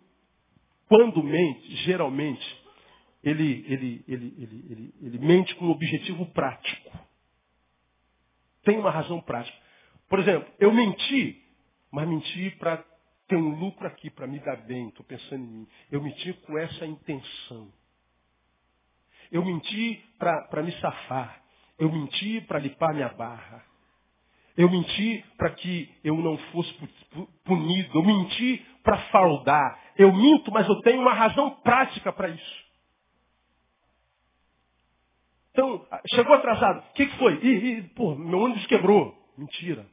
quando 0.87 1.23
mente, 1.23 1.75
geralmente, 1.77 2.59
ele, 3.23 3.65
ele, 3.67 4.03
ele, 4.07 4.93
ele, 5.01 5.19
mente 5.19 5.55
com 5.55 5.65
um 5.65 5.71
objetivo 5.71 6.25
prático. 6.27 6.97
Tem 8.63 8.77
uma 8.77 8.91
razão 8.91 9.21
prática. 9.21 9.57
Por 10.07 10.19
exemplo, 10.19 10.51
eu 10.59 10.73
menti, 10.73 11.41
mas 11.91 12.07
menti 12.07 12.51
para 12.51 12.83
ter 13.27 13.35
um 13.35 13.59
lucro 13.59 13.87
aqui, 13.87 14.09
para 14.09 14.27
me 14.27 14.39
dar 14.39 14.57
bem, 14.57 14.89
estou 14.89 15.05
pensando 15.05 15.43
em 15.43 15.47
mim. 15.47 15.67
Eu 15.91 16.01
menti 16.01 16.33
com 16.33 16.57
essa 16.57 16.85
intenção. 16.85 17.71
Eu 19.31 19.45
menti 19.45 20.03
para 20.17 20.63
me 20.63 20.71
safar. 20.79 21.43
Eu 21.77 21.91
menti 21.91 22.41
para 22.41 22.59
limpar 22.59 22.93
minha 22.93 23.09
barra. 23.09 23.63
Eu 24.59 24.69
menti 24.69 25.23
para 25.37 25.51
que 25.51 25.89
eu 26.03 26.17
não 26.17 26.37
fosse 26.51 26.73
punido. 27.45 27.97
Eu 27.97 28.03
menti 28.03 28.57
para 28.83 28.97
faldar. 29.03 29.81
Eu 29.95 30.11
minto, 30.11 30.51
mas 30.51 30.67
eu 30.67 30.81
tenho 30.81 30.99
uma 30.99 31.13
razão 31.13 31.51
prática 31.61 32.11
para 32.11 32.27
isso. 32.27 32.65
Então, 35.51 35.87
chegou 36.13 36.35
atrasado. 36.35 36.79
O 36.89 36.93
que, 36.93 37.05
que 37.05 37.17
foi? 37.17 37.35
Ih, 37.35 37.77
ih, 37.77 37.83
pô, 37.95 38.13
meu 38.15 38.37
ônibus 38.41 38.67
quebrou. 38.67 39.17
Mentira. 39.37 39.87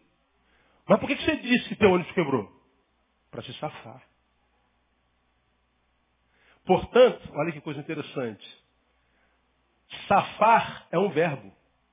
Mas 0.88 0.98
por 0.98 1.06
que, 1.06 1.14
que 1.14 1.24
você 1.24 1.36
disse 1.36 1.68
que 1.68 1.76
teu 1.76 1.92
ônibus 1.92 2.12
quebrou? 2.12 2.50
Para 3.30 3.42
se 3.42 3.52
safar. 3.60 4.02
Portanto, 6.64 7.30
olha 7.36 7.52
que 7.52 7.60
coisa 7.60 7.78
interessante. 7.78 8.64
Safar 10.08 10.88
é 10.90 10.98
um 10.98 11.10
verbo. 11.10 11.52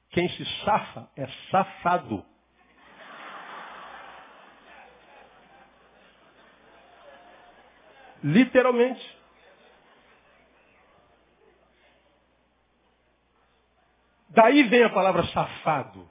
Quem 0.09 0.27
se 0.27 0.43
safa 0.65 1.07
é 1.15 1.27
safado. 1.51 2.32
Literalmente. 8.23 9.17
Daí 14.29 14.63
vem 14.63 14.83
a 14.83 14.89
palavra 14.89 15.23
safado. 15.27 16.09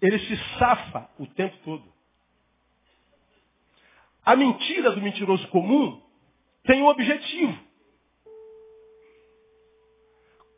Ele 0.00 0.18
se 0.18 0.36
safa 0.58 1.08
o 1.18 1.26
tempo 1.26 1.56
todo. 1.64 1.92
A 4.24 4.34
mentira 4.34 4.90
do 4.92 5.00
mentiroso 5.00 5.46
comum 5.48 6.02
tem 6.64 6.82
um 6.82 6.86
objetivo. 6.86 7.56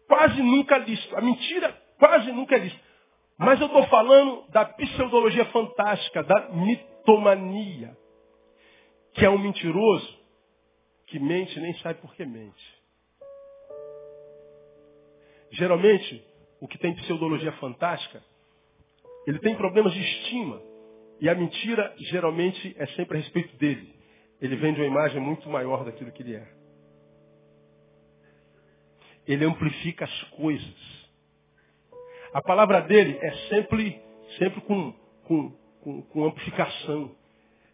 Quase 0.07 0.43
nunca 0.43 0.79
listo. 0.79 1.17
A 1.17 1.21
mentira 1.21 1.73
quase 1.99 2.31
nunca 2.31 2.55
é 2.55 2.59
listo. 2.59 2.81
Mas 3.37 3.61
eu 3.61 3.67
estou 3.67 3.85
falando 3.89 4.49
da 4.51 4.65
pseudologia 4.65 5.45
fantástica, 5.47 6.23
da 6.23 6.51
mitomania. 6.51 7.97
Que 9.15 9.27
é 9.27 9.31
um 9.31 9.39
mentiroso 9.39 10.24
que 11.15 11.21
mente 11.21 11.61
nem 11.61 11.73
sabe 11.79 12.01
por 12.01 12.13
que 12.17 12.27
mente. 12.27 12.83
Geralmente, 15.53 16.27
o 16.61 16.67
que 16.67 16.77
tem 16.77 16.93
pseudologia 16.97 17.53
fantástica, 17.53 18.21
ele 19.25 19.39
tem 19.39 19.55
problemas 19.55 19.93
de 19.93 20.01
estima. 20.01 20.61
E 21.21 21.29
a 21.29 21.35
mentira, 21.37 21.95
geralmente, 21.99 22.75
é 22.77 22.87
sempre 22.89 23.17
a 23.17 23.21
respeito 23.21 23.57
dele. 23.59 23.95
Ele 24.41 24.57
vende 24.57 24.81
uma 24.81 24.89
imagem 24.89 25.21
muito 25.21 25.49
maior 25.49 25.85
daquilo 25.85 26.11
que 26.11 26.25
ele 26.25 26.35
é. 26.35 26.49
Ele 29.25 29.45
amplifica 29.45 30.05
as 30.05 30.23
coisas. 30.31 31.09
A 32.33 32.43
palavra 32.43 32.81
dele 32.81 33.17
é 33.23 33.31
sempre, 33.51 34.03
sempre 34.37 34.61
com, 34.63 34.93
com, 35.23 35.51
com, 35.81 36.03
com 36.03 36.25
amplificação. 36.25 37.15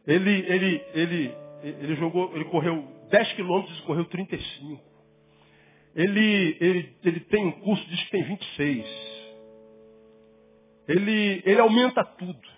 Ele, 0.07 0.31
ele, 0.47 0.85
ele, 0.93 1.35
ele 1.63 1.97
jogou, 1.97 2.37
ele 2.37 2.45
correu 2.45 3.00
10 3.11 3.33
quilômetros 3.35 3.79
e 3.79 3.83
correu 3.83 4.05
35. 4.07 4.83
Ele, 5.95 6.57
ele, 6.61 6.97
ele 7.05 7.21
tem 7.21 7.47
um 7.47 7.53
curso, 7.53 7.85
diz 7.89 8.03
que 8.05 8.11
tem 8.11 8.23
26. 8.23 9.21
Ele, 10.89 11.43
ele 11.45 11.61
aumenta 11.61 12.05
tudo. 12.05 12.49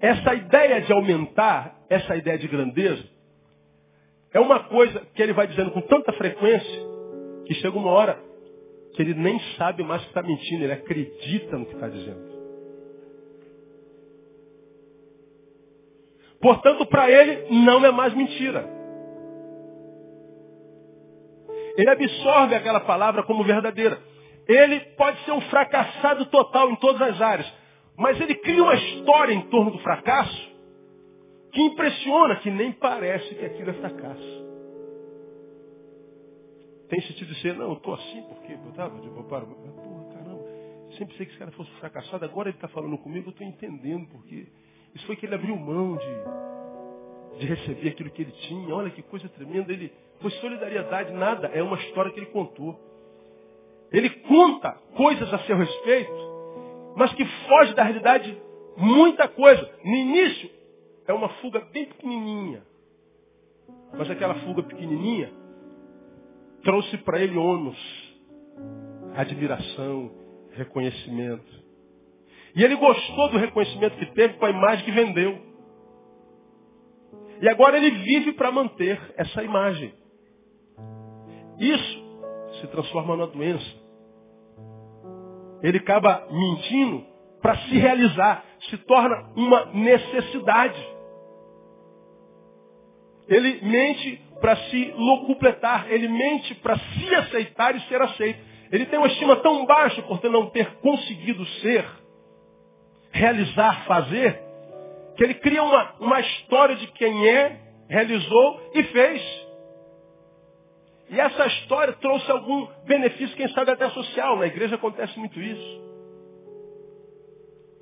Essa 0.00 0.34
ideia 0.34 0.80
de 0.80 0.92
aumentar, 0.92 1.78
essa 1.88 2.16
ideia 2.16 2.38
de 2.38 2.48
grandeza, 2.48 3.04
é 4.32 4.40
uma 4.40 4.64
coisa 4.64 5.00
que 5.14 5.22
ele 5.22 5.32
vai 5.32 5.46
dizendo 5.46 5.70
com 5.72 5.80
tanta 5.82 6.12
frequência 6.14 6.90
que 7.46 7.54
chega 7.54 7.76
uma 7.76 7.90
hora 7.90 8.22
que 8.94 9.02
ele 9.02 9.14
nem 9.14 9.38
sabe 9.56 9.82
mais 9.82 10.02
que 10.02 10.08
está 10.08 10.22
mentindo, 10.22 10.64
ele 10.64 10.72
acredita 10.72 11.56
no 11.56 11.66
que 11.66 11.74
está 11.74 11.88
dizendo. 11.88 12.30
Portanto, 16.40 16.86
para 16.86 17.10
ele 17.10 17.54
não 17.64 17.84
é 17.84 17.90
mais 17.92 18.14
mentira. 18.14 18.79
Ele 21.80 21.88
absorve 21.88 22.54
aquela 22.54 22.80
palavra 22.80 23.22
como 23.22 23.42
verdadeira. 23.42 23.98
Ele 24.46 24.80
pode 24.98 25.18
ser 25.24 25.32
um 25.32 25.40
fracassado 25.42 26.26
total 26.26 26.70
em 26.70 26.76
todas 26.76 27.00
as 27.00 27.20
áreas. 27.22 27.50
Mas 27.96 28.20
ele 28.20 28.34
cria 28.34 28.62
uma 28.62 28.74
história 28.74 29.32
em 29.32 29.40
torno 29.48 29.70
do 29.70 29.78
fracasso 29.78 30.50
que 31.50 31.60
impressiona, 31.62 32.36
que 32.36 32.50
nem 32.50 32.70
parece 32.72 33.34
que 33.34 33.46
aquilo 33.46 33.70
é 33.70 33.74
fracasso. 33.74 34.46
Tem 36.90 37.00
sentido 37.00 37.34
ser, 37.36 37.54
não, 37.54 37.68
eu 37.68 37.72
estou 37.72 37.94
assim 37.94 38.22
porque 38.28 38.52
eu 38.52 38.70
estava 38.70 39.00
de 39.00 39.08
para, 39.08 39.46
porra, 39.46 40.04
caramba, 40.12 40.44
sempre 40.98 41.16
sei 41.16 41.24
que 41.24 41.32
esse 41.32 41.38
cara 41.38 41.50
fosse 41.52 41.70
fracassado, 41.72 42.24
agora 42.26 42.50
ele 42.50 42.58
está 42.58 42.68
falando 42.68 42.98
comigo, 42.98 43.28
eu 43.28 43.30
estou 43.30 43.46
entendendo 43.46 44.06
porque 44.08 44.46
isso 44.94 45.06
foi 45.06 45.16
que 45.16 45.24
ele 45.24 45.34
abriu 45.34 45.56
mão 45.56 45.96
de, 45.96 47.38
de 47.38 47.46
receber 47.46 47.88
aquilo 47.88 48.10
que 48.10 48.22
ele 48.22 48.32
tinha. 48.32 48.74
Olha 48.74 48.90
que 48.90 49.02
coisa 49.02 49.28
tremenda, 49.30 49.72
ele, 49.72 49.90
foi 50.20 50.30
solidariedade, 50.32 51.12
nada. 51.12 51.48
É 51.48 51.62
uma 51.62 51.76
história 51.76 52.12
que 52.12 52.20
ele 52.20 52.26
contou. 52.26 52.78
Ele 53.92 54.10
conta 54.10 54.72
coisas 54.96 55.32
a 55.32 55.38
seu 55.40 55.56
respeito, 55.56 56.12
mas 56.96 57.12
que 57.14 57.24
foge 57.24 57.74
da 57.74 57.82
realidade 57.82 58.40
muita 58.76 59.26
coisa. 59.28 59.68
No 59.84 59.94
início, 59.94 60.50
é 61.06 61.12
uma 61.12 61.28
fuga 61.40 61.60
bem 61.72 61.86
pequenininha. 61.86 62.62
Mas 63.92 64.10
aquela 64.10 64.34
fuga 64.36 64.62
pequenininha 64.62 65.32
trouxe 66.62 66.96
para 66.98 67.18
ele 67.18 67.36
ônus, 67.36 67.78
admiração, 69.16 70.12
reconhecimento. 70.52 71.60
E 72.54 72.62
ele 72.62 72.76
gostou 72.76 73.30
do 73.30 73.38
reconhecimento 73.38 73.96
que 73.96 74.06
teve 74.06 74.34
com 74.34 74.46
a 74.46 74.50
imagem 74.50 74.84
que 74.84 74.92
vendeu. 74.92 75.38
E 77.40 77.48
agora 77.48 77.76
ele 77.76 77.90
vive 77.90 78.32
para 78.34 78.52
manter 78.52 79.00
essa 79.16 79.42
imagem. 79.42 79.92
Isso 81.60 82.02
se 82.60 82.66
transforma 82.68 83.14
numa 83.16 83.26
doença. 83.26 83.80
Ele 85.62 85.78
acaba 85.78 86.26
mentindo 86.30 87.04
para 87.42 87.56
se 87.58 87.78
realizar, 87.78 88.44
se 88.68 88.78
torna 88.78 89.30
uma 89.36 89.66
necessidade. 89.66 90.88
Ele 93.28 93.60
mente 93.62 94.22
para 94.40 94.56
se 94.56 94.94
locupletar, 94.96 95.86
ele 95.90 96.08
mente 96.08 96.54
para 96.56 96.78
se 96.78 97.14
aceitar 97.14 97.76
e 97.76 97.80
ser 97.82 98.00
aceito. 98.00 98.40
Ele 98.72 98.86
tem 98.86 98.98
uma 98.98 99.08
estima 99.08 99.36
tão 99.36 99.66
baixa 99.66 100.00
por 100.02 100.22
não 100.24 100.46
ter 100.50 100.76
conseguido 100.76 101.44
ser, 101.60 101.84
realizar, 103.12 103.84
fazer, 103.84 104.40
que 105.16 105.24
ele 105.24 105.34
cria 105.34 105.62
uma, 105.62 105.94
uma 106.00 106.20
história 106.20 106.76
de 106.76 106.86
quem 106.92 107.28
é, 107.28 107.60
realizou 107.88 108.60
e 108.74 108.82
fez. 108.84 109.49
E 111.10 111.18
essa 111.18 111.44
história 111.44 111.92
trouxe 111.94 112.30
algum 112.30 112.68
benefício, 112.86 113.36
quem 113.36 113.48
sabe 113.48 113.72
até 113.72 113.90
social. 113.90 114.38
Na 114.38 114.46
igreja 114.46 114.76
acontece 114.76 115.18
muito 115.18 115.40
isso. 115.40 115.90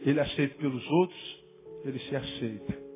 Ele 0.01 0.19
é 0.19 0.23
aceita 0.23 0.55
pelos 0.55 0.91
outros, 0.91 1.45
ele 1.85 1.99
se 1.99 2.17
aceita. 2.17 2.89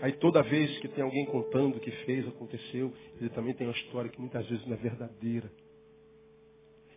Aí 0.00 0.12
toda 0.12 0.42
vez 0.42 0.78
que 0.78 0.88
tem 0.88 1.02
alguém 1.02 1.26
contando 1.26 1.76
o 1.76 1.80
que 1.80 1.90
fez, 1.90 2.26
aconteceu, 2.28 2.92
ele 3.20 3.30
também 3.30 3.52
tem 3.52 3.66
uma 3.66 3.76
história 3.76 4.08
que 4.08 4.20
muitas 4.20 4.46
vezes 4.46 4.64
não 4.66 4.74
é 4.74 4.78
verdadeira. 4.78 5.50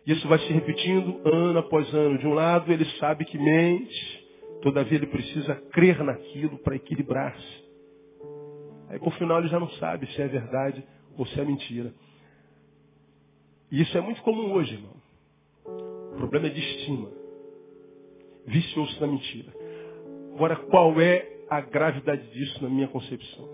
Isso 0.06 0.28
vai 0.28 0.38
se 0.38 0.52
repetindo 0.52 1.20
ano 1.26 1.58
após 1.58 1.92
ano. 1.92 2.16
De 2.16 2.26
um 2.26 2.32
lado, 2.32 2.72
ele 2.72 2.84
sabe 2.98 3.24
que 3.24 3.36
mente, 3.36 4.26
todavia 4.62 4.98
ele 4.98 5.06
precisa 5.06 5.56
crer 5.72 6.02
naquilo 6.04 6.58
para 6.58 6.76
equilibrar-se. 6.76 7.63
Aí 8.94 9.00
por 9.00 9.12
final 9.14 9.40
ele 9.40 9.48
já 9.48 9.58
não 9.58 9.68
sabe 9.70 10.06
se 10.12 10.22
é 10.22 10.28
verdade 10.28 10.84
ou 11.18 11.26
se 11.26 11.40
é 11.40 11.44
mentira. 11.44 11.92
E 13.72 13.82
isso 13.82 13.98
é 13.98 14.00
muito 14.00 14.22
comum 14.22 14.52
hoje, 14.52 14.74
irmão. 14.74 14.94
O 16.12 16.16
problema 16.16 16.46
é 16.46 16.50
de 16.50 16.60
estima. 16.60 17.10
Viciou-se 18.46 19.00
na 19.00 19.08
mentira. 19.08 19.52
Agora, 20.32 20.54
qual 20.54 21.00
é 21.00 21.28
a 21.50 21.60
gravidade 21.60 22.24
disso 22.30 22.62
na 22.62 22.70
minha 22.70 22.86
concepção? 22.86 23.48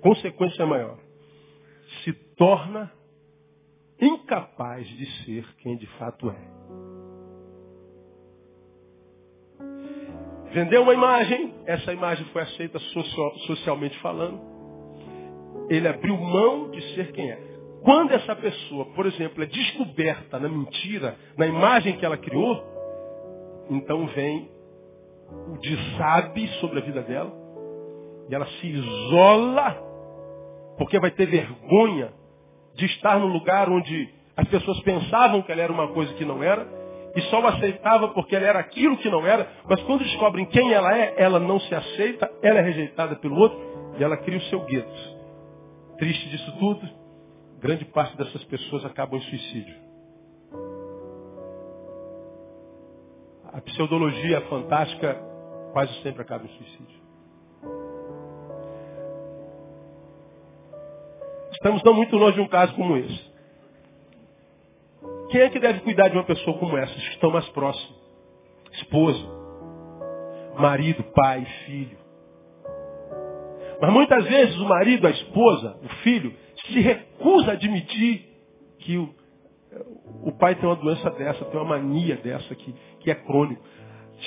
Consequência 0.00 0.64
maior. 0.64 0.98
Se 2.02 2.14
torna 2.34 2.90
incapaz 4.00 4.88
de 4.88 5.24
ser 5.24 5.44
quem 5.56 5.76
de 5.76 5.86
fato 5.98 6.30
é. 6.30 6.89
Vendeu 10.52 10.82
uma 10.82 10.94
imagem, 10.94 11.54
essa 11.64 11.92
imagem 11.92 12.26
foi 12.32 12.42
aceita 12.42 12.78
socialmente 13.46 13.96
falando. 14.00 14.40
Ele 15.68 15.86
abriu 15.86 16.16
mão 16.16 16.70
de 16.70 16.82
ser 16.94 17.12
quem 17.12 17.30
é. 17.30 17.38
Quando 17.82 18.12
essa 18.12 18.34
pessoa, 18.34 18.84
por 18.86 19.06
exemplo, 19.06 19.42
é 19.42 19.46
descoberta 19.46 20.38
na 20.38 20.48
mentira, 20.48 21.16
na 21.36 21.46
imagem 21.46 21.96
que 21.96 22.04
ela 22.04 22.16
criou, 22.16 22.62
então 23.70 24.06
vem 24.08 24.50
o 25.30 25.58
desabe 25.58 26.48
sobre 26.60 26.80
a 26.80 26.82
vida 26.82 27.02
dela, 27.02 27.32
e 28.28 28.34
ela 28.34 28.46
se 28.46 28.66
isola, 28.66 29.76
porque 30.76 30.98
vai 30.98 31.12
ter 31.12 31.26
vergonha 31.26 32.12
de 32.74 32.86
estar 32.86 33.18
no 33.18 33.26
lugar 33.26 33.68
onde 33.68 34.12
as 34.36 34.48
pessoas 34.48 34.80
pensavam 34.80 35.42
que 35.42 35.52
ela 35.52 35.62
era 35.62 35.72
uma 35.72 35.88
coisa 35.88 36.12
que 36.14 36.24
não 36.24 36.42
era, 36.42 36.79
e 37.14 37.20
só 37.22 37.40
o 37.40 37.46
aceitava 37.46 38.08
porque 38.08 38.36
ela 38.36 38.46
era 38.46 38.58
aquilo 38.60 38.96
que 38.98 39.10
não 39.10 39.26
era, 39.26 39.48
mas 39.68 39.82
quando 39.82 40.04
descobrem 40.04 40.46
quem 40.46 40.72
ela 40.72 40.96
é, 40.96 41.14
ela 41.16 41.40
não 41.40 41.58
se 41.60 41.74
aceita, 41.74 42.30
ela 42.42 42.58
é 42.58 42.62
rejeitada 42.62 43.16
pelo 43.16 43.36
outro 43.36 43.58
e 43.98 44.04
ela 44.04 44.16
cria 44.16 44.38
o 44.38 44.42
seu 44.42 44.60
gueto. 44.60 45.20
Triste 45.98 46.28
disso 46.30 46.52
tudo, 46.58 46.88
grande 47.60 47.84
parte 47.86 48.16
dessas 48.16 48.44
pessoas 48.44 48.84
acabam 48.84 49.18
em 49.18 49.22
suicídio. 49.22 49.74
A 53.52 53.60
pseudologia 53.60 54.40
fantástica 54.42 55.16
quase 55.72 55.92
sempre 56.02 56.22
acaba 56.22 56.44
em 56.44 56.48
suicídio. 56.48 57.00
Estamos 61.52 61.82
não 61.82 61.92
muito 61.92 62.16
longe 62.16 62.36
de 62.36 62.40
um 62.40 62.48
caso 62.48 62.74
como 62.74 62.96
esse. 62.96 63.29
Quem 65.30 65.40
é 65.42 65.48
que 65.48 65.60
deve 65.60 65.80
cuidar 65.80 66.08
de 66.08 66.16
uma 66.16 66.24
pessoa 66.24 66.58
como 66.58 66.76
essa? 66.76 66.92
Os 66.92 67.08
que 67.08 67.14
estão 67.14 67.30
mais 67.30 67.48
próximos. 67.50 67.94
Esposa, 68.72 69.26
marido, 70.58 71.04
pai, 71.14 71.44
filho. 71.66 71.98
Mas 73.80 73.92
muitas 73.92 74.24
vezes 74.24 74.58
o 74.58 74.68
marido, 74.68 75.06
a 75.06 75.10
esposa, 75.10 75.78
o 75.82 75.88
filho, 76.02 76.34
se 76.66 76.80
recusa 76.80 77.52
a 77.52 77.54
admitir 77.54 78.28
que 78.80 78.98
o, 78.98 79.14
o 80.24 80.32
pai 80.32 80.56
tem 80.56 80.68
uma 80.68 80.76
doença 80.76 81.10
dessa, 81.10 81.44
tem 81.44 81.60
uma 81.60 81.78
mania 81.78 82.16
dessa 82.16 82.54
que, 82.54 82.74
que 83.00 83.10
é 83.10 83.14
crônico. 83.14 83.62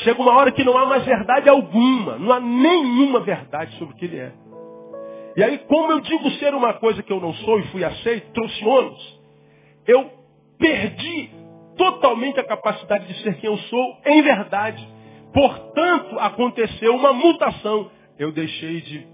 Chega 0.03 0.21
uma 0.21 0.35
hora 0.35 0.51
que 0.51 0.63
não 0.63 0.75
há 0.77 0.85
mais 0.87 1.05
verdade 1.05 1.49
alguma, 1.49 2.17
não 2.17 2.31
há 2.31 2.39
nenhuma 2.39 3.19
verdade 3.19 3.75
sobre 3.77 3.93
o 3.93 3.97
que 3.97 4.05
ele 4.05 4.17
é. 4.17 4.33
E 5.35 5.43
aí, 5.43 5.57
como 5.59 5.91
eu 5.91 5.99
digo 5.99 6.29
ser 6.31 6.53
uma 6.53 6.73
coisa 6.75 7.03
que 7.03 7.11
eu 7.11 7.19
não 7.19 7.33
sou 7.33 7.59
e 7.59 7.67
fui 7.67 7.83
aceito, 7.83 8.31
trouxe 8.31 8.65
ônus, 8.65 9.19
eu 9.85 10.22
perdi 10.63 11.29
totalmente 11.75 12.39
a 12.39 12.43
capacidade 12.45 13.05
de 13.05 13.21
ser 13.21 13.35
quem 13.35 13.49
eu 13.49 13.57
sou 13.57 13.97
em 14.05 14.21
verdade. 14.21 14.87
Portanto, 15.33 16.17
aconteceu 16.19 16.95
uma 16.95 17.11
mutação. 17.11 17.91
Eu 18.17 18.31
deixei 18.31 18.79
de 18.79 19.05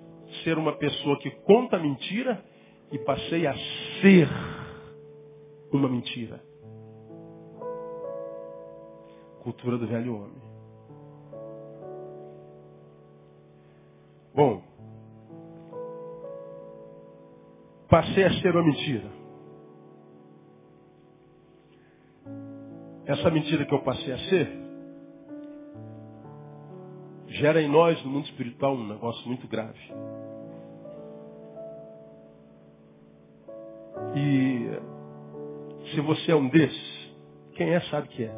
ser 0.44 0.60
uma 0.60 0.74
pessoa 0.74 1.18
que 1.18 1.32
conta 1.32 1.80
mentira 1.80 2.40
e 2.92 3.00
passei 3.00 3.48
a 3.48 3.56
ser 4.00 4.30
uma 5.74 5.90
mentira. 5.90 6.40
Cultura 9.42 9.80
do 9.80 9.88
velho 9.88 10.18
homem. 10.18 10.50
Bom, 14.36 14.62
passei 17.90 18.24
a 18.24 18.34
ser 18.34 18.52
uma 18.52 18.64
mentira. 18.64 19.19
Essa 23.10 23.32
mentira 23.32 23.66
que 23.66 23.74
eu 23.74 23.80
passei 23.80 24.14
a 24.14 24.20
ser 24.20 24.48
gera 27.26 27.60
em 27.60 27.68
nós, 27.68 28.00
no 28.04 28.12
mundo 28.12 28.26
espiritual, 28.26 28.76
um 28.76 28.88
negócio 28.88 29.28
muito 29.28 29.48
grave. 29.48 29.80
E 34.16 34.70
se 35.90 36.02
você 36.02 36.34
é 36.34 36.36
um 36.36 36.50
desses, 36.50 37.16
quem 37.54 37.74
é 37.74 37.80
sabe 37.82 38.10
que 38.10 38.26
é. 38.26 38.32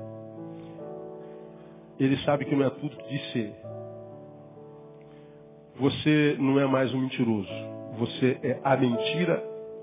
Ele 2.00 2.16
sabe 2.20 2.46
que 2.46 2.56
não 2.56 2.66
é 2.66 2.70
tudo 2.70 2.96
que 2.96 3.10
diz 3.10 3.32
ser. 3.34 3.54
Você 5.82 6.38
não 6.40 6.58
é 6.62 6.66
mais 6.66 6.94
um 6.94 7.02
mentiroso. 7.02 7.52
Você 7.98 8.40
é 8.42 8.62
a 8.64 8.78
mentira 8.78 9.36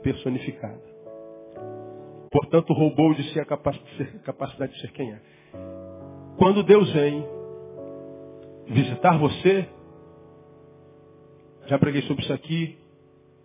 personificada. 0.02 0.87
Portanto, 2.30 2.72
roubou 2.72 3.14
de 3.14 3.22
si 3.32 3.40
a 3.40 3.44
capacidade 3.44 4.72
de 4.72 4.80
ser 4.80 4.92
quem 4.92 5.12
é. 5.12 5.20
Quando 6.36 6.62
Deus 6.62 6.92
vem 6.92 7.26
visitar 8.66 9.18
você, 9.18 9.68
já 11.66 11.78
preguei 11.78 12.02
sobre 12.02 12.22
isso 12.22 12.32
aqui, 12.32 12.78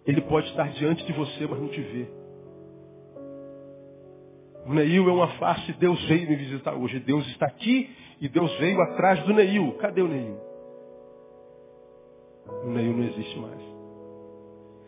ele 0.06 0.22
pode 0.22 0.48
estar 0.50 0.70
diante 0.74 1.06
de 1.06 1.14
você, 1.14 1.48
mas 1.48 1.60
não 1.60 1.70
te 1.70 1.82
vê. 1.82 2.24
Neil 4.66 5.10
é 5.10 5.12
uma 5.12 5.28
face, 5.40 5.74
Deus 5.74 6.02
veio 6.08 6.30
me 6.30 6.36
visitar 6.36 6.74
hoje. 6.74 7.00
Deus 7.00 7.26
está 7.28 7.46
aqui 7.46 7.90
e 8.22 8.30
Deus 8.30 8.54
veio 8.60 8.82
atrás 8.82 9.24
do 9.24 9.34
Neil. 9.34 9.74
Cadê 9.74 10.02
o 10.02 10.08
Neil? 10.08 10.38
O 12.64 12.70
Neil 12.70 12.94
não 12.94 13.04
existe 13.04 13.40
mais. 13.40 13.62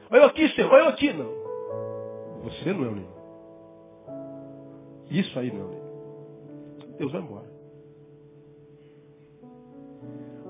Olha 0.10 0.26
aqui, 0.26 0.48
Senhor, 0.50 0.72
olha 0.72 0.90
aqui. 0.90 1.12
Não. 1.12 1.30
Você 2.44 2.74
não 2.74 2.86
é 2.86 2.88
o 2.88 2.96
Neil. 2.96 3.15
Isso 5.10 5.38
aí 5.40 5.52
não 5.52 5.62
é 5.62 5.64
o 5.64 5.70
Neil. 5.70 5.86
Deus 6.98 7.12
vai 7.12 7.22
embora. 7.22 7.56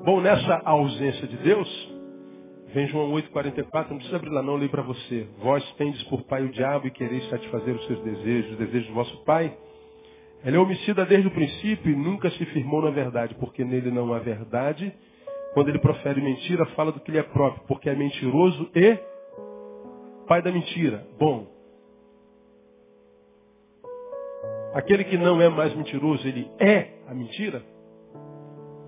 Bom, 0.06 0.22
nessa 0.22 0.62
ausência 0.64 1.28
de 1.28 1.38
Deus, 1.38 1.94
vem 2.74 2.88
João 2.88 3.12
8,44, 3.14 3.90
não 3.90 3.98
precisa 3.98 4.18
abrir 4.18 4.30
lá 4.30 4.44
não, 4.44 4.56
leio 4.56 4.70
para 4.70 4.84
você. 4.84 5.28
Vós 5.40 5.64
tendes 5.74 6.02
por 6.04 6.22
pai 6.24 6.44
o 6.44 6.52
diabo 6.52 6.86
e 6.86 6.92
quereis 6.92 7.28
satisfazer 7.30 7.76
os 7.76 7.86
seus 7.88 8.00
desejos, 8.04 8.52
os 8.52 8.58
desejos 8.58 8.88
do 8.88 8.94
vosso 8.94 9.18
pai. 9.24 9.58
Ele 10.44 10.58
é 10.58 10.60
homicida 10.60 11.06
desde 11.06 11.28
o 11.28 11.32
princípio 11.32 11.92
e 11.92 11.96
nunca 11.96 12.30
se 12.30 12.46
firmou 12.46 12.84
na 12.84 12.92
verdade, 12.92 13.34
porque 13.36 13.66
nele 13.66 13.90
não 13.90 14.14
há 14.14 14.20
verdade. 14.20 14.94
Quando 15.56 15.70
ele 15.70 15.80
profere 15.80 16.22
mentira, 16.22 16.66
fala 16.76 16.92
do 16.92 17.00
que 17.00 17.12
lhe 17.12 17.18
é 17.18 17.24
próprio, 17.24 17.64
porque 17.68 17.90
é 17.90 17.96
mentiroso 17.96 18.70
e 18.76 19.00
pai 20.28 20.44
da 20.44 20.52
mentira. 20.52 21.08
Bom, 21.18 21.48
aquele 24.76 25.06
que 25.06 25.18
não 25.18 25.42
é 25.42 25.48
mais 25.48 25.74
mentiroso, 25.74 26.28
ele 26.28 26.52
é 26.60 27.00
a 27.08 27.14
mentira. 27.14 27.64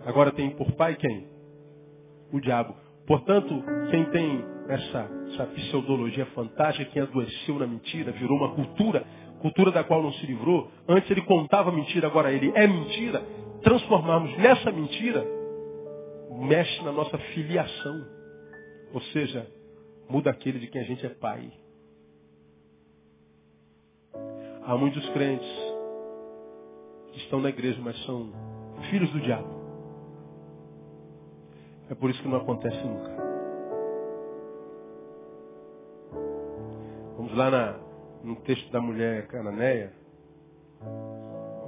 Agora 0.05 0.31
tem 0.31 0.49
por 0.51 0.71
pai 0.73 0.95
quem? 0.95 1.27
O 2.31 2.39
diabo. 2.41 2.75
Portanto, 3.07 3.63
quem 3.89 4.03
tem 4.11 4.43
essa, 4.67 5.09
essa 5.31 5.45
pseudologia 5.45 6.25
fantástica, 6.27 6.91
quem 6.91 7.01
adoeceu 7.01 7.57
na 7.57 7.65
mentira, 7.65 8.11
virou 8.11 8.37
uma 8.37 8.53
cultura, 8.53 9.05
cultura 9.39 9.71
da 9.71 9.83
qual 9.83 10.03
não 10.03 10.11
se 10.11 10.25
livrou. 10.25 10.69
Antes 10.89 11.09
ele 11.09 11.21
contava 11.21 11.71
mentira, 11.71 12.07
agora 12.07 12.33
ele 12.33 12.51
é 12.53 12.67
mentira. 12.67 13.21
Transformarmos 13.63 14.37
nessa 14.37 14.69
mentira, 14.71 15.25
mexe 16.37 16.83
na 16.83 16.91
nossa 16.91 17.17
filiação. 17.17 18.05
Ou 18.93 19.01
seja, 19.13 19.47
muda 20.09 20.31
aquele 20.31 20.59
de 20.59 20.67
quem 20.67 20.81
a 20.81 20.85
gente 20.85 21.05
é 21.05 21.09
pai. 21.09 21.49
Há 24.63 24.75
muitos 24.75 25.07
crentes 25.11 25.47
estão 27.17 27.39
na 27.39 27.49
igreja, 27.49 27.79
mas 27.81 27.97
são 28.05 28.31
filhos 28.89 29.11
do 29.11 29.19
diabo. 29.19 29.57
É 31.89 31.95
por 31.95 32.09
isso 32.09 32.21
que 32.21 32.27
não 32.27 32.37
acontece 32.37 32.77
nunca. 32.85 33.15
Vamos 37.17 37.35
lá 37.35 37.49
na, 37.49 37.79
no 38.23 38.35
texto 38.37 38.69
da 38.71 38.81
mulher 38.81 39.27
cananeia. 39.27 39.93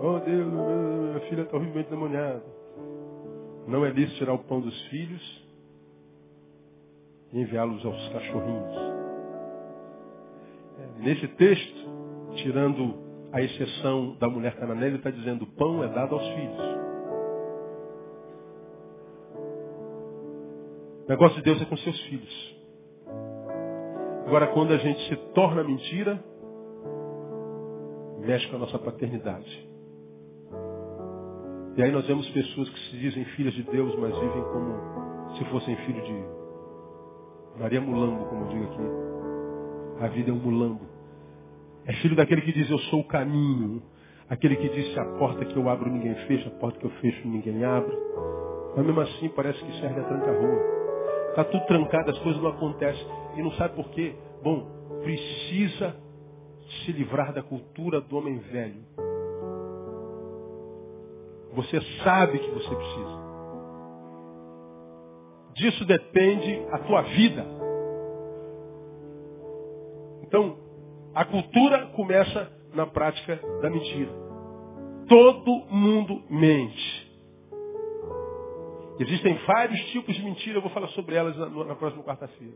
Oh 0.02 0.20
Deus, 0.20 0.48
minha 0.48 1.20
filha 1.30 1.42
está 1.42 1.58
horrivelmente 1.58 1.90
demoniada. 1.90 2.44
Não 3.68 3.86
é 3.86 3.90
lícito 3.90 4.18
tirar 4.18 4.34
o 4.34 4.40
pão 4.40 4.62
dos 4.62 4.80
filhos 4.88 5.48
e 7.32 7.42
enviá-los 7.42 7.86
aos 7.86 8.10
cachorrinhos. 8.10 8.90
Nesse 11.00 11.28
texto, 11.30 11.90
tirando 12.36 13.09
a 13.32 13.42
exceção 13.42 14.16
da 14.20 14.28
mulher 14.28 14.56
cananeia, 14.56 14.88
ele 14.88 14.98
está 14.98 15.12
dizendo: 15.12 15.44
o 15.44 15.48
pão 15.48 15.84
é 15.84 15.88
dado 15.88 16.16
aos 16.16 16.28
filhos. 16.28 16.80
O 21.06 21.10
negócio 21.10 21.38
de 21.38 21.44
Deus 21.44 21.62
é 21.62 21.66
com 21.66 21.78
seus 21.78 22.00
filhos. 22.02 22.60
Agora, 24.26 24.48
quando 24.48 24.74
a 24.74 24.78
gente 24.78 25.10
se 25.10 25.16
torna 25.34 25.64
mentira, 25.64 26.24
mexe 28.20 28.48
com 28.50 28.58
a 28.58 28.60
nossa 28.60 28.78
paternidade. 28.78 29.70
E 31.78 31.82
aí 31.82 31.92
nós 31.92 32.06
vemos 32.06 32.30
pessoas 32.30 32.70
que 32.70 32.80
se 32.92 32.98
dizem 32.98 33.26
filhas 33.26 33.54
de 33.54 33.64
Deus, 33.64 33.96
mas 33.98 34.14
vivem 34.20 34.44
como 34.52 35.38
se 35.38 35.46
fossem 35.46 35.76
filhos 35.78 36.06
de 36.06 37.60
Maria 37.60 37.82
Mulambo, 37.82 38.26
como 38.26 38.46
eu 38.46 38.50
digo 38.50 38.64
aqui. 38.66 40.04
A 40.04 40.08
vida 40.10 40.30
é 40.30 40.34
um 40.34 40.38
mulambo. 40.38 40.89
É 41.90 41.94
filho 41.94 42.16
daquele 42.16 42.42
que 42.42 42.52
diz, 42.52 42.70
eu 42.70 42.78
sou 42.78 43.00
o 43.00 43.04
caminho. 43.04 43.82
Aquele 44.30 44.56
que 44.58 44.70
diz, 44.70 44.96
a 44.96 45.06
porta 45.18 45.44
que 45.44 45.58
eu 45.58 45.68
abro 45.68 45.90
ninguém 45.90 46.14
fecha, 46.28 46.48
a 46.48 46.60
porta 46.60 46.78
que 46.78 46.86
eu 46.86 46.92
fecho 47.02 47.28
ninguém 47.28 47.66
abre. 47.66 47.98
Mas 48.78 48.86
mesmo 48.86 49.02
assim 49.02 49.28
parece 49.30 49.58
que 49.58 49.80
serve 49.80 50.00
a 50.00 50.04
tranca-rua. 50.04 50.62
Está 51.30 51.46
tudo 51.46 51.66
trancado, 51.66 52.12
as 52.12 52.20
coisas 52.20 52.40
não 52.44 52.52
acontecem. 52.52 53.04
E 53.38 53.42
não 53.42 53.52
sabe 53.54 53.76
por 53.76 53.90
quê? 53.90 54.14
Bom, 54.44 54.68
precisa 55.02 55.96
se 56.86 56.92
livrar 56.92 57.34
da 57.34 57.42
cultura 57.42 58.00
do 58.00 58.18
homem 58.20 58.38
velho. 58.38 58.86
Você 61.56 61.82
sabe 62.04 62.38
que 62.38 62.52
você 62.52 62.76
precisa. 62.76 63.20
Disso 65.56 65.86
depende 65.86 66.68
a 66.72 66.78
tua 66.78 67.02
vida. 67.02 67.44
Então, 70.22 70.59
a 71.20 71.26
cultura 71.26 71.88
começa 71.88 72.50
na 72.74 72.86
prática 72.86 73.36
da 73.62 73.70
mentira. 73.70 74.10
Todo 75.10 75.66
mundo 75.70 76.24
mente. 76.30 77.12
Existem 78.98 79.34
vários 79.46 79.82
tipos 79.92 80.16
de 80.16 80.24
mentira, 80.24 80.60
eu 80.60 80.62
vou 80.62 80.72
falar 80.72 80.88
sobre 80.90 81.16
elas 81.16 81.36
na, 81.36 81.50
na 81.50 81.76
próxima 81.76 82.06
quarta-feira. 82.06 82.54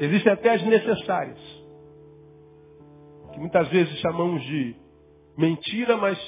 Existem 0.00 0.32
até 0.32 0.50
as 0.50 0.64
necessárias. 0.64 1.38
que 3.32 3.38
muitas 3.38 3.68
vezes 3.68 3.96
chamamos 4.00 4.42
de 4.42 4.74
mentira, 5.38 5.96
mas 5.96 6.18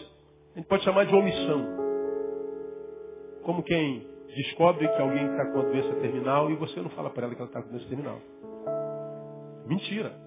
a 0.55 0.59
gente 0.61 0.69
pode 0.69 0.85
chamar 0.85 1.07
de 1.07 1.15
omissão. 1.17 1.67
Como 3.43 3.65
quem 3.65 4.07
descobre 4.29 4.87
que 4.87 5.03
alguém 5.03 5.27
está 5.29 5.45
com 5.51 5.59
a 5.59 5.63
doença 5.65 5.93
terminal 5.97 6.53
e 6.53 6.55
você 6.55 6.81
não 6.81 6.91
fala 6.91 7.11
para 7.11 7.27
ela 7.27 7.35
que 7.35 7.41
ela 7.41 7.51
está 7.51 7.61
com 7.61 7.71
doença 7.71 7.89
terminal. 7.89 8.21
Mentira. 9.67 10.24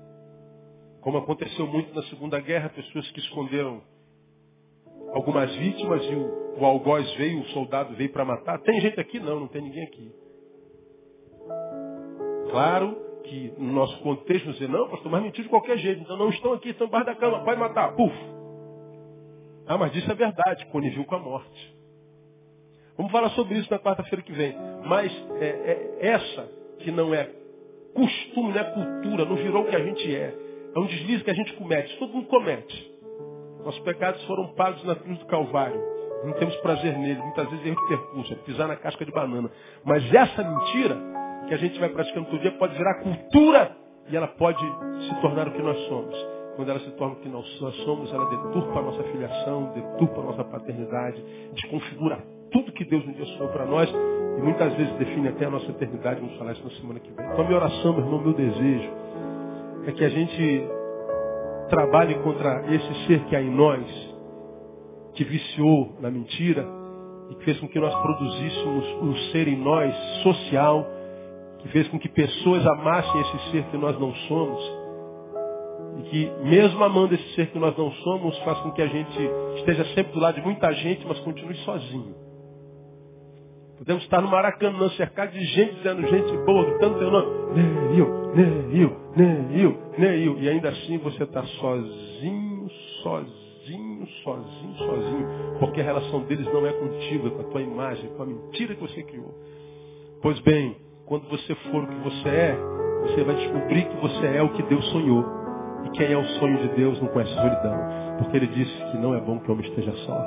Como 1.07 1.19
aconteceu 1.19 1.65
muito 1.65 1.95
na 1.95 2.03
Segunda 2.09 2.37
Guerra, 2.37 2.67
pessoas 2.67 3.09
que 3.11 3.21
esconderam 3.21 3.81
algumas 5.13 5.49
vítimas 5.55 6.03
e 6.03 6.13
o, 6.13 6.59
o 6.59 6.65
algoz 6.65 7.09
veio, 7.13 7.39
o 7.39 7.45
soldado 7.45 7.95
veio 7.95 8.11
para 8.11 8.25
matar. 8.25 8.59
Tem 8.59 8.81
gente 8.81 8.99
aqui? 8.99 9.17
Não, 9.17 9.39
não 9.39 9.47
tem 9.47 9.61
ninguém 9.61 9.85
aqui. 9.85 10.11
Claro 12.51 13.21
que 13.23 13.53
no 13.57 13.71
nosso 13.71 13.97
contexto, 14.01 14.51
dizer, 14.51 14.67
não, 14.67 14.89
pastor, 14.89 15.09
mas 15.09 15.23
mentiu 15.23 15.45
de 15.45 15.49
qualquer 15.49 15.77
jeito. 15.77 16.01
Então 16.01 16.17
não 16.17 16.27
estão 16.27 16.51
aqui, 16.51 16.71
estão 16.71 16.87
embaixo 16.87 17.05
da 17.05 17.15
cama, 17.15 17.41
pode 17.45 17.57
matar. 17.57 17.95
Puf! 17.95 18.13
Ah, 19.65 19.77
mas 19.77 19.95
isso 19.95 20.11
é 20.11 20.13
verdade, 20.13 20.65
coniviu 20.73 21.05
com 21.05 21.15
a 21.15 21.19
morte. 21.19 21.77
Vamos 22.97 23.13
falar 23.13 23.29
sobre 23.29 23.57
isso 23.57 23.71
na 23.71 23.79
quarta-feira 23.79 24.21
que 24.21 24.33
vem. 24.33 24.53
Mas 24.83 25.09
é, 25.39 25.45
é, 25.45 25.97
essa 26.05 26.51
que 26.79 26.91
não 26.91 27.15
é 27.15 27.31
costume, 27.93 28.49
não 28.51 28.59
é 28.59 28.63
cultura, 28.65 29.23
não 29.23 29.37
virou 29.37 29.63
o 29.63 29.67
que 29.69 29.75
a 29.77 29.85
gente 29.85 30.13
é. 30.13 30.46
É 30.77 30.79
um 30.79 30.85
deslize 30.85 31.23
que 31.23 31.31
a 31.31 31.33
gente 31.33 31.53
comete. 31.53 31.97
Todo 31.97 32.13
mundo 32.13 32.27
comete. 32.27 32.91
Nossos 33.65 33.79
pecados 33.79 34.23
foram 34.25 34.53
pagos 34.53 34.83
na 34.83 34.93
cruz 34.93 35.17
do 35.17 35.25
Calvário. 35.25 35.81
Não 36.23 36.33
temos 36.33 36.55
prazer 36.57 36.95
nele. 36.95 37.19
Muitas 37.19 37.49
vezes 37.49 37.65
erro 37.65 37.81
de 37.81 37.87
percurso, 37.87 38.33
é 38.33 38.35
pisar 38.35 38.67
na 38.67 38.75
casca 38.75 39.03
de 39.03 39.11
banana. 39.11 39.49
Mas 39.83 40.13
essa 40.13 40.43
mentira 40.43 40.95
que 41.47 41.53
a 41.55 41.57
gente 41.57 41.79
vai 41.79 41.89
praticando 41.89 42.27
todo 42.27 42.41
dia 42.41 42.51
pode 42.59 42.77
virar 42.77 43.01
cultura 43.01 43.75
e 44.07 44.15
ela 44.15 44.27
pode 44.27 44.63
se 45.07 45.19
tornar 45.19 45.47
o 45.47 45.51
que 45.51 45.63
nós 45.63 45.79
somos. 45.87 46.15
Quando 46.55 46.69
ela 46.69 46.79
se 46.79 46.91
torna 46.91 47.15
o 47.15 47.19
que 47.21 47.29
nós 47.29 47.45
somos, 47.83 48.13
ela 48.13 48.29
deturpa 48.29 48.79
a 48.79 48.81
nossa 48.83 49.03
filiação, 49.05 49.73
deturpa 49.73 50.21
a 50.21 50.23
nossa 50.25 50.43
paternidade, 50.43 51.23
desconfigura 51.53 52.23
tudo 52.51 52.71
que 52.71 52.85
Deus 52.85 53.03
nos 53.03 53.15
deu 53.15 53.47
para 53.47 53.65
nós 53.65 53.89
e 53.89 54.41
muitas 54.41 54.73
vezes 54.75 54.93
define 54.93 55.29
até 55.29 55.45
a 55.45 55.49
nossa 55.49 55.71
eternidade. 55.71 56.19
Vamos 56.19 56.37
falar 56.37 56.51
isso 56.51 56.63
na 56.63 56.69
semana 56.69 56.99
que 56.99 57.11
vem. 57.11 57.25
Então, 57.25 57.45
minha 57.45 57.57
oração, 57.57 57.93
meu 57.93 58.05
irmão, 58.05 58.21
meu 58.21 58.33
desejo 58.33 59.06
é 59.87 59.91
que 59.93 60.03
a 60.03 60.09
gente 60.09 60.67
trabalhe 61.69 62.15
contra 62.15 62.65
esse 62.73 63.07
ser 63.07 63.23
que 63.25 63.35
há 63.35 63.41
em 63.41 63.49
nós, 63.49 63.85
que 65.13 65.23
viciou 65.23 65.95
na 66.01 66.11
mentira 66.11 66.65
e 67.29 67.35
que 67.35 67.45
fez 67.45 67.59
com 67.59 67.69
que 67.69 67.79
nós 67.79 67.95
produzíssemos 67.95 68.85
um 69.01 69.15
ser 69.31 69.47
em 69.47 69.55
nós 69.57 69.95
social, 70.23 70.85
que 71.59 71.69
fez 71.69 71.87
com 71.87 71.97
que 71.97 72.09
pessoas 72.09 72.67
amassem 72.67 73.21
esse 73.21 73.51
ser 73.51 73.63
que 73.65 73.77
nós 73.77 73.97
não 73.97 74.13
somos 74.13 74.87
e 75.99 76.01
que, 76.09 76.31
mesmo 76.43 76.83
amando 76.83 77.15
esse 77.15 77.33
ser 77.33 77.47
que 77.47 77.57
nós 77.57 77.75
não 77.77 77.89
somos, 77.91 78.37
faz 78.39 78.59
com 78.59 78.71
que 78.71 78.81
a 78.81 78.87
gente 78.87 79.19
esteja 79.55 79.85
sempre 79.95 80.11
do 80.11 80.19
lado 80.19 80.35
de 80.35 80.41
muita 80.41 80.71
gente, 80.73 81.07
mas 81.07 81.17
continue 81.21 81.55
sozinho. 81.59 82.13
Podemos 83.77 84.03
estar 84.03 84.21
no 84.21 84.27
Maracanã, 84.27 84.89
cercado 84.91 85.31
de 85.31 85.43
gente 85.45 85.75
dizendo 85.75 86.05
gente 86.07 86.37
boa, 86.45 86.65
gritando 86.65 86.99
teu 86.99 87.09
nome. 87.09 87.53
Neil, 87.91 88.26
Neil, 88.37 88.95
Neil, 89.15 89.77
Neil. 89.97 90.37
E 90.39 90.49
ainda 90.49 90.69
assim 90.69 90.99
você 90.99 91.23
está 91.23 91.43
sozinho, 91.43 92.69
sozinho, 93.01 94.07
sozinho, 94.23 94.75
sozinho. 94.77 95.27
Porque 95.59 95.81
a 95.81 95.83
relação 95.83 96.21
deles 96.21 96.45
não 96.53 96.65
é 96.67 96.71
contigo, 96.71 97.27
é 97.27 97.29
com 97.31 97.41
a 97.41 97.45
tua 97.45 97.61
imagem, 97.61 98.09
com 98.11 98.23
a 98.23 98.25
mentira 98.27 98.75
que 98.75 98.81
você 98.81 99.01
criou. 99.01 99.33
Pois 100.21 100.39
bem, 100.41 100.75
quando 101.07 101.27
você 101.29 101.55
for 101.71 101.83
o 101.83 101.87
que 101.87 101.95
você 101.95 102.29
é, 102.29 102.57
você 103.01 103.23
vai 103.23 103.35
descobrir 103.35 103.85
que 103.85 103.97
você 103.97 104.27
é 104.27 104.43
o 104.43 104.49
que 104.49 104.61
Deus 104.63 104.85
sonhou. 104.91 105.25
E 105.85 105.89
quem 105.91 106.11
é 106.11 106.17
o 106.17 106.25
sonho 106.39 106.57
de 106.59 106.75
Deus 106.75 107.01
não 107.01 107.07
conhece 107.07 107.33
solidão. 107.33 107.77
Porque 108.19 108.37
ele 108.37 108.47
disse 108.47 108.75
que 108.91 108.97
não 108.97 109.15
é 109.15 109.21
bom 109.21 109.39
que 109.39 109.49
o 109.49 109.53
homem 109.53 109.67
esteja 109.67 109.93
só. 110.05 110.17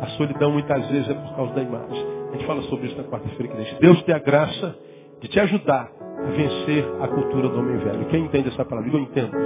A 0.00 0.06
solidão 0.16 0.50
muitas 0.52 0.88
vezes 0.88 1.10
é 1.10 1.14
por 1.14 1.36
causa 1.36 1.54
da 1.54 1.62
imagem. 1.62 2.06
A 2.30 2.32
gente 2.32 2.46
fala 2.46 2.62
sobre 2.62 2.86
isso 2.86 2.96
na 2.96 3.04
quarta-feira 3.04 3.48
que 3.48 3.56
deixa. 3.56 3.76
Deus 3.80 4.02
tem 4.02 4.14
a 4.14 4.18
graça 4.18 4.78
de 5.20 5.28
te 5.28 5.40
ajudar 5.40 5.90
a 6.00 6.03
vencer 6.32 6.84
a 7.00 7.08
cultura 7.08 7.48
do 7.48 7.58
homem 7.58 7.76
velho. 7.78 8.04
Quem 8.06 8.24
entende 8.24 8.48
essa 8.48 8.64
palavra? 8.64 8.90
Eu 8.90 8.98
entendo. 8.98 9.36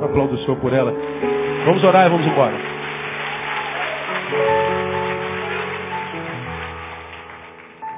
Um 0.00 0.04
aplauso 0.04 0.32
do 0.32 0.38
Senhor 0.38 0.56
por 0.56 0.72
ela. 0.72 0.92
Vamos 1.64 1.82
orar 1.84 2.06
e 2.06 2.10
vamos 2.10 2.26
embora. 2.26 2.54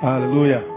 Aleluia. 0.02 0.75